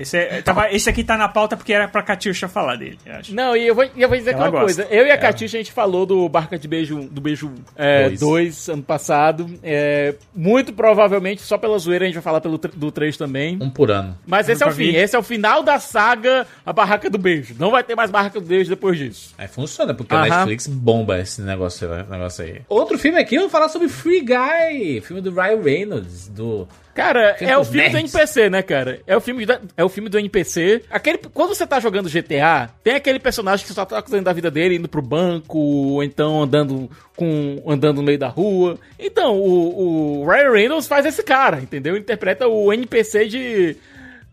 [0.00, 3.14] Esse, é, tava, esse aqui tá na pauta porque era pra Catiuxa falar dele, eu
[3.14, 3.34] acho.
[3.34, 4.64] Não, e eu vou, eu vou dizer Ela uma gosta.
[4.64, 4.82] coisa.
[4.90, 8.68] Eu e a Catiuxa, a gente falou do Barca de Beijo do Beijo 2 Dois.
[8.68, 9.46] ano passado.
[9.62, 13.58] É, muito provavelmente, só pela zoeira, a gente vai falar pelo, do 3 também.
[13.60, 14.16] Um por ano.
[14.26, 14.92] Mas esse é o fim.
[14.92, 14.96] vi.
[14.96, 17.54] Esse é o final da saga A Barraca do Beijo.
[17.58, 19.34] Não vai ter mais Barraca do Beijo depois disso.
[19.36, 20.20] Aí funciona, porque a.
[20.22, 22.62] Netflix bomba esse negócio, negócio aí.
[22.68, 26.66] Outro filme aqui, eu vou falar sobre Free Guy, filme do Ryan Reynolds, do...
[26.94, 28.14] Cara, é o filme do nerds.
[28.14, 29.00] NPC, né, cara?
[29.06, 30.82] É o filme, da- é o filme do NPC.
[30.90, 34.50] Aquele, quando você tá jogando GTA, tem aquele personagem que só tá cuidando da vida
[34.50, 38.78] dele, indo pro banco, ou então andando com andando no meio da rua.
[38.98, 41.96] Então, o, o Ryan Reynolds faz esse cara, entendeu?
[41.96, 43.76] Interpreta o NPC de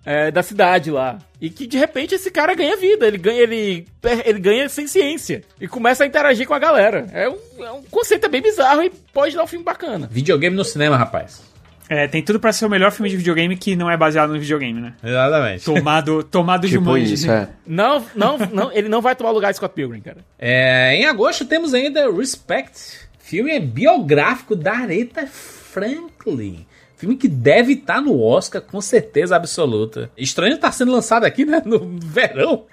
[0.05, 1.19] é, da cidade lá.
[1.39, 3.85] E que de repente esse cara ganha vida, ele ganha ele,
[4.25, 7.05] ele ganha sem ciência e começa a interagir com a galera.
[7.13, 10.07] É um, é um conceito bem bizarro e pode dar um filme bacana.
[10.09, 11.41] Videogame no cinema, rapaz.
[11.89, 14.39] É, tem tudo pra ser o melhor filme de videogame que não é baseado no
[14.39, 14.93] videogame, né?
[15.03, 15.63] Exatamente.
[15.63, 17.13] Tomado, tomado de Tipo Jumanji.
[17.13, 17.47] isso, é.
[17.65, 20.17] Não, não, não, ele não vai tomar o lugar de Scott Pilgrim, cara.
[20.37, 26.65] É, em agosto temos ainda Respect, filme biográfico da Aretha Franklin.
[26.97, 30.09] Filme que deve estar no Oscar, com certeza absoluta.
[30.17, 31.61] Estranho estar sendo lançado aqui, né?
[31.63, 32.65] No verão.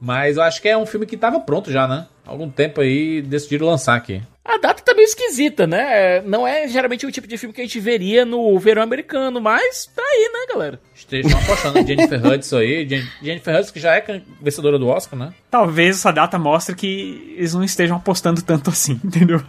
[0.00, 2.06] Mas eu acho que é um filme que estava pronto já, né?
[2.24, 4.22] Há algum tempo aí decidiram lançar aqui.
[4.44, 6.16] A data tá meio esquisita, né?
[6.16, 9.40] É, Não é geralmente o tipo de filme que a gente veria no verão americano,
[9.40, 10.80] mas tá aí, né, galera?
[10.94, 12.86] Estejam apostando em Jennifer Hudson aí.
[12.86, 15.32] Jen- Jennifer Hudson que já é vencedora do Oscar, né?
[15.50, 19.42] Talvez essa data mostre que eles não estejam apostando tanto assim, entendeu?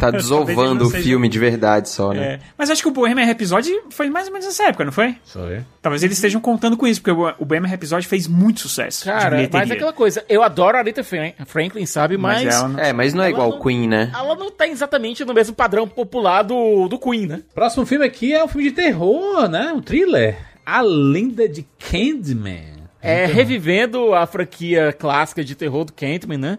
[0.00, 2.34] Tá desovando o seja- filme de verdade só, né?
[2.34, 5.16] É, mas acho que o Bohemian Rhapsody foi mais ou menos nessa época, não foi?
[5.24, 5.60] Foi.
[5.82, 9.04] Talvez eles estejam contando com isso, porque o o Bohemian Rhapsody fez muito sucesso.
[9.04, 12.16] Cara, mas é aquela coisa, eu adoro a Rita Fran- Franklin, sabe?
[12.16, 14.10] Mas, Mas ela não- É, mas não é igual não- Queen, né?
[14.14, 17.42] ela não tá exatamente no mesmo padrão popular do, do Queen, né?
[17.54, 19.72] Próximo filme aqui é um filme de terror, né?
[19.72, 20.36] Um thriller.
[20.70, 22.76] A Lenda de Candyman.
[23.00, 26.58] É, revivendo a franquia clássica de terror do Candyman, né?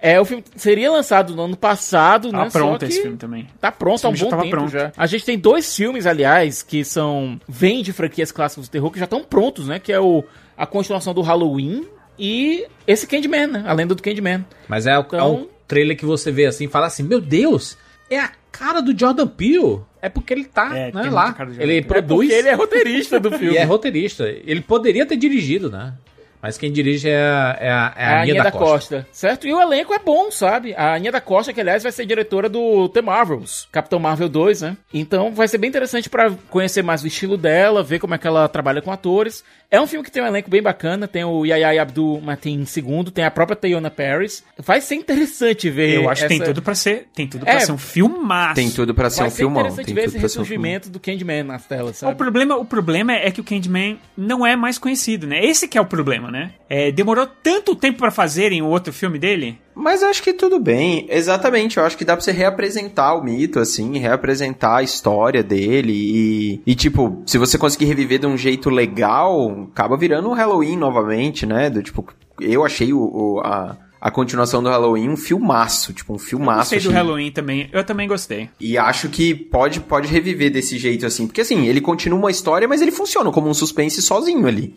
[0.00, 2.50] É, o filme seria lançado no ano passado, Tá né?
[2.50, 3.46] Só pronto que esse filme também.
[3.60, 4.70] Tá pronto há um bom já tava tempo pronto.
[4.70, 4.90] já.
[4.96, 7.38] A gente tem dois filmes, aliás, que são...
[7.48, 9.78] Vêm de franquias clássicas do terror, que já estão prontos, né?
[9.78, 10.24] Que é o
[10.56, 11.84] a continuação do Halloween
[12.18, 13.64] e esse Candyman, né?
[13.66, 14.44] A lenda do Candyman.
[14.68, 17.76] Mas é, é Então- um trailer que você vê assim e fala assim: Meu Deus,
[18.10, 19.80] é a cara do Jordan Peele.
[20.02, 21.34] É porque ele tá É, né, lá.
[21.40, 21.82] Ele Peele.
[21.82, 22.28] produz.
[22.28, 23.54] Porque ele é roteirista do filme.
[23.54, 24.24] E é roteirista.
[24.28, 25.94] Ele poderia ter dirigido, né?
[26.42, 29.06] Mas quem dirige é, a- é a, é a Aninha da, Costa.
[29.12, 29.46] certo?
[29.46, 30.74] E o elenco é bom, sabe?
[30.76, 34.62] A Aninha da Costa, que aliás vai ser diretora do The Marvels, Capitão Marvel 2,
[34.62, 34.76] né?
[34.92, 38.26] Então vai ser bem interessante pra conhecer mais o estilo dela, ver como é que
[38.26, 39.44] ela trabalha com atores.
[39.72, 43.04] É um filme que tem um elenco bem bacana, tem o Yaya Abdul Mateen II,
[43.10, 44.44] tem a própria Teyona Paris.
[44.58, 47.54] Vai ser interessante ver Eu acho que tem essa- tudo pra ser, tem tudo pra
[47.54, 48.54] É, ser um filmaço.
[48.54, 49.60] Tem tudo pra ser Vai um ser filmão.
[49.62, 52.16] interessante Tem ver tudo esse ser um ressurgimento do Candyman nas telas, O sabe?
[52.18, 55.42] problema, o problema é que o Candyman não é mais conhecido, né?
[55.42, 56.52] Esse que é o problema, né?
[56.68, 59.58] É, demorou tanto tempo pra fazerem o outro filme dele.
[59.74, 61.06] Mas acho que tudo bem.
[61.08, 65.92] Exatamente, eu acho que dá pra você reapresentar o mito, assim, reapresentar a história dele
[65.94, 70.76] e, e tipo, se você conseguir reviver de um jeito legal, acaba virando o Halloween
[70.76, 71.70] novamente, né?
[71.70, 72.06] Do tipo,
[72.40, 76.58] eu achei o, o- a, a continuação do Halloween um filmaço, tipo, um filmaço.
[76.74, 77.68] Gostei do achei- Halloween também.
[77.72, 78.50] Eu também gostei.
[78.60, 81.26] E acho que pode, pode reviver desse jeito, assim.
[81.26, 84.74] Porque, assim, ele continua uma história, mas ele funciona como um suspense sozinho ali.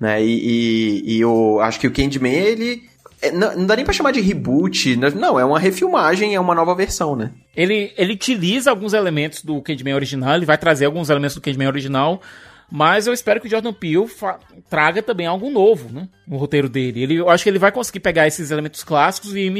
[0.00, 0.24] Né?
[0.24, 2.90] E, e, e eu acho que o Candyman, ele...
[3.22, 4.96] é, Não, não dá nem pra chamar de reboot.
[4.96, 5.10] né?
[5.10, 7.30] Não, é uma refilmagem, é uma nova versão, né?
[7.56, 11.68] Ele, ele utiliza alguns elementos do Candyman original, ele vai trazer alguns elementos do Candyman
[11.68, 12.20] original,
[12.70, 14.06] mas eu espero que o Jordan Peele
[14.68, 16.08] traga também algo novo, né?
[16.26, 17.02] No roteiro dele.
[17.02, 19.52] Ele, eu acho que ele vai conseguir pegar esses elementos clássicos e,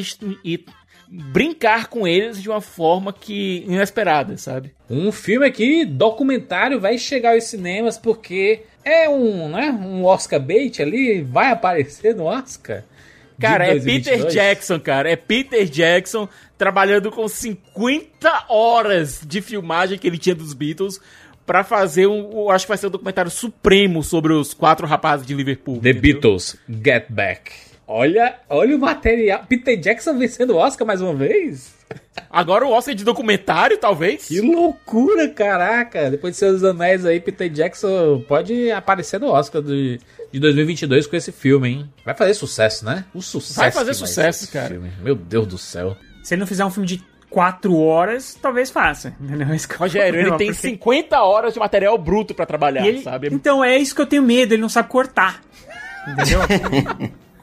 [0.42, 0.64] e
[1.12, 4.72] brincar com eles de uma forma que inesperada, sabe?
[4.88, 10.80] Um filme aqui, documentário, vai chegar aos cinemas porque é um, né, um Oscar bait
[10.80, 12.82] ali, vai aparecer no Oscar.
[13.40, 14.34] Cara, é Peter 2022.
[14.34, 15.10] Jackson, cara.
[15.10, 21.00] É Peter Jackson trabalhando com 50 horas de filmagem que ele tinha dos Beatles
[21.44, 25.34] pra fazer um, acho que vai ser o documentário supremo sobre os quatro rapazes de
[25.34, 25.80] Liverpool.
[25.80, 26.02] The entendeu?
[26.02, 27.52] Beatles, Get Back.
[27.86, 29.44] Olha, olha o material.
[29.48, 31.74] Peter Jackson vencendo o Oscar mais uma vez?
[32.30, 34.26] Agora o Oscar de documentário, talvez?
[34.28, 36.10] Que loucura, caraca.
[36.10, 40.00] Depois de Seus Anéis aí, Peter Jackson pode aparecer no Oscar de,
[40.32, 41.90] de 2022 com esse filme, hein?
[42.04, 43.04] Vai fazer sucesso, né?
[43.14, 43.60] O sucesso.
[43.60, 44.68] Vai fazer sucesso, esse cara.
[44.68, 44.90] filme.
[45.02, 45.96] Meu Deus do céu.
[46.22, 49.14] Se ele não fizer um filme de quatro horas, talvez faça.
[49.20, 49.48] Entendeu?
[49.48, 53.28] É Rogério, ele tem porque- 50 horas de material bruto pra trabalhar, ele- sabe?
[53.32, 55.40] Então é isso que eu tenho medo, ele não sabe cortar.
[56.08, 56.40] Entendeu?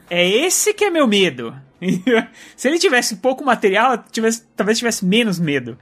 [0.09, 1.55] É esse que é meu medo.
[2.55, 5.77] Se ele tivesse pouco material, tivesse, talvez tivesse menos medo.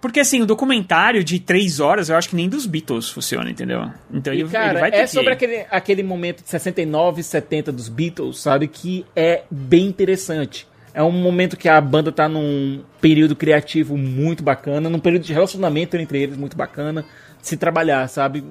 [0.00, 3.90] Porque assim, o documentário de três horas, eu acho que nem dos Beatles funciona, entendeu?
[4.10, 5.08] Então E, ele, cara, ele vai ter é que...
[5.08, 8.66] sobre aquele, aquele momento de 69, 70 dos Beatles, sabe?
[8.66, 10.66] Que é bem interessante.
[10.94, 15.32] É um momento que a banda tá num período criativo muito bacana, num período de
[15.32, 17.04] relacionamento entre eles muito bacana,
[17.40, 18.42] se trabalhar, sabe?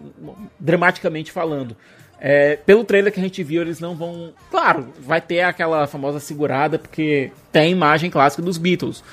[0.59, 1.75] Dramaticamente falando.
[2.21, 4.33] É, pelo trailer que a gente viu, eles não vão.
[4.51, 9.03] Claro, vai ter aquela famosa segurada, porque tem a imagem clássica dos Beatles.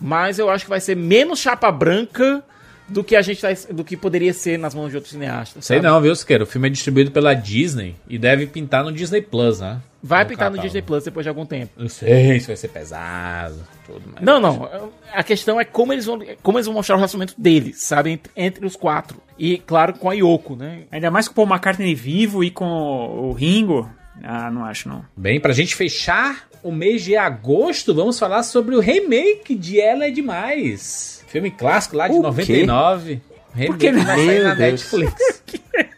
[0.00, 2.42] Mas eu acho que vai ser menos chapa branca
[2.88, 5.64] do que a gente tá, do que poderia ser nas mãos de outros cineastas.
[5.64, 5.86] Sei sabe?
[5.86, 6.44] não, viu, Siqueira?
[6.44, 9.78] O filme é distribuído pela Disney e deve pintar no Disney Plus, né?
[10.06, 10.58] Vai No pintar no.
[10.58, 11.72] Disney Plus depois de algum tempo.
[11.78, 13.56] Não sei se vai ser pesado,
[13.86, 14.22] tudo mais.
[14.22, 14.68] Não, não.
[15.14, 18.10] A questão é como eles vão, como eles vão mostrar o relacionamento deles, sabe?
[18.10, 19.16] Entre, entre os quatro.
[19.38, 20.82] E, claro, com a Yoko, né?
[20.92, 23.90] Ainda mais com o Paul McCartney vivo e com o Ringo.
[24.22, 25.02] Ah, não acho não.
[25.16, 30.08] Bem, pra gente fechar o mês de agosto, vamos falar sobre o remake de Ela
[30.08, 31.24] é Demais.
[31.28, 32.26] Filme clássico lá de O quê?
[32.26, 33.22] 99.
[33.54, 34.70] Remake que vai sair na Deus.
[34.92, 35.42] Netflix.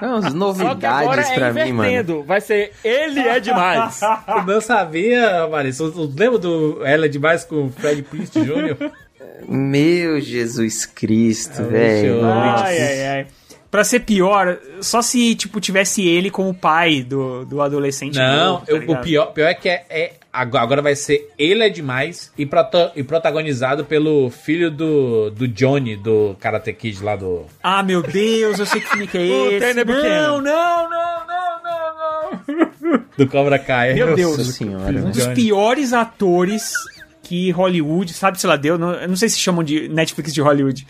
[0.00, 2.22] É umas novidades é pra mim, mano.
[2.24, 4.00] Vai ser ele é demais.
[4.28, 5.84] Eu não sabia, Marisa.
[6.16, 8.90] Lembra do Ela é Demais com o Fred Prince Jr.?
[9.48, 12.24] Meu Jesus Cristo, Ah, velho.
[12.24, 13.26] Ai, ai, ai.
[13.70, 18.16] Pra ser pior, só se, tipo, tivesse ele como pai do, do adolescente.
[18.16, 21.62] Não, novo, tá eu- o pior, pior é que é, é- agora vai ser Ele
[21.62, 27.14] é Demais e, proto- e protagonizado pelo filho do, do Johnny, do Karate Kid lá
[27.14, 27.44] do...
[27.62, 29.26] Ah, meu Deus, eu sei que filme que é
[29.58, 29.84] esse.
[29.84, 30.28] Buchanan.
[30.28, 33.04] Não, não, não, não, não, não.
[33.18, 33.94] Do Cobra Kai.
[33.94, 34.46] Meu Deus.
[34.54, 34.92] Senhora.
[34.98, 36.72] Um dos piores atores
[37.22, 38.78] que Hollywood, sabe se lá deu?
[38.78, 40.86] Não, eu não sei se chamam de Netflix de Hollywood.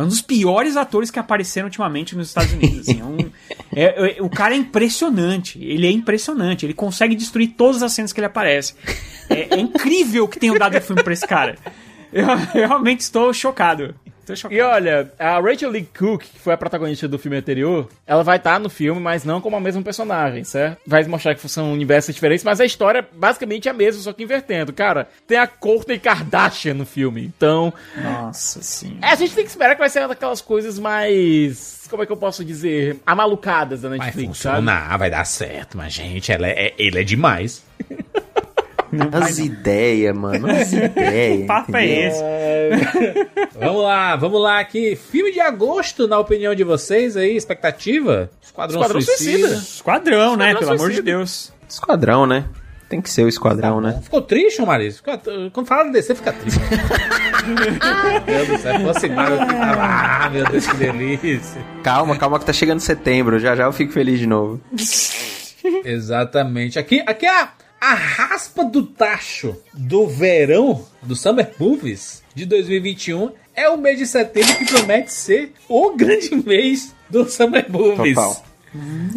[0.00, 2.80] Mas um dos piores atores que apareceram ultimamente nos Estados Unidos.
[2.88, 3.00] assim.
[3.00, 3.30] É um-
[3.76, 5.62] é- é- o cara é impressionante.
[5.62, 6.64] Ele é impressionante.
[6.64, 8.74] Ele consegue destruir todas as cenas que ele aparece.
[9.28, 11.56] É, é incrível o que tem dado o filme pra esse cara.
[12.12, 13.94] Eu, eu realmente estou chocado.
[14.50, 18.36] E olha, a Rachel Lee Cook, que foi a protagonista do filme anterior, ela vai
[18.36, 20.78] estar no filme, mas não como a mesma personagem, certo?
[20.86, 24.22] Vai mostrar que são universos diferentes, mas a história basicamente é a mesma, só que
[24.22, 24.72] invertendo.
[24.72, 27.72] Cara, tem a Courtney Kardashian no filme, então...
[27.96, 28.98] Nossa senhora.
[29.02, 31.80] é, a gente tem que esperar que vai ser uma daquelas coisas mais...
[31.90, 32.98] Como é que eu posso dizer?
[33.04, 34.56] Amalucadas da Vai Netflix, sabe?
[34.58, 37.64] funcionar, vai dar certo, mas gente, ela é, ele é demais.
[39.12, 40.50] As ideias, mano.
[40.50, 41.40] As ideias.
[41.40, 42.22] Que papo é esse?
[43.58, 44.96] Vamos lá, vamos lá aqui.
[44.96, 48.30] Filme de agosto, na opinião de vocês aí, expectativa?
[48.42, 49.48] Esquadrão, Esquadrão Suicida.
[49.48, 49.54] Suicida.
[49.54, 50.48] Esquadrão, né?
[50.48, 51.02] Esquadrão Pelo amor de.
[51.02, 51.52] Deus.
[51.68, 52.44] Esquadrão, né?
[52.88, 54.00] Tem que ser o esquadrão, né?
[54.02, 54.60] Ficou triste?
[54.96, 55.20] Fica-
[55.52, 56.58] Quando fala de DC, fica triste.
[57.46, 59.80] meu Deus do céu, fosse Marvel que tava.
[59.80, 61.64] Ah, meu Deus, que delícia.
[61.84, 63.38] Calma, calma que tá chegando setembro.
[63.38, 64.60] Já já eu fico feliz de novo.
[65.84, 66.80] Exatamente.
[66.80, 67.48] Aqui, aqui é a,
[67.80, 74.06] a raspa do tacho do verão do Summer Movies de 2021 é o mês de
[74.06, 78.14] setembro que promete ser o grande mês do Summer Movies.
[78.14, 78.44] Total.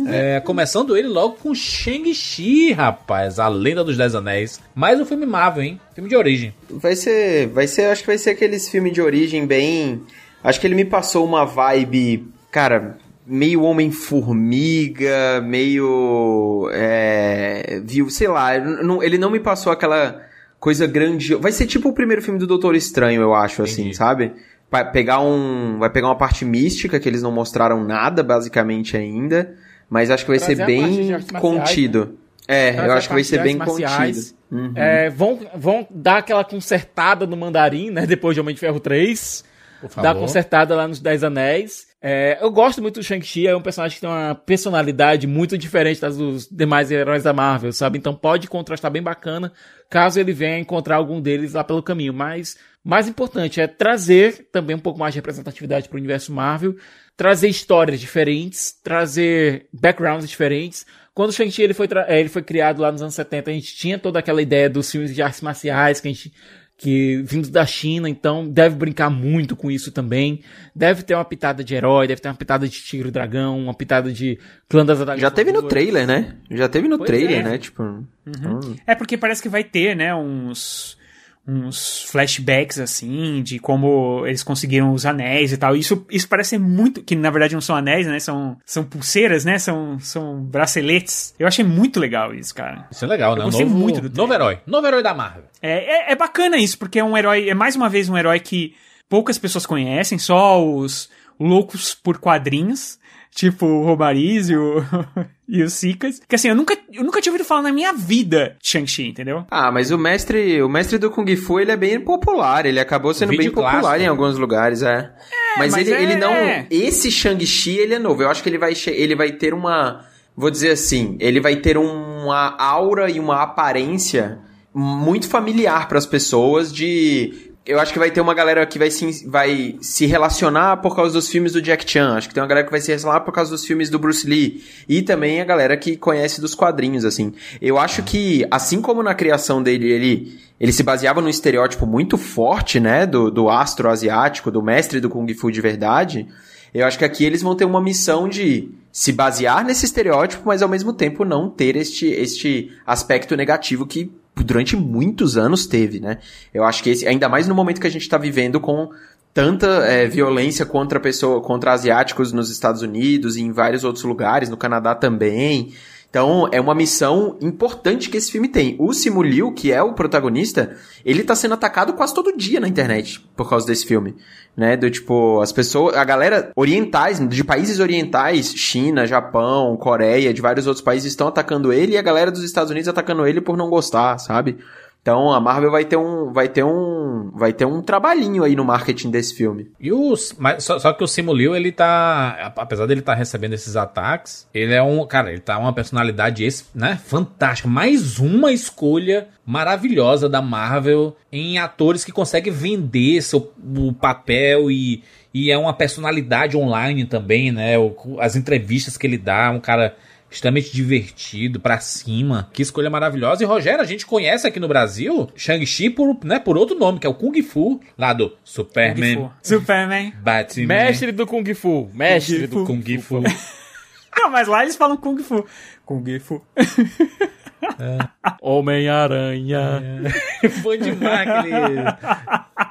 [0.07, 4.59] É, começando ele logo com Shang-Chi, rapaz, a lenda dos Dez Anéis.
[4.73, 5.81] Mais um filme Marvel, hein?
[5.93, 6.53] Filme de origem.
[6.69, 10.01] Vai ser, vai ser, acho que vai ser aqueles filmes de origem bem,
[10.43, 18.57] acho que ele me passou uma vibe, cara, meio Homem-Formiga, meio, é, viu, sei lá,
[18.59, 20.21] não- ele não me passou aquela
[20.59, 23.97] coisa grande, vai ser tipo o primeiro filme do Doutor Estranho, eu acho, assim, Entendi.
[23.97, 24.31] sabe?
[24.71, 29.55] Vai pegar um, vai pegar uma parte mística que eles não mostraram nada, basicamente, ainda,
[29.89, 30.81] mas acho que vai Trazer ser bem
[31.11, 32.17] marciais, contido.
[32.47, 34.17] É, Trazer eu acho que vai ser bem marciais.
[34.31, 34.43] contido.
[34.51, 34.73] Uhum.
[34.75, 38.05] É, vão, vão dar aquela consertada no Mandarim, né?
[38.05, 39.43] Depois de Homem de Ferro 3.
[39.81, 40.21] Por Dar favor.
[40.21, 41.87] consertada lá nos Dez Anéis.
[42.05, 46.01] É, eu gosto muito do Shang-Chi, é um personagem que tem uma personalidade muito diferente
[46.01, 47.97] das dos demais heróis da Marvel, sabe?
[47.97, 49.53] Então pode contrastar bem bacana
[49.89, 52.13] caso ele venha encontrar algum deles lá pelo caminho.
[52.13, 56.75] Mas mais importante é trazer também um pouco mais de representatividade para o universo Marvel,
[57.15, 60.85] trazer histórias diferentes, trazer backgrounds diferentes.
[61.13, 63.73] Quando o Shang-Chi ele foi, eh, ele foi criado lá nos anos 70, a gente
[63.77, 66.33] tinha toda aquela ideia dos filmes de artes marciais que a gente
[66.77, 70.41] que vindos da China, então deve brincar muito com isso também.
[70.75, 73.73] Deve ter uma pitada de herói, deve ter uma pitada de tigre e dragão, uma
[73.73, 74.37] pitada de
[74.67, 76.35] clã das adagas Já teve no trailer, né?
[76.51, 77.43] Já teve no Pois trailer, é.
[77.43, 77.57] né?
[77.57, 78.03] Tipo.
[78.27, 80.97] então- É porque parece que vai ter, né, uns
[81.45, 85.75] uns flashbacks assim de como eles conseguiram os anéis e tal.
[85.75, 88.19] Isso isso parece ser muito que na verdade não são anéis, né?
[88.19, 89.59] São são pulseiras, né?
[89.59, 91.33] São são braceletes.
[91.37, 92.87] Eu achei muito legal isso, cara.
[92.89, 93.41] Isso é legal, né?
[93.41, 94.59] Eu Um gostei novo, muito do novo herói.
[94.65, 95.43] Novo herói da Marvel.
[95.61, 98.39] É, é, é bacana isso, porque é um herói, é mais uma vez um herói
[98.39, 98.75] que
[99.09, 101.09] poucas pessoas conhecem, só os
[101.39, 102.97] loucos por quadrinhos.
[103.33, 104.83] Tipo o Romariz e o,
[105.47, 106.21] e o Sicas.
[106.27, 109.45] Que assim, eu nunca, eu nunca tinha ouvido falar na minha vida de Shang-Chi, entendeu?
[109.49, 113.13] Ah, mas o mestre, o mestre do Kung Fu, ele é bem popular, ele acabou
[113.13, 114.03] sendo bem popular clássico.
[114.03, 115.11] em alguns lugares, é.
[115.57, 116.67] mas mas ele, é- ele não, é.
[116.69, 118.21] esse Shang-Chi, ele é novo.
[118.21, 120.05] Eu acho que ele vai, ele vai ter uma,
[120.35, 124.39] vou dizer assim, ele vai ter uma aura e uma aparência
[124.73, 128.91] muito familiar para as pessoas de eu acho que vai ter uma galera que vai
[128.91, 132.15] se, vai se relacionar por causa dos filmes do Jack Chan.
[132.15, 134.27] Acho que tem uma galera que vai se relacionar por causa dos filmes do Bruce
[134.27, 134.61] Lee.
[134.87, 137.33] E também a galera que conhece dos quadrinhos, assim.
[137.61, 142.17] Eu acho que, assim como na criação dele, ele, ele se baseava num estereótipo muito
[142.17, 143.05] forte, né?
[143.05, 146.27] Do, do astro asiático, do mestre do Kung Fu de verdade.
[146.73, 150.61] Eu acho que aqui eles vão ter uma missão de se basear nesse estereótipo, mas
[150.61, 156.17] ao mesmo tempo não ter este, este aspecto negativo que durante muitos anos teve, né?
[156.53, 158.89] Eu acho que esse, ainda mais no momento que a gente tá vivendo com
[159.33, 164.49] tanta é, violência contra pessoa, contra asiáticos nos Estados Unidos e em vários outros lugares,
[164.49, 165.73] no Canadá também.
[166.13, 168.75] Então, é uma missão importante que esse filme tem.
[168.77, 172.67] O Simu Liu, que é o protagonista, ele tá sendo atacado quase todo dia na
[172.67, 174.15] internet por causa desse filme.
[174.55, 174.77] Né?
[174.77, 180.67] Do tipo, as pessoas, a galera orientais, de países orientais, China, Japão, Coreia, de vários
[180.67, 183.67] outros países estão atacando ele e a galera dos Estados Unidos atacando ele por não
[183.67, 184.59] gostar, sabe?
[185.03, 188.63] Então a Marvel vai ter um, vai ter um, vai ter um trabalhinho aí no
[188.63, 189.69] marketing desse filme.
[189.77, 193.51] E os, mas só, só que o Simu Liu, ele tá, apesar dele estar recebendo
[193.51, 197.67] esses ataques, ele é um, cara, ele tá uma personalidade, esse, né, fantástica.
[197.67, 205.03] Mais uma escolha maravilhosa da Marvel em atores que conseguem vender seu, o papel e,
[205.33, 207.73] e é uma personalidade online também, né,
[208.19, 209.97] as entrevistas que ele dá, um cara
[210.35, 212.49] extremamente divertido, pra cima.
[212.51, 213.43] Que escolha maravilhosa.
[213.43, 217.07] E Rogério, a gente conhece aqui no Brasil Shang-Chi por, né, por outro nome, que
[217.07, 219.31] é o Kung Fu, lá do Superman, Kung Fu.
[219.41, 220.13] Superman.
[220.21, 221.89] Batman, Mestre do Kung Fu.
[221.93, 223.21] Mestre do Kung Fu.
[224.15, 225.45] Não, mas lá eles falam Kung Fu.
[225.85, 226.41] Kung Fu.
[228.41, 229.81] Homem-Aranha.
[230.61, 231.83] Foi demais aquele.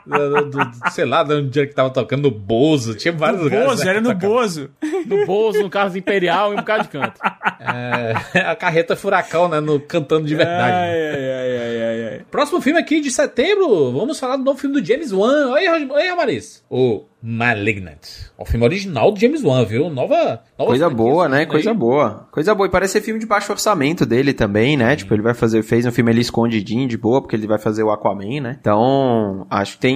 [0.06, 2.94] Do- do- do- sei lá, de onde era que tava tocando, no Bozo.
[2.94, 3.66] Tinha vários lugares.
[3.68, 4.32] Bozo, né, era no tocava.
[4.32, 4.70] Bozo.
[5.06, 7.20] No Bozo, no Carlos Imperial e um bocado de canto.
[7.60, 9.60] É, a carreta furacão, né?
[9.60, 10.72] No, cantando de verdade.
[10.72, 11.12] Ai, né?
[11.14, 12.20] ai, ai, ai, ai, ai.
[12.30, 15.48] Próximo filme aqui de setembro, vamos falar do novo filme do James Wan.
[15.52, 16.64] Oi, Oi Ramariz.
[16.70, 18.00] O Malignant.
[18.36, 19.88] O filme original do James Wan, viu?
[19.88, 20.42] Nova.
[20.58, 21.36] nova Coisa boa, né?
[21.38, 21.76] surgindo Coisa aí.
[21.76, 22.28] boa.
[22.32, 22.66] Coisa boa.
[22.66, 24.96] E parece ser filme de baixo orçamento dele também, né?
[24.96, 27.82] Tipo, ele vai fazer, fez um filme ali escondidinho, de boa, porque ele vai fazer
[27.84, 28.56] o Aquaman, né?
[28.60, 29.91] Então, acho que tem.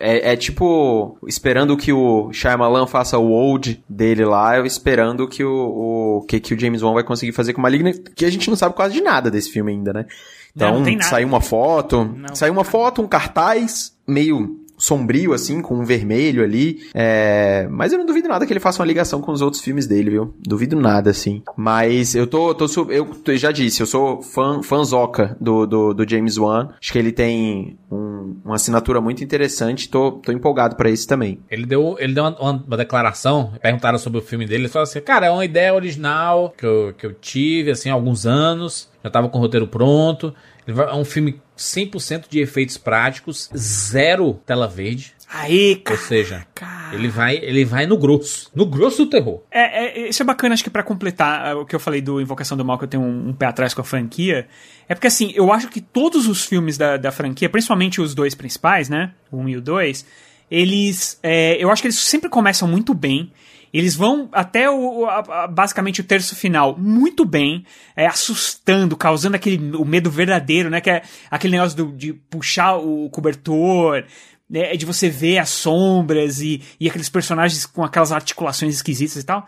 [0.00, 5.44] É, é tipo, esperando que o Shyamalan faça o old dele lá, eu esperando que
[5.44, 8.30] o, o que, que o James Wan vai conseguir fazer com o Maligna, que a
[8.30, 10.06] gente não sabe quase de nada desse filme ainda, né?
[10.54, 11.08] Não, Então, não tem nada.
[11.10, 12.34] saiu uma foto, Não.
[12.34, 16.80] saiu uma foto, um cartaz meio sombrio, assim, com um vermelho ali.
[16.92, 17.68] É...
[17.70, 20.10] Mas eu não duvido nada que ele faça uma ligação com os outros filmes dele,
[20.10, 20.34] viu?
[20.40, 21.42] Duvido nada, assim.
[21.56, 22.52] Mas eu tô.
[22.54, 26.70] tô eu já disse, eu sou fã, fãzoca do, do, do James Wan.
[26.80, 29.88] Acho que ele tem um- uma assinatura muito interessante.
[29.88, 31.38] Tô, tô empolgado pra esse também.
[31.48, 35.00] Ele deu, ele deu uma, uma- declaração, perguntaram sobre o filme dele, ele falou assim,
[35.00, 39.10] cara, é uma ideia original que eu, que eu tive, assim, há alguns anos, já
[39.10, 40.34] tava com o roteiro pronto,
[40.66, 45.98] é um filme 100% de efeitos práticos, zero tela verde, Aí, ou cara.
[45.98, 46.46] seja,
[46.92, 49.42] ele vai, ele vai no grosso, no grosso do terror.
[49.50, 52.20] É, é, isso é bacana, acho que pra completar ah, o que eu falei do
[52.20, 54.46] Invocação do Mal, que eu tenho um, um pé atrás com a franquia,
[54.86, 58.34] é porque assim, eu acho que todos os filmes da, da franquia, principalmente os dois
[58.34, 59.12] principais, né?
[59.30, 60.04] O 1 e o 2,
[60.50, 61.18] eles.
[61.22, 63.32] é, eu acho que eles sempre começam muito bem.
[63.72, 67.64] Eles vão até o, a- a- basicamente o terço final muito bem,
[67.96, 70.80] é, assustando, causando aquele o medo verdadeiro, né?
[70.80, 74.04] Que é aquele negócio do- de puxar o cobertor,
[74.48, 79.24] né, de você ver as sombras e, e aqueles personagens com aquelas articulações esquisitas e
[79.24, 79.46] tal.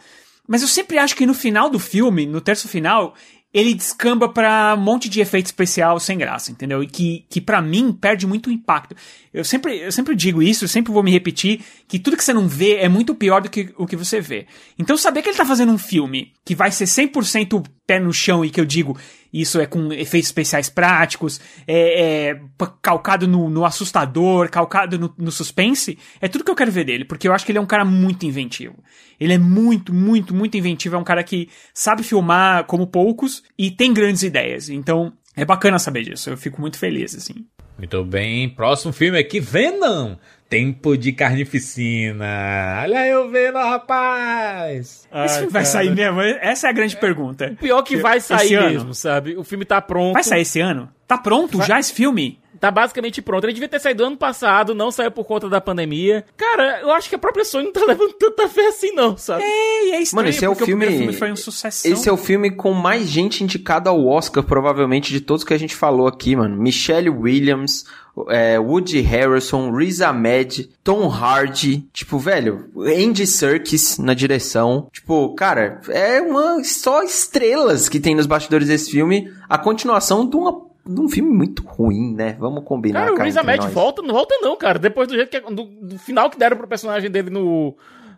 [0.48, 3.14] Mas eu sempre acho que no final do filme, no terço final,
[3.54, 6.82] ele descamba pra um monte de efeito especial sem graça, entendeu?
[6.82, 8.96] E que, que para mim perde muito impacto.
[9.32, 12.32] Eu sempre, eu sempre digo isso, eu sempre vou me repetir, que tudo que você
[12.32, 14.48] não vê é muito pior do que o que você vê.
[14.76, 18.44] Então saber que ele tá fazendo um filme que vai ser 100% pé no chão
[18.44, 18.98] e que eu digo,
[19.34, 22.40] isso é com efeitos especiais práticos, é, é
[22.80, 27.04] calcado no, no assustador, calcado no, no suspense, é tudo que eu quero ver dele,
[27.04, 28.76] porque eu acho que ele é um cara muito inventivo.
[29.18, 33.72] Ele é muito, muito, muito inventivo, é um cara que sabe filmar como poucos e
[33.72, 34.68] tem grandes ideias.
[34.68, 37.44] Então, é bacana saber disso, eu fico muito feliz, assim.
[37.76, 40.14] Muito bem, próximo filme aqui, Venom,
[40.54, 42.78] Tempo de Carnificina.
[42.84, 45.08] Olha eu vendo, rapaz.
[45.12, 46.20] Esse filme vai sair mesmo?
[46.20, 47.56] Essa é a grande pergunta.
[47.60, 48.68] Pior que vai Esse sair ano.
[48.70, 49.36] mesmo, sabe?
[49.36, 50.12] O filme tá pronto.
[50.12, 50.88] Vai sair esse ano?
[51.06, 52.38] Tá pronto já esse filme?
[52.64, 53.44] tá basicamente pronto.
[53.44, 56.24] Ele devia ter saído ano passado, não saiu por conta da pandemia.
[56.34, 59.42] Cara, eu acho que a própria Sony não tá levando tanta fé assim, não, sabe?
[59.42, 60.72] É, e é estranho, Mano, esse é o filme.
[60.72, 61.86] primeiro filme foi um sucesso.
[61.86, 65.58] Esse é o filme com mais gente indicada ao Oscar, provavelmente, de todos que a
[65.58, 66.56] gente falou aqui, mano.
[66.56, 67.84] Michelle Williams,
[68.30, 74.88] é, Woody Harrelson, Riz Ahmed, Tom Hardy, tipo, velho, Andy Serkis na direção.
[74.90, 79.30] Tipo, cara, é uma só estrelas que tem nos bastidores desse filme.
[79.48, 82.36] A continuação de uma de um filme muito ruim, né?
[82.38, 83.24] Vamos combinar, Cara, o cara.
[83.26, 84.78] Riz Ahmed volta, não volta não, cara.
[84.78, 87.74] Depois do jeito que do, do final que deram pro personagem dele no,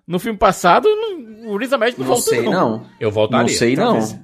[0.06, 2.86] no filme passado, não- o Riz Ahmed não, Não volta sei, não.
[2.98, 3.43] Eu voltaria.
[3.47, 3.93] Não sei, não.
[3.93, 4.18] Talvez.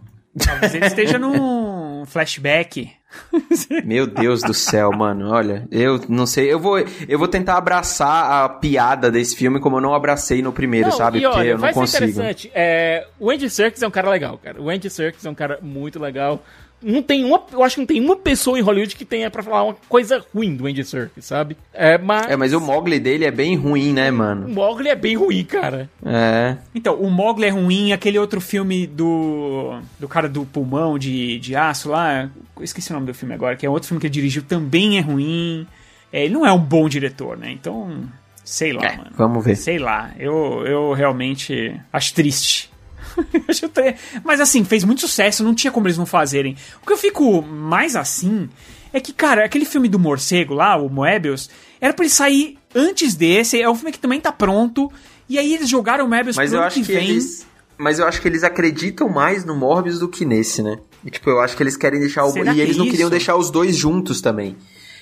[0.44, 2.90] Talvez ele esteja num flashback.
[3.84, 5.30] Meu Deus do céu, mano.
[5.30, 6.50] Olha, eu não sei.
[6.52, 10.52] Eu vou, eu vou tentar abraçar a piada desse filme como eu não abracei no
[10.52, 11.18] primeiro, Não, sabe?
[11.18, 12.04] e Porque olha, eu não vai ser consigo.
[12.04, 12.50] interessante.
[12.54, 14.60] É, o Andy Serkis é um cara legal, cara.
[14.60, 16.42] O Andy Serkis é um cara muito legal.
[16.82, 19.42] Não tem uma, eu acho que não tem uma pessoa em Hollywood que tenha pra
[19.42, 21.56] falar uma coisa ruim do Andy Serkis, sabe?
[21.72, 24.48] É, mas, É, mas o Mogli dele é bem ruim, né, o mano?
[24.48, 25.88] Mogli é bem ruim, cara.
[26.04, 26.56] É.
[26.74, 29.78] Então, o Mogli é ruim, aquele outro filme do.
[30.00, 32.28] do cara do pulmão de, de aço lá.
[32.60, 35.00] Esqueci o nome do filme agora, que é outro filme que ele dirigiu, também é
[35.00, 35.66] ruim.
[36.12, 37.50] É, ele não é um bom diretor, né?
[37.52, 38.04] Então,
[38.44, 39.10] sei lá, É, mano.
[39.16, 39.56] vamos ver.
[39.56, 42.71] Sei lá, eu, eu realmente acho triste.
[43.48, 46.56] Acho tre- Mas assim, fez muito sucesso, não tinha como eles não fazerem.
[46.82, 48.48] O que eu fico mais assim
[48.92, 51.48] é que, cara, aquele filme do morcego lá, o Moebius,
[51.80, 54.90] era pra ele sair antes desse, é um filme que também tá pronto,
[55.28, 57.08] e aí eles jogaram o Moebius Mas pro eu ano acho que vem.
[57.10, 57.46] eles.
[57.78, 60.78] Mas eu acho que eles acreditam mais no Morbius do que nesse, né?
[61.04, 62.30] E, tipo, eu acho que eles querem deixar o.
[62.30, 64.56] Será E que eles é não queriam deixar os dois juntos também.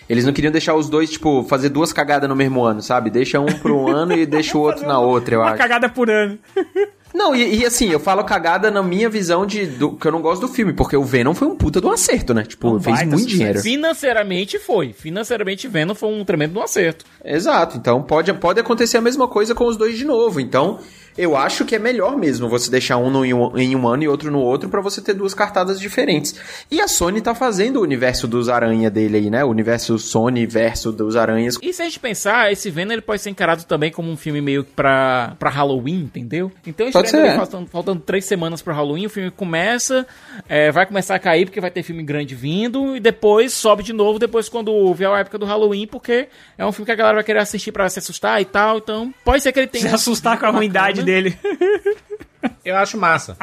[0.08, 3.10] Eles não queriam deixar os dois, tipo, fazer duas cagadas no mesmo ano, sabe?
[3.10, 5.58] Deixa um pro um ano e deixa o outro na outra, eu Uma acho.
[5.58, 6.38] cagada por ano.
[7.14, 10.22] Não, e, e assim, eu falo cagada na minha visão de do, que eu não
[10.22, 12.44] gosto do filme, porque o Venom foi um puta do acerto, né?
[12.44, 13.60] Tipo, Um fez muito dinheiro.
[13.60, 14.92] Financeiramente foi.
[14.92, 17.04] Financeiramente vendo foi um tremendo um acerto.
[17.24, 20.40] Exato, então pode, pode acontecer a mesma coisa com os dois de novo.
[20.40, 20.78] Então,
[21.18, 23.34] eu acho que é melhor mesmo você deixar um no, em,
[23.76, 26.34] um, ano e outro no outro pra você ter duas cartadas diferentes.
[26.70, 29.44] E a Sony tá fazendo o universo dos aranha dele aí, né?
[29.44, 31.58] O universo Sony verso dos aranhas.
[31.60, 34.40] E se a gente pensar, esse Venom ele pode ser encarado também como um filme
[34.40, 36.50] meio que pra, pra Halloween, entendeu?
[36.66, 37.36] Então, ser, ali é.
[37.36, 40.06] faltando, faltando três semanas pro Halloween, o filme começa,
[40.48, 43.92] é, vai começar a cair porque vai ter filme grande vindo, e depois sobe de
[43.92, 47.09] novo depois quando vier a época do Halloween, porque é um filme que a galera
[47.16, 49.88] vai querer assistir pra se assustar e tal, então pode ser que ele tenha...
[49.88, 51.36] Se assustar com a ruindade dele.
[52.64, 53.36] Eu acho massa.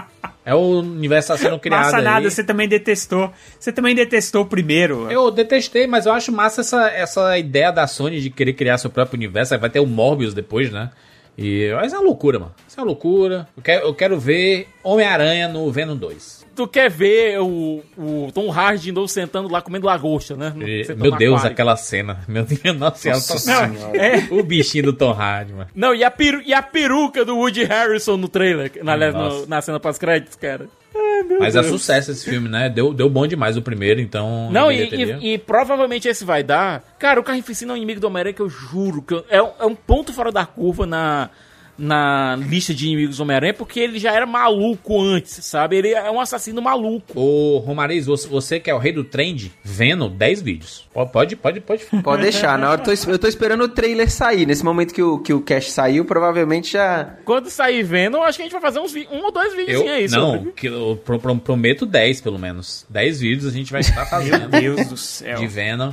[0.46, 2.04] É o universo tá sendo criado Massa aí.
[2.04, 3.32] nada, você também detestou.
[3.60, 5.12] Você também detestou o primeiro.
[5.12, 8.90] Eu detestei, mas eu acho massa essa, essa ideia da Sony de querer criar seu
[8.90, 9.54] próprio universo.
[9.54, 10.90] Aí Vai ter o Morbius depois, né?
[11.38, 12.56] E mas é uma loucura, mano.
[12.78, 13.48] Isso é uma loucura.
[13.58, 16.46] Eu quero, eu quero ver Homem-Aranha no Venom 2.
[16.56, 20.54] Tu quer ver o, o Tom Hardy de novo sentando lá comendo lagosta, né?
[20.56, 21.54] No- E, meu Deus, aquário.
[21.54, 22.20] aquela cena.
[22.28, 23.68] Meu Deus, nossa, Nossa senhora.
[23.70, 23.98] senhora.
[23.98, 25.70] É, O bichinho do Tom Hardy, mano.
[25.74, 29.46] Não, e a, peru e a peruca do Woody Harrison no trailer, na, aliás, no-
[29.48, 30.68] na cena pós-créditos, cara.
[31.40, 32.70] Mas é sucesso esse filme, né?
[32.70, 34.50] Deu, deu bom demais o primeiro, então.
[34.52, 36.84] Não, e, e- e provavelmente esse vai dar.
[37.00, 39.66] Cara, o Carnificina é um inimigo do Homem-Aranha que eu juro que eu- é, é
[39.66, 41.30] um ponto fora da curva na,
[41.78, 45.78] na lista de inimigos do Homem-Aranha, porque ele já era maluco antes, sabe?
[45.78, 47.20] Ele é um assassino maluco.
[47.20, 50.88] Ô, Romariz, você, você que é o rei do trend, vendo 10 vídeos.
[50.94, 51.60] Pode, pode, pode.
[51.62, 51.86] pode.
[52.04, 54.46] Pode deixar, na hora eu tô, eu tô esperando o trailer sair.
[54.46, 57.16] Nesse momento que o, que o Cash saiu, provavelmente já.
[57.26, 59.88] Quando sair vendo, acho que a gente vai fazer uns um ou dois vídeos Eu,
[59.94, 60.52] aí não, sobre.
[60.54, 62.86] que eu pro- pro- prometo 10, pelo menos.
[62.90, 64.50] 10 vídeos a gente vai estar fazendo.
[64.50, 65.38] Meu Deus do céu.
[65.38, 65.92] de Venom.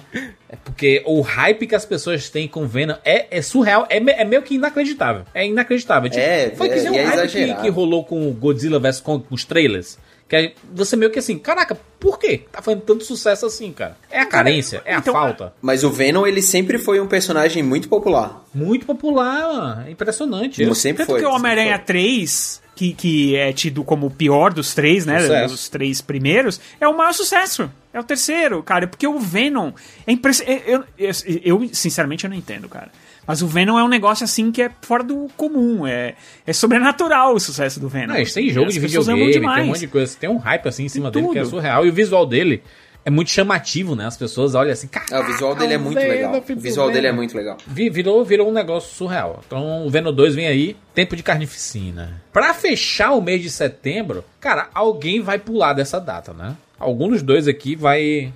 [0.54, 4.12] É porque o hype que as pessoas têm com Venom é, é surreal, é, me-
[4.12, 5.24] é meio que inacreditável.
[5.34, 6.08] É inacreditável.
[6.08, 9.00] Tipo, É, foi que é, e é hype que, que rolou com o Godzilla vs
[9.00, 9.98] Kong, com os trailers.
[10.28, 13.96] Que aí você meio que assim, caraca, por que tá fazendo tanto sucesso assim, cara?
[14.10, 15.52] É a carência, é a então- falta.
[15.60, 18.42] Mas o Venom, ele sempre foi um personagem muito popular.
[18.54, 19.84] Muito popular, mano.
[19.86, 20.62] É impressionante.
[20.62, 21.20] Como sempre Tanto foi.
[21.20, 21.84] que o sempre Homem-Aranha foi.
[21.84, 25.20] 3, que, que é tido como o pior dos três, né?
[25.20, 25.54] Sucesso.
[25.54, 27.70] Dos três primeiros, é o maior sucesso.
[27.92, 28.86] É o terceiro, cara.
[28.86, 29.72] Porque o Venom
[30.06, 30.64] é impressionante.
[30.66, 31.12] Eu, eu,
[31.44, 32.90] eu, sinceramente, eu não entendo, cara.
[33.26, 35.86] Mas o Venom é um negócio assim que é fora do comum.
[35.86, 36.14] É,
[36.46, 38.14] é sobrenatural o sucesso do Venom.
[38.14, 40.16] Não, tem jogo As de videogame, tem um monte de coisa.
[40.18, 41.50] Tem um hype assim em cima Tem dele que é tudo.
[41.50, 41.86] surreal.
[41.86, 42.62] E o visual dele
[43.04, 44.06] é muito chamativo, né?
[44.06, 45.06] As pessoas olham assim, cara.
[45.10, 46.32] É, o visual dele é muito legal.
[46.38, 47.56] O visual dele é muito legal.
[47.66, 49.42] Vi- Virou, virou um negócio surreal.
[49.46, 52.22] Então o Venom 2 vem aí, tempo de carnificina.
[52.32, 56.56] Pra fechar o mês de setembro, cara, alguém vai pular dessa data, né?
[56.78, 58.32] Algum dos dois aqui vai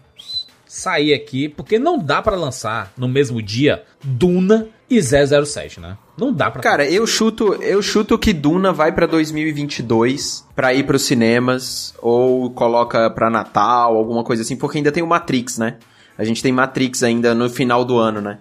[0.66, 5.96] sair aqui, porque não dá pra lançar no mesmo dia Duna e 007, né?
[6.18, 6.60] Não dá pra.
[6.60, 12.50] Cara, eu chuto, eu chuto que Duna vai pra 2022 pra ir pros cinemas ou
[12.50, 15.76] coloca pra Natal, alguma coisa assim, porque ainda tem o Matrix, né?
[16.16, 18.38] A gente tem Matrix ainda no final do ano, né?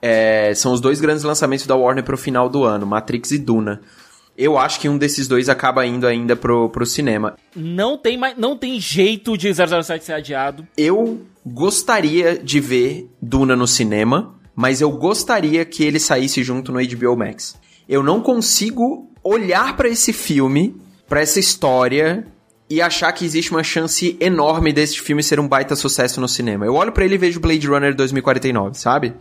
[0.00, 3.80] É, são os dois grandes lançamentos da Warner pro final do ano, Matrix e Duna.
[4.36, 7.34] Eu acho que um desses dois acaba indo ainda pro, pro cinema.
[7.56, 10.66] Não tem, mais, não tem jeito de 007 ser adiado.
[10.76, 16.80] Eu gostaria de ver Duna no cinema, mas eu gostaria que ele saísse junto no
[16.84, 17.54] HBO Max.
[17.88, 20.74] Eu não consigo olhar para esse filme,
[21.08, 22.26] para essa história
[22.68, 26.66] e achar que existe uma chance enorme desse filme ser um baita sucesso no cinema.
[26.66, 29.14] Eu olho para ele e vejo Blade Runner 2049, sabe?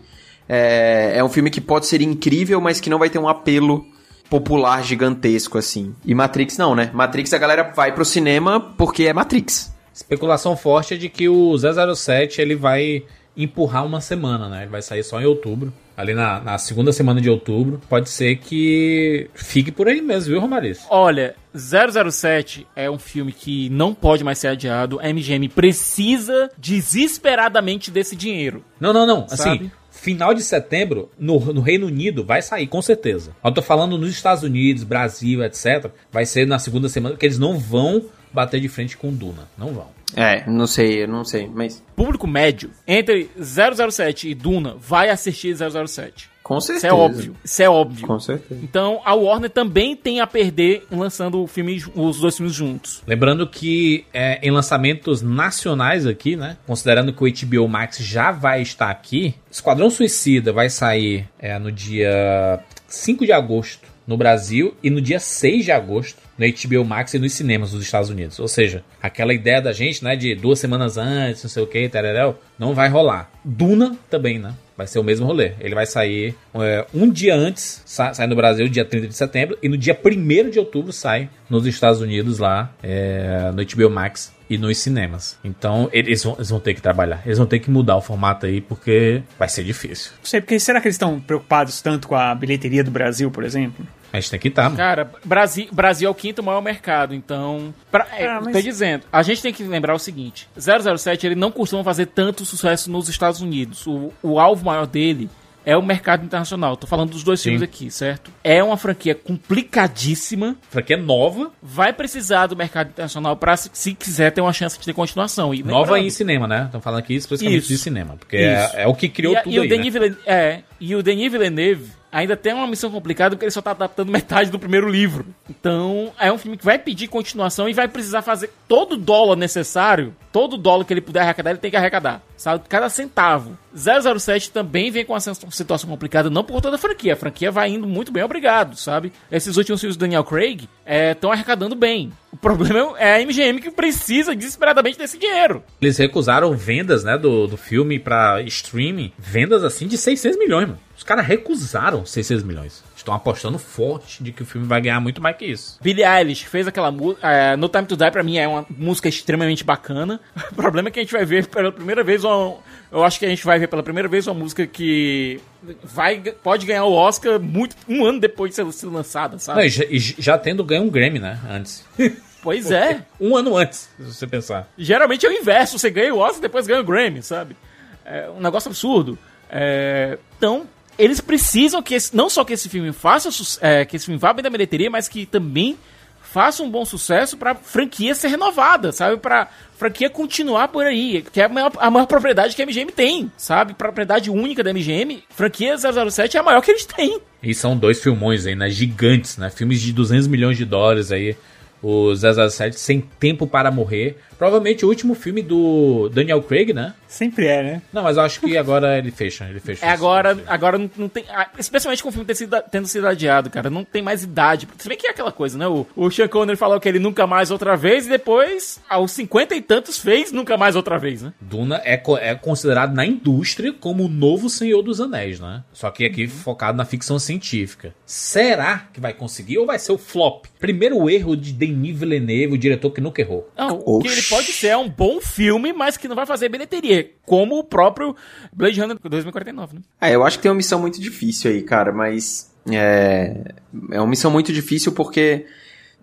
[0.50, 3.86] É, é um filme que pode ser incrível, mas que não vai ter um apelo
[4.32, 5.94] popular gigantesco assim.
[6.04, 6.90] E Matrix não, né?
[6.96, 9.72] Matrix a galera vai pro cinema porque é Matrix.
[9.94, 13.04] Especulação forte é de que o 007 ele vai
[13.38, 14.64] empurrar uma semana, né?
[14.64, 15.72] Ele vai sair só em outubro.
[15.96, 17.82] Ali na, na segunda semana de outubro.
[17.90, 20.86] Pode ser que fique por aí mesmo, viu, Romariz?
[20.90, 25.00] Olha, 007 é um filme que não pode mais ser adiado.
[25.00, 28.64] A MGM precisa desesperadamente desse dinheiro.
[28.80, 29.26] Não, não, não.
[29.26, 29.72] Assim, Sabe?
[29.90, 33.36] final de setembro, no, no Reino Unido, vai sair, com certeza.
[33.44, 35.92] Eu tô falando nos Estados Unidos, Brasil, etc.
[36.12, 39.48] Vai ser na segunda semana, porque eles não vão bater de frente com Duna.
[39.58, 39.98] Não vão.
[40.16, 45.54] É, não sei, eu não sei, mas Público médio, entre 007 e Duna, vai assistir
[45.54, 46.30] 007.
[46.42, 46.88] com Isso certeza.
[46.88, 47.36] é óbvio.
[47.44, 48.08] Isso é óbvio.
[48.08, 48.62] Com certeza.
[48.64, 53.04] Então a Warner também tem a perder lançando o filme, os dois filmes juntos.
[53.06, 56.56] Lembrando que é, em lançamentos nacionais aqui, né?
[56.66, 61.70] Considerando que o HBO Max já vai estar aqui, Esquadrão Suicida vai sair é, no
[61.70, 67.14] dia 5 de agosto no Brasil e no dia 6 de agosto no HBO Max
[67.16, 68.40] e nos cinemas dos Estados Unidos.
[68.40, 71.90] Ou seja, aquela ideia da gente, né, de duas semanas antes, não sei o que,
[71.90, 73.30] tereréu, não vai rolar.
[73.44, 74.54] Duna também, né?
[74.78, 75.54] Vai ser o mesmo rolê.
[75.60, 79.58] Ele vai sair é, um dia antes, sa- sai no Brasil, dia 30 de setembro,
[79.64, 84.32] e no dia 1 de outubro sai nos Estados Unidos lá, é, no HBO Max
[84.48, 85.40] e nos cinemas.
[85.44, 87.24] Então eles vão, eles vão ter que trabalhar.
[87.26, 90.12] Eles vão ter que mudar o formato aí, porque vai ser difícil.
[90.20, 93.44] Não sei, porque será que eles estão preocupados tanto com a bilheteria do Brasil, por
[93.44, 93.84] exemplo?
[94.18, 94.76] A gente tem que estar, mano.
[94.78, 97.74] Cara, Brasil, Brasil é o quinto maior mercado, então.
[97.92, 101.36] Pra, é, Ah, mas- Tô dizendo, a gente tem que lembrar o seguinte: 007 ele
[101.36, 103.86] não costuma fazer tanto sucesso nos Estados Unidos.
[103.88, 105.30] O, o alvo maior dele
[105.66, 106.78] é o mercado internacional.
[106.78, 107.50] Tô falando dos dois Sim.
[107.50, 108.32] filmes aqui, certo?
[108.44, 110.56] É uma franquia complicadíssima.
[110.70, 114.86] Franquia nova, Vai precisar do mercado internacional pra se, se quiser ter uma chance de
[114.86, 115.54] ter continuação.
[115.54, 116.64] E nova em cinema, né?
[116.66, 117.68] Estamos falando aqui especificamente Isso.
[117.74, 119.92] de cinema, porque é, é o que criou e, tudo e o aí, Denis né?
[120.00, 123.72] Villeneuve, é, e o Denis Villeneuve ainda tem uma missão complicada porque ele só tá
[123.72, 125.28] adaptando metade do primeiro livro.
[125.48, 129.36] Então, é um filme que vai pedir continuação e vai precisar fazer todo o dólar
[129.36, 132.64] necessário, todo o dólar que ele puder arrecadar, ele tem que arrecadar, sabe?
[132.68, 133.56] Cada centavo.
[133.76, 137.14] 007 também vem com uma situação complicada, não por conta da franquia.
[137.14, 139.14] A franquia vai indo muito bem, obrigado, sabe?
[139.32, 140.68] Esses últimos filmes do Daniel Craig
[141.12, 142.12] estão arrecadando bem.
[142.32, 145.64] O problema é a MGM que precisa desesperadamente desse dinheiro.
[145.80, 149.14] Eles recusaram vendas, né, do, do filme pra streaming.
[149.20, 150.87] Vendas, assim, de 600 milhões, mano.
[150.98, 152.84] Os caras recusaram 600 milhões.
[152.96, 155.78] Estão apostando forte de que o filme vai ganhar muito mais que isso.
[155.80, 157.56] Billie Eilish fez aquela música.
[157.56, 160.20] no Time to Die, pra mim, é uma música extremamente bacana.
[160.52, 162.58] O problema é que a gente vai ver pela primeira vez uma.
[162.92, 165.40] Eu acho que a gente vai ver pela primeira vez uma música que
[165.84, 169.66] vai, pode ganhar o Oscar muito, um ano depois de ser, lançada, Não, sabe?
[169.66, 171.86] e já, e já tendo ganho um Grammy, né, antes.
[172.42, 173.04] Pois é.
[173.20, 174.70] Um ano antes, se você pensar.
[174.78, 175.78] Geralmente é o inverso.
[175.78, 177.58] Você ganha o Oscar e depois ganha o Grammy, sabe?
[178.06, 179.18] É um negócio absurdo.
[179.50, 180.66] É, então,
[180.98, 183.30] eles precisam que esse- não só que esse filme faça
[183.62, 185.78] é, que esse filme vá bem da bilheteria, mas que também
[186.22, 189.18] faça um bom sucesso pra franquia ser renovada, sabe?
[189.18, 189.48] Pra
[189.78, 193.32] franquia continuar por aí, que é a maior, a maior propriedade que a MGM tem,
[193.38, 193.74] sabe?
[193.74, 197.22] Propriedade única da MGM, franquia 007 é a maior que eles têm.
[197.42, 199.50] E são dois filmões aí, né, gigantes, né?
[199.50, 201.38] Filmes de 200 milhões de dólares aí.
[201.82, 204.18] O 007 Sem Tempo para Morrer.
[204.38, 206.94] Provavelmente o último filme do Daniel Craig, né?
[207.08, 207.82] Sempre é, né?
[207.92, 209.46] Não, mas eu acho que agora ele fecha.
[209.50, 211.24] Ele fecha É agora, agora não, não tem.
[211.30, 213.70] ah, Especialmente com o filme ter sido- tendo sido adiado, cara.
[213.70, 214.68] Não tem mais idade.
[214.78, 215.68] Se bem que é aquela coisa, né?
[215.68, 219.56] O, o Sean Connery falou que ele nunca mais outra vez e depois, aos cinquenta
[219.56, 221.34] e tantos, fez nunca mais outra vez, né?
[221.42, 225.64] Duna é, é considerado na indústria como o novo Senhor dos Anéis, né?
[225.74, 227.96] Só que aqui focado na ficção científica.
[228.06, 230.46] Será que vai conseguir ou vai ser o flop?
[230.60, 233.50] Primeiro erro de Denis Villeneuve, o diretor que nunca errou.
[233.58, 236.50] Não, o que ele pode ser é um bom filme, mas que não vai fazer
[236.50, 237.12] bilheteria.
[237.26, 238.16] Como o próprio
[238.54, 239.82] Blade Runner 2049, né?
[240.02, 243.54] É, eu acho que tem uma missão muito difícil aí, cara, mas é,
[243.92, 245.46] é uma missão muito difícil porque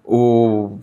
[0.04, 0.78] o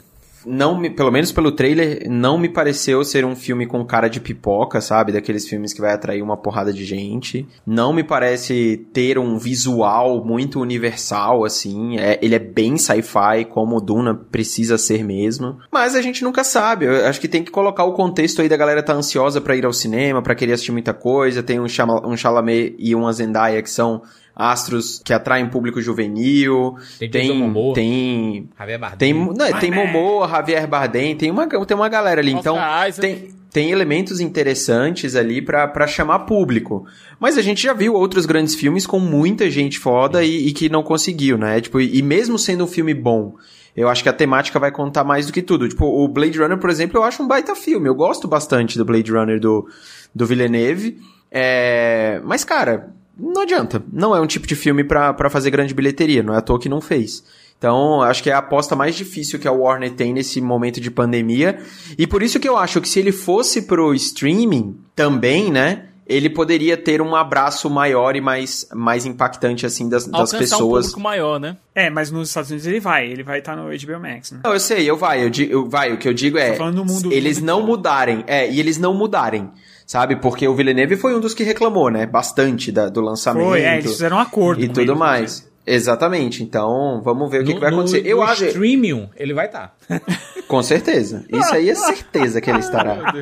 [0.46, 4.20] não me, pelo menos pelo trailer, não me pareceu ser um filme com cara de
[4.20, 5.12] pipoca, sabe?
[5.12, 7.48] Daqueles filmes que vai atrair uma porrada de gente.
[7.66, 11.98] Não me parece ter um visual muito universal, assim.
[11.98, 15.58] É, ele é bem sci-fi, como o Duna precisa ser mesmo.
[15.72, 16.86] Mas a gente nunca sabe.
[16.86, 19.66] Eu acho que tem que colocar o contexto aí da galera tá ansiosa para ir
[19.66, 21.44] ao cinema, para querer assistir muita coisa.
[21.44, 24.02] Tem um, Chalamet e uma Zendaya que são
[24.36, 26.76] astros que atraem público juvenil.
[26.98, 27.74] Tem Tem Momoa.
[27.76, 28.98] tem Javier Bardem.
[28.98, 32.32] tem, não, tem Momoa, Javier Bardem, tem uma, tem uma galera ali.
[32.32, 33.02] Então, Oscar Isaac.
[33.02, 36.86] tem, tem elementos interessantes ali pra pra chamar público.
[37.20, 40.70] Mas a gente já viu outros grandes filmes com muita gente foda e, e que
[40.70, 41.62] não conseguiu, né?
[41.62, 43.36] Tipo, e, e mesmo sendo um filme bom,
[43.76, 45.68] eu acho que a temática vai contar mais do que tudo.
[45.68, 47.88] Tipo, o Blade Runner, por exemplo, eu acho um baita filme.
[47.88, 49.68] Eu gosto bastante do Blade Runner do,
[50.14, 50.98] do Villeneuve.
[51.30, 52.22] É...
[52.26, 53.84] Mas, cara, não adianta.
[53.92, 56.24] Não é um tipo de filme pra pra fazer grande bilheteria.
[56.24, 57.24] Não é à toa que não fez.
[57.58, 60.90] Então, acho que é a aposta mais difícil que a Warner tem nesse momento de
[60.90, 61.60] pandemia.
[61.98, 65.86] E por isso que eu acho que se ele fosse pro streaming também, né?
[66.08, 70.40] Ele poderia ter um abraço maior e mais, mais impactante, assim, das, das Alcançar um
[70.40, 70.86] pessoas.
[70.88, 71.56] público maior, né?
[71.74, 73.08] É, mas nos Estados Unidos ele vai.
[73.08, 74.40] Ele vai estar no HBO Max, né?
[74.44, 76.78] Não, eu sei, eu vai, eu, eu vai, o que eu digo é, Tô falando
[76.78, 79.50] no mundo- eles não mudarem, é, e eles não mudarem,
[79.92, 80.16] sabe?
[80.16, 83.44] Porque o Villeneuve foi um dos que reclamou, né, bastante da- do lançamento.
[83.46, 85.52] Foi, é, eles fizeram um acordo E com tudo eles, mais.
[85.68, 88.06] Exatamente, então vamos ver o que, No- que vai no- acontecer.
[88.08, 89.76] Eu no acho, Streamium, ele vai estar.
[90.48, 93.14] com certeza, isso aí é certeza que ele estará.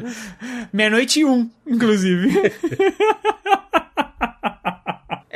[0.71, 2.53] Meia-noite e um, inclusive.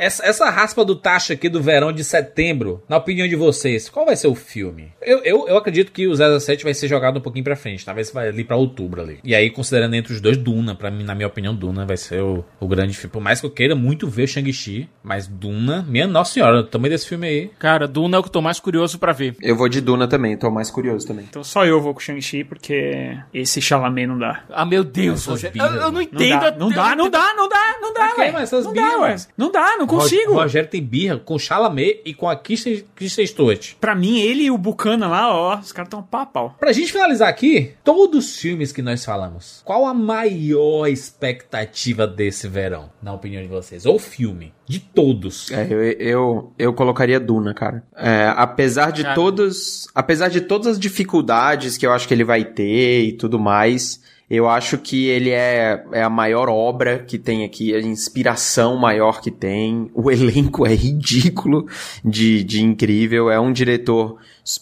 [0.04, 4.04] Essa, essa raspa do taxa aqui do verão de setembro, na opinião de vocês, qual
[4.04, 4.92] vai ser o filme?
[5.00, 8.10] Eu, eu, eu acredito que o 007 vai ser jogado um pouquinho pra frente, talvez
[8.10, 9.18] vai ali pra outubro ali.
[9.24, 12.20] E aí, considerando entre os dois, Duna, pra mim, na minha opinião, Duna vai ser
[12.22, 13.10] o, o grande filme.
[13.12, 16.92] Por mais que eu queira muito ver Shang-Chi, mas Duna, minha nossa senhora, o tamanho
[16.92, 17.50] desse filme aí.
[17.58, 19.34] Cara, Duna é o que eu tô mais curioso pra ver.
[19.40, 21.24] Eu vou de Duna também, tô mais curioso também.
[21.30, 24.44] Então só eu vou com o Shang-Chi, porque esse Chalamet não dá.
[24.50, 26.40] Ah, meu Deus, birras, Eu, eu não Não entendo.
[26.40, 29.10] dá, não dá, não dá, não dá, não dá, mas essas não dá, ué.
[29.10, 29.16] ué.
[29.38, 30.32] Não dá, não consigo.
[30.32, 33.74] O Rogério tem birra com Chalamet e com a Kristen, Kristen Stewart.
[33.80, 36.56] Pra mim, ele e o Bucana lá, ó, os caras tão pau a pau.
[36.58, 42.48] Pra gente finalizar aqui, todos os filmes que nós falamos, qual a maior expectativa desse
[42.48, 43.86] verão, na opinião de vocês?
[43.86, 44.52] Ou filme?
[44.66, 45.50] De todos.
[45.50, 47.84] É, eu, eu, eu colocaria Duna, cara.
[47.96, 49.14] É, apesar de Cara.
[49.14, 49.86] todos.
[49.94, 54.00] Apesar de todas as dificuldades que eu acho que ele vai ter e tudo mais,
[54.34, 59.20] eu acho que ele é, é a maior obra que tem aqui, a inspiração maior
[59.20, 59.90] que tem.
[59.94, 61.66] O elenco é ridículo
[62.04, 63.30] de, de incrível.
[63.30, 64.16] É um diretor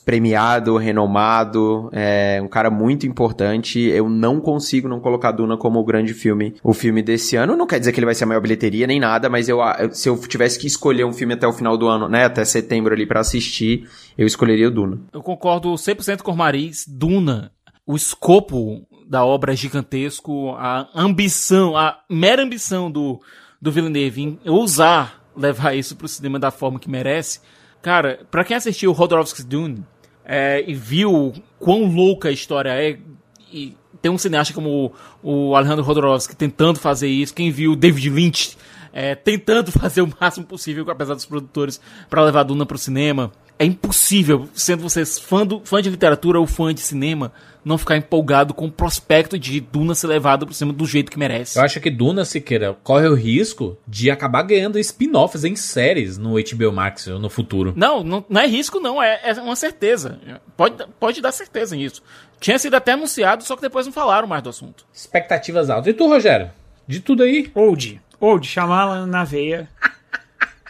[0.05, 3.81] premiado, renomado, é um cara muito importante.
[3.81, 7.57] Eu não consigo não colocar Duna como o grande filme, o filme desse ano.
[7.57, 9.59] Não quer dizer que ele vai ser a maior bilheteria nem nada, mas eu,
[9.90, 12.94] se eu tivesse que escolher um filme até o final do ano, né, até setembro
[12.94, 15.01] ali pra assistir, eu escolheria o Duna.
[15.12, 16.86] Eu concordo 100% com o Mariz.
[16.86, 17.51] Duna,
[17.86, 23.21] o escopo da obra gigantesco, a ambição, a mera ambição do,
[23.61, 27.41] do Villeneuve em ousar levar isso pro cinema da forma que merece.
[27.83, 29.85] Cara, pra quem assistiu Rodorovsky's Dune
[30.25, 32.99] é, e viu quão louca a história é,
[33.53, 34.91] e tem um cineasta como
[35.23, 38.57] o, o Alejandro Rodorovsky tentando fazer isso, quem viu David Lynch
[38.93, 43.32] é, tentando fazer o máximo possível, apesar dos produtores, para levar Duna pro cinema.
[43.59, 47.32] É impossível, sendo vocês fã, do, fã de literatura ou fã de cinema,
[47.64, 51.19] não ficar empolgado com o prospecto de Duna ser levado pro cinema do jeito que
[51.19, 51.59] merece.
[51.59, 56.32] Eu acho que Duna, Siqueira, corre o risco de acabar ganhando spin-offs em séries no
[56.32, 57.73] HBO Max no futuro.
[57.77, 60.19] Não, não, não é risco, não, é, é uma certeza.
[60.56, 62.02] Pode, pode dar certeza nisso.
[62.40, 64.85] Tinha sido até anunciado, só que depois não falaram mais do assunto.
[64.93, 65.93] Expectativas altas.
[65.93, 66.51] E tu, Rogério?
[66.89, 67.51] De tudo aí?
[67.55, 68.01] Old.
[68.23, 69.69] Old, chamá-la na veia.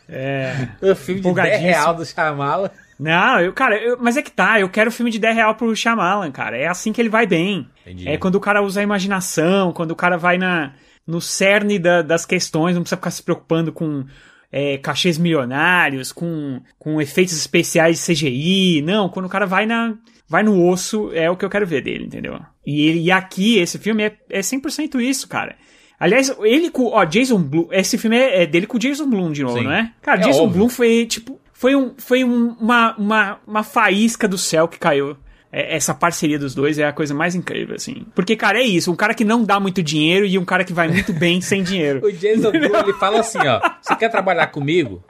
[0.08, 0.68] É.
[0.82, 1.66] O filme de 10 Empolgadíssimo.
[1.68, 2.70] real do Shyamalan.
[2.98, 5.74] Não, eu, cara, eu- mas é que tá, eu quero filme de 10 real pro
[5.74, 6.56] Shyamalan, cara.
[6.58, 7.66] É assim que ele vai bem.
[7.80, 8.06] Entendi.
[8.08, 10.74] É quando o cara usa a imaginação, quando o cara vai na,
[11.06, 14.04] no cerne da- das questões, não precisa ficar se preocupando com
[14.50, 18.82] é, cachês milionários, com, com efeitos especiais de CGI.
[18.82, 19.94] Não, quando o cara vai na.
[20.28, 22.38] Vai no osso, é o que eu quero ver dele, entendeu?
[22.66, 25.56] E, ele, e aqui, esse filme é, é 100% isso, cara.
[26.02, 26.86] Aliás, ele com.
[26.86, 27.68] Ó, Jason Blum.
[27.70, 29.64] Esse filme é, é dele com o Jason Blum de novo, Sim.
[29.64, 29.92] não é?
[30.02, 30.58] Cara, É Jason óbvio.
[30.58, 31.40] Blum foi tipo.
[31.52, 35.16] Foi, um, foi um- uma, uma, uma faísca do céu que caiu.
[35.52, 38.04] É, Essa parceria dos dois é a coisa mais incrível, assim.
[38.16, 38.90] Porque, cara, é isso.
[38.90, 41.62] Um cara que não dá muito dinheiro e um cara que vai muito bem sem
[41.64, 42.04] dinheiro.
[42.04, 43.60] O Jason Blum, ele fala assim, ó.
[43.80, 45.04] Você quer trabalhar comigo?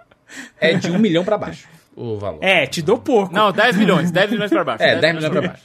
[0.60, 1.66] É de um milhão pra baixo
[1.96, 2.38] o valor.
[2.42, 3.32] É, te dou pouco.
[3.34, 4.82] Não, 10 milhões, 10 milhões pra baixo.
[4.82, 5.62] É, 10 milhões pra baixo.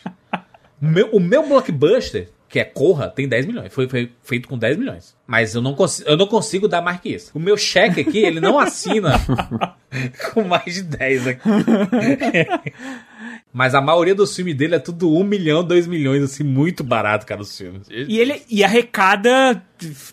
[0.81, 3.73] O meu, o meu blockbuster, que é Corra, tem 10 milhões.
[3.73, 5.15] Foi, foi feito com 10 milhões.
[5.27, 7.31] Mas eu não, consigo, eu não consigo dar mais que isso.
[7.33, 9.13] O meu cheque aqui, ele não assina
[10.33, 11.49] com mais de 10 aqui.
[13.53, 17.25] Mas a maioria dos filmes dele é tudo 1 milhão, 2 milhões, assim, muito barato,
[17.25, 17.87] cara, os filmes.
[17.89, 19.63] E ele e arrecada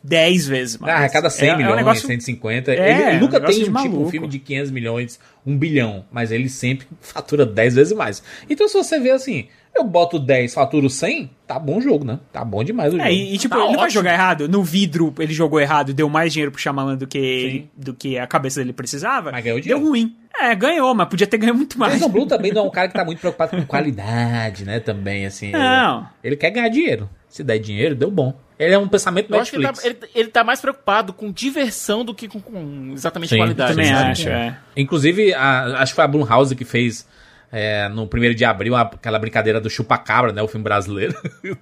[0.02, 0.94] 10 vezes mais.
[0.94, 2.72] Ah, arrecada 100 É- é um milhões, negócio- 150.
[2.72, 4.10] É, ele, ele um nunca tem de um, tipo, um maluco.
[4.10, 8.22] filme de 500 milhões, 1 bilhão, mas ele sempre fatura 10 vezes mais.
[8.48, 12.18] Então se você vê assim, eu boto 10, faturo 100, tá bom o jogo, né?
[12.32, 13.08] Tá bom demais o jogo.
[13.08, 14.00] É, e, e, tipo, Tá ele não vai ótimo.
[14.00, 14.48] jogar errado.
[14.48, 18.26] No vidro, ele jogou errado, deu mais dinheiro pro Shyamalan do que, do que a
[18.26, 19.32] cabeça dele precisava.
[19.32, 19.84] Mas ganhou Deu dinheiro.
[19.88, 20.16] ruim.
[20.40, 21.94] É, ganhou, mas podia ter ganho muito mais.
[21.94, 24.80] Jason Blum também não é um cara que tá muito preocupado com qualidade, né?
[24.80, 25.50] Também, assim.
[25.52, 25.98] Não.
[26.00, 27.08] Ele, ele quer ganhar dinheiro.
[27.28, 28.34] Se der dinheiro, deu bom.
[28.58, 29.98] Ele é um pensamento Eu acho que ele Netflix.
[30.00, 33.72] tá, ele, ele tá mais preocupado com diversão do que com, com exatamente Sim, qualidade.
[33.74, 34.56] Também acho, é.
[34.76, 37.06] Inclusive, a- acho que foi a Blumhouse que fez
[37.54, 40.42] é, no primeiro de abril aquela brincadeira do Chupacabra, né?
[40.42, 41.14] O filme brasileiro.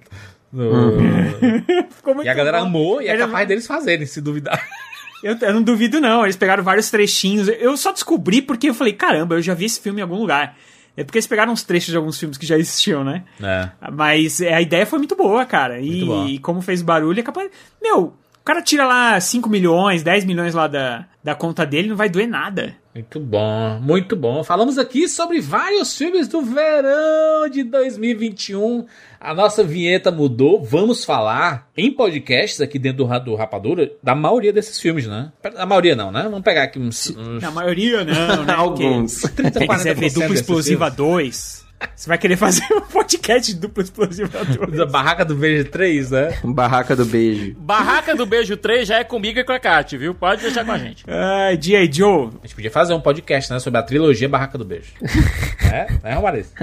[0.51, 0.99] No-
[1.89, 2.65] Ficou muito E a galera bom.
[2.67, 4.63] amou e é capaz deles fazerem, se duvidar.
[5.23, 6.23] Eu, eu não duvido, não.
[6.25, 7.47] Eles pegaram vários trechinhos.
[7.47, 10.57] Eu só descobri porque eu falei, caramba, eu já vi esse filme em algum lugar.
[10.97, 13.23] É porque eles pegaram uns trechos de alguns filmes que já existiam, né?
[13.41, 13.69] É.
[13.89, 15.79] Mas é, a ideia foi muito boa, cara.
[15.79, 16.27] Muito bom.
[16.27, 17.49] E, como fez barulho, é capaz.
[17.81, 18.13] Meu,
[18.43, 22.09] o cara tira lá 5 milhões, 10 milhões lá da, da conta dele, não vai
[22.09, 22.75] doer nada.
[22.93, 24.43] Muito bom, muito bom.
[24.43, 28.85] Falamos aqui sobre vários filmes do verão de 2021.
[29.17, 30.61] A nossa vinheta mudou.
[30.61, 35.31] Vamos falar em podcasts aqui dentro do, do Rapadura da maioria desses filmes, né?
[35.55, 36.23] A maioria não, né?
[36.23, 38.53] Vamos pegar aqui uns, uns Na maioria, não, né?
[38.59, 39.21] Alguns.
[39.21, 40.97] Porque 30, Quem quiser 40% ver Dupla desses Explosiva filmes.
[40.97, 44.77] 2, você vai querer fazer um podcast Explosiva 2.
[44.77, 46.39] Da Barraca do Beijo 3, né?
[46.43, 47.55] Barraca do Beijo.
[47.57, 50.13] Barraca do Beijo 3 já é comigo e com a Kat, viu?
[50.13, 51.03] Pode deixar com a gente.
[51.07, 51.91] Ai, G.I.
[51.91, 52.29] Joe.
[52.41, 53.59] A gente podia fazer um podcast, né?
[53.59, 54.93] Sobre a trilogia Barraca do Beijo.
[55.71, 55.87] é?
[56.03, 56.53] É, Romariz?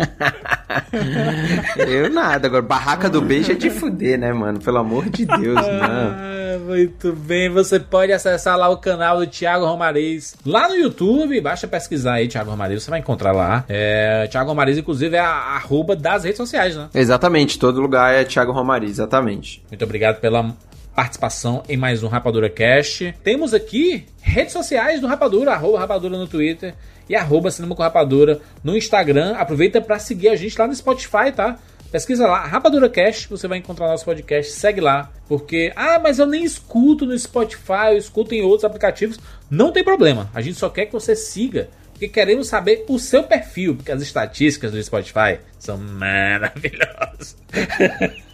[1.76, 2.46] Eu nada.
[2.48, 4.60] Agora, Barraca do Beijo é de fuder, né, mano?
[4.60, 6.30] Pelo amor de Deus, não.
[6.52, 11.40] Ah, muito bem, você pode acessar lá o canal do Thiago Romariz lá no YouTube,
[11.40, 13.64] basta pesquisar aí Thiago Romariz, você vai encontrar lá.
[13.68, 14.76] É, Thiago Romariz,
[15.10, 16.88] inclusive, é a arroba das redes sociais, né?
[16.94, 19.62] Exatamente, todo lugar é Thiago Romari, exatamente.
[19.68, 20.54] Muito obrigado pela
[20.94, 23.14] participação em mais um Rapadura Cast.
[23.22, 26.74] Temos aqui redes sociais do Rapadura, arroba Rapadura no Twitter
[27.08, 29.34] e arroba Cinema com Rapadura no Instagram.
[29.36, 31.58] Aproveita para seguir a gente lá no Spotify, tá?
[31.90, 35.10] Pesquisa lá, Rapadura Cast, você vai encontrar nosso podcast, segue lá.
[35.26, 39.18] Porque, ah, mas eu nem escuto no Spotify, eu escuto em outros aplicativos.
[39.50, 41.68] Não tem problema, a gente só quer que você siga.
[42.01, 47.36] Porque queremos saber o seu perfil, porque as estatísticas do Spotify são maravilhosas.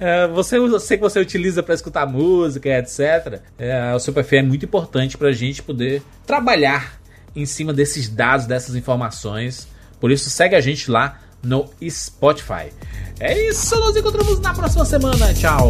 [0.00, 3.40] É, você, eu sei que você utiliza para escutar música, etc.
[3.56, 6.98] É, o seu perfil é muito importante para a gente poder trabalhar
[7.36, 9.68] em cima desses dados, dessas informações.
[10.00, 12.72] Por isso, segue a gente lá no Spotify.
[13.20, 15.32] É isso, nos encontramos na próxima semana.
[15.34, 15.68] Tchau!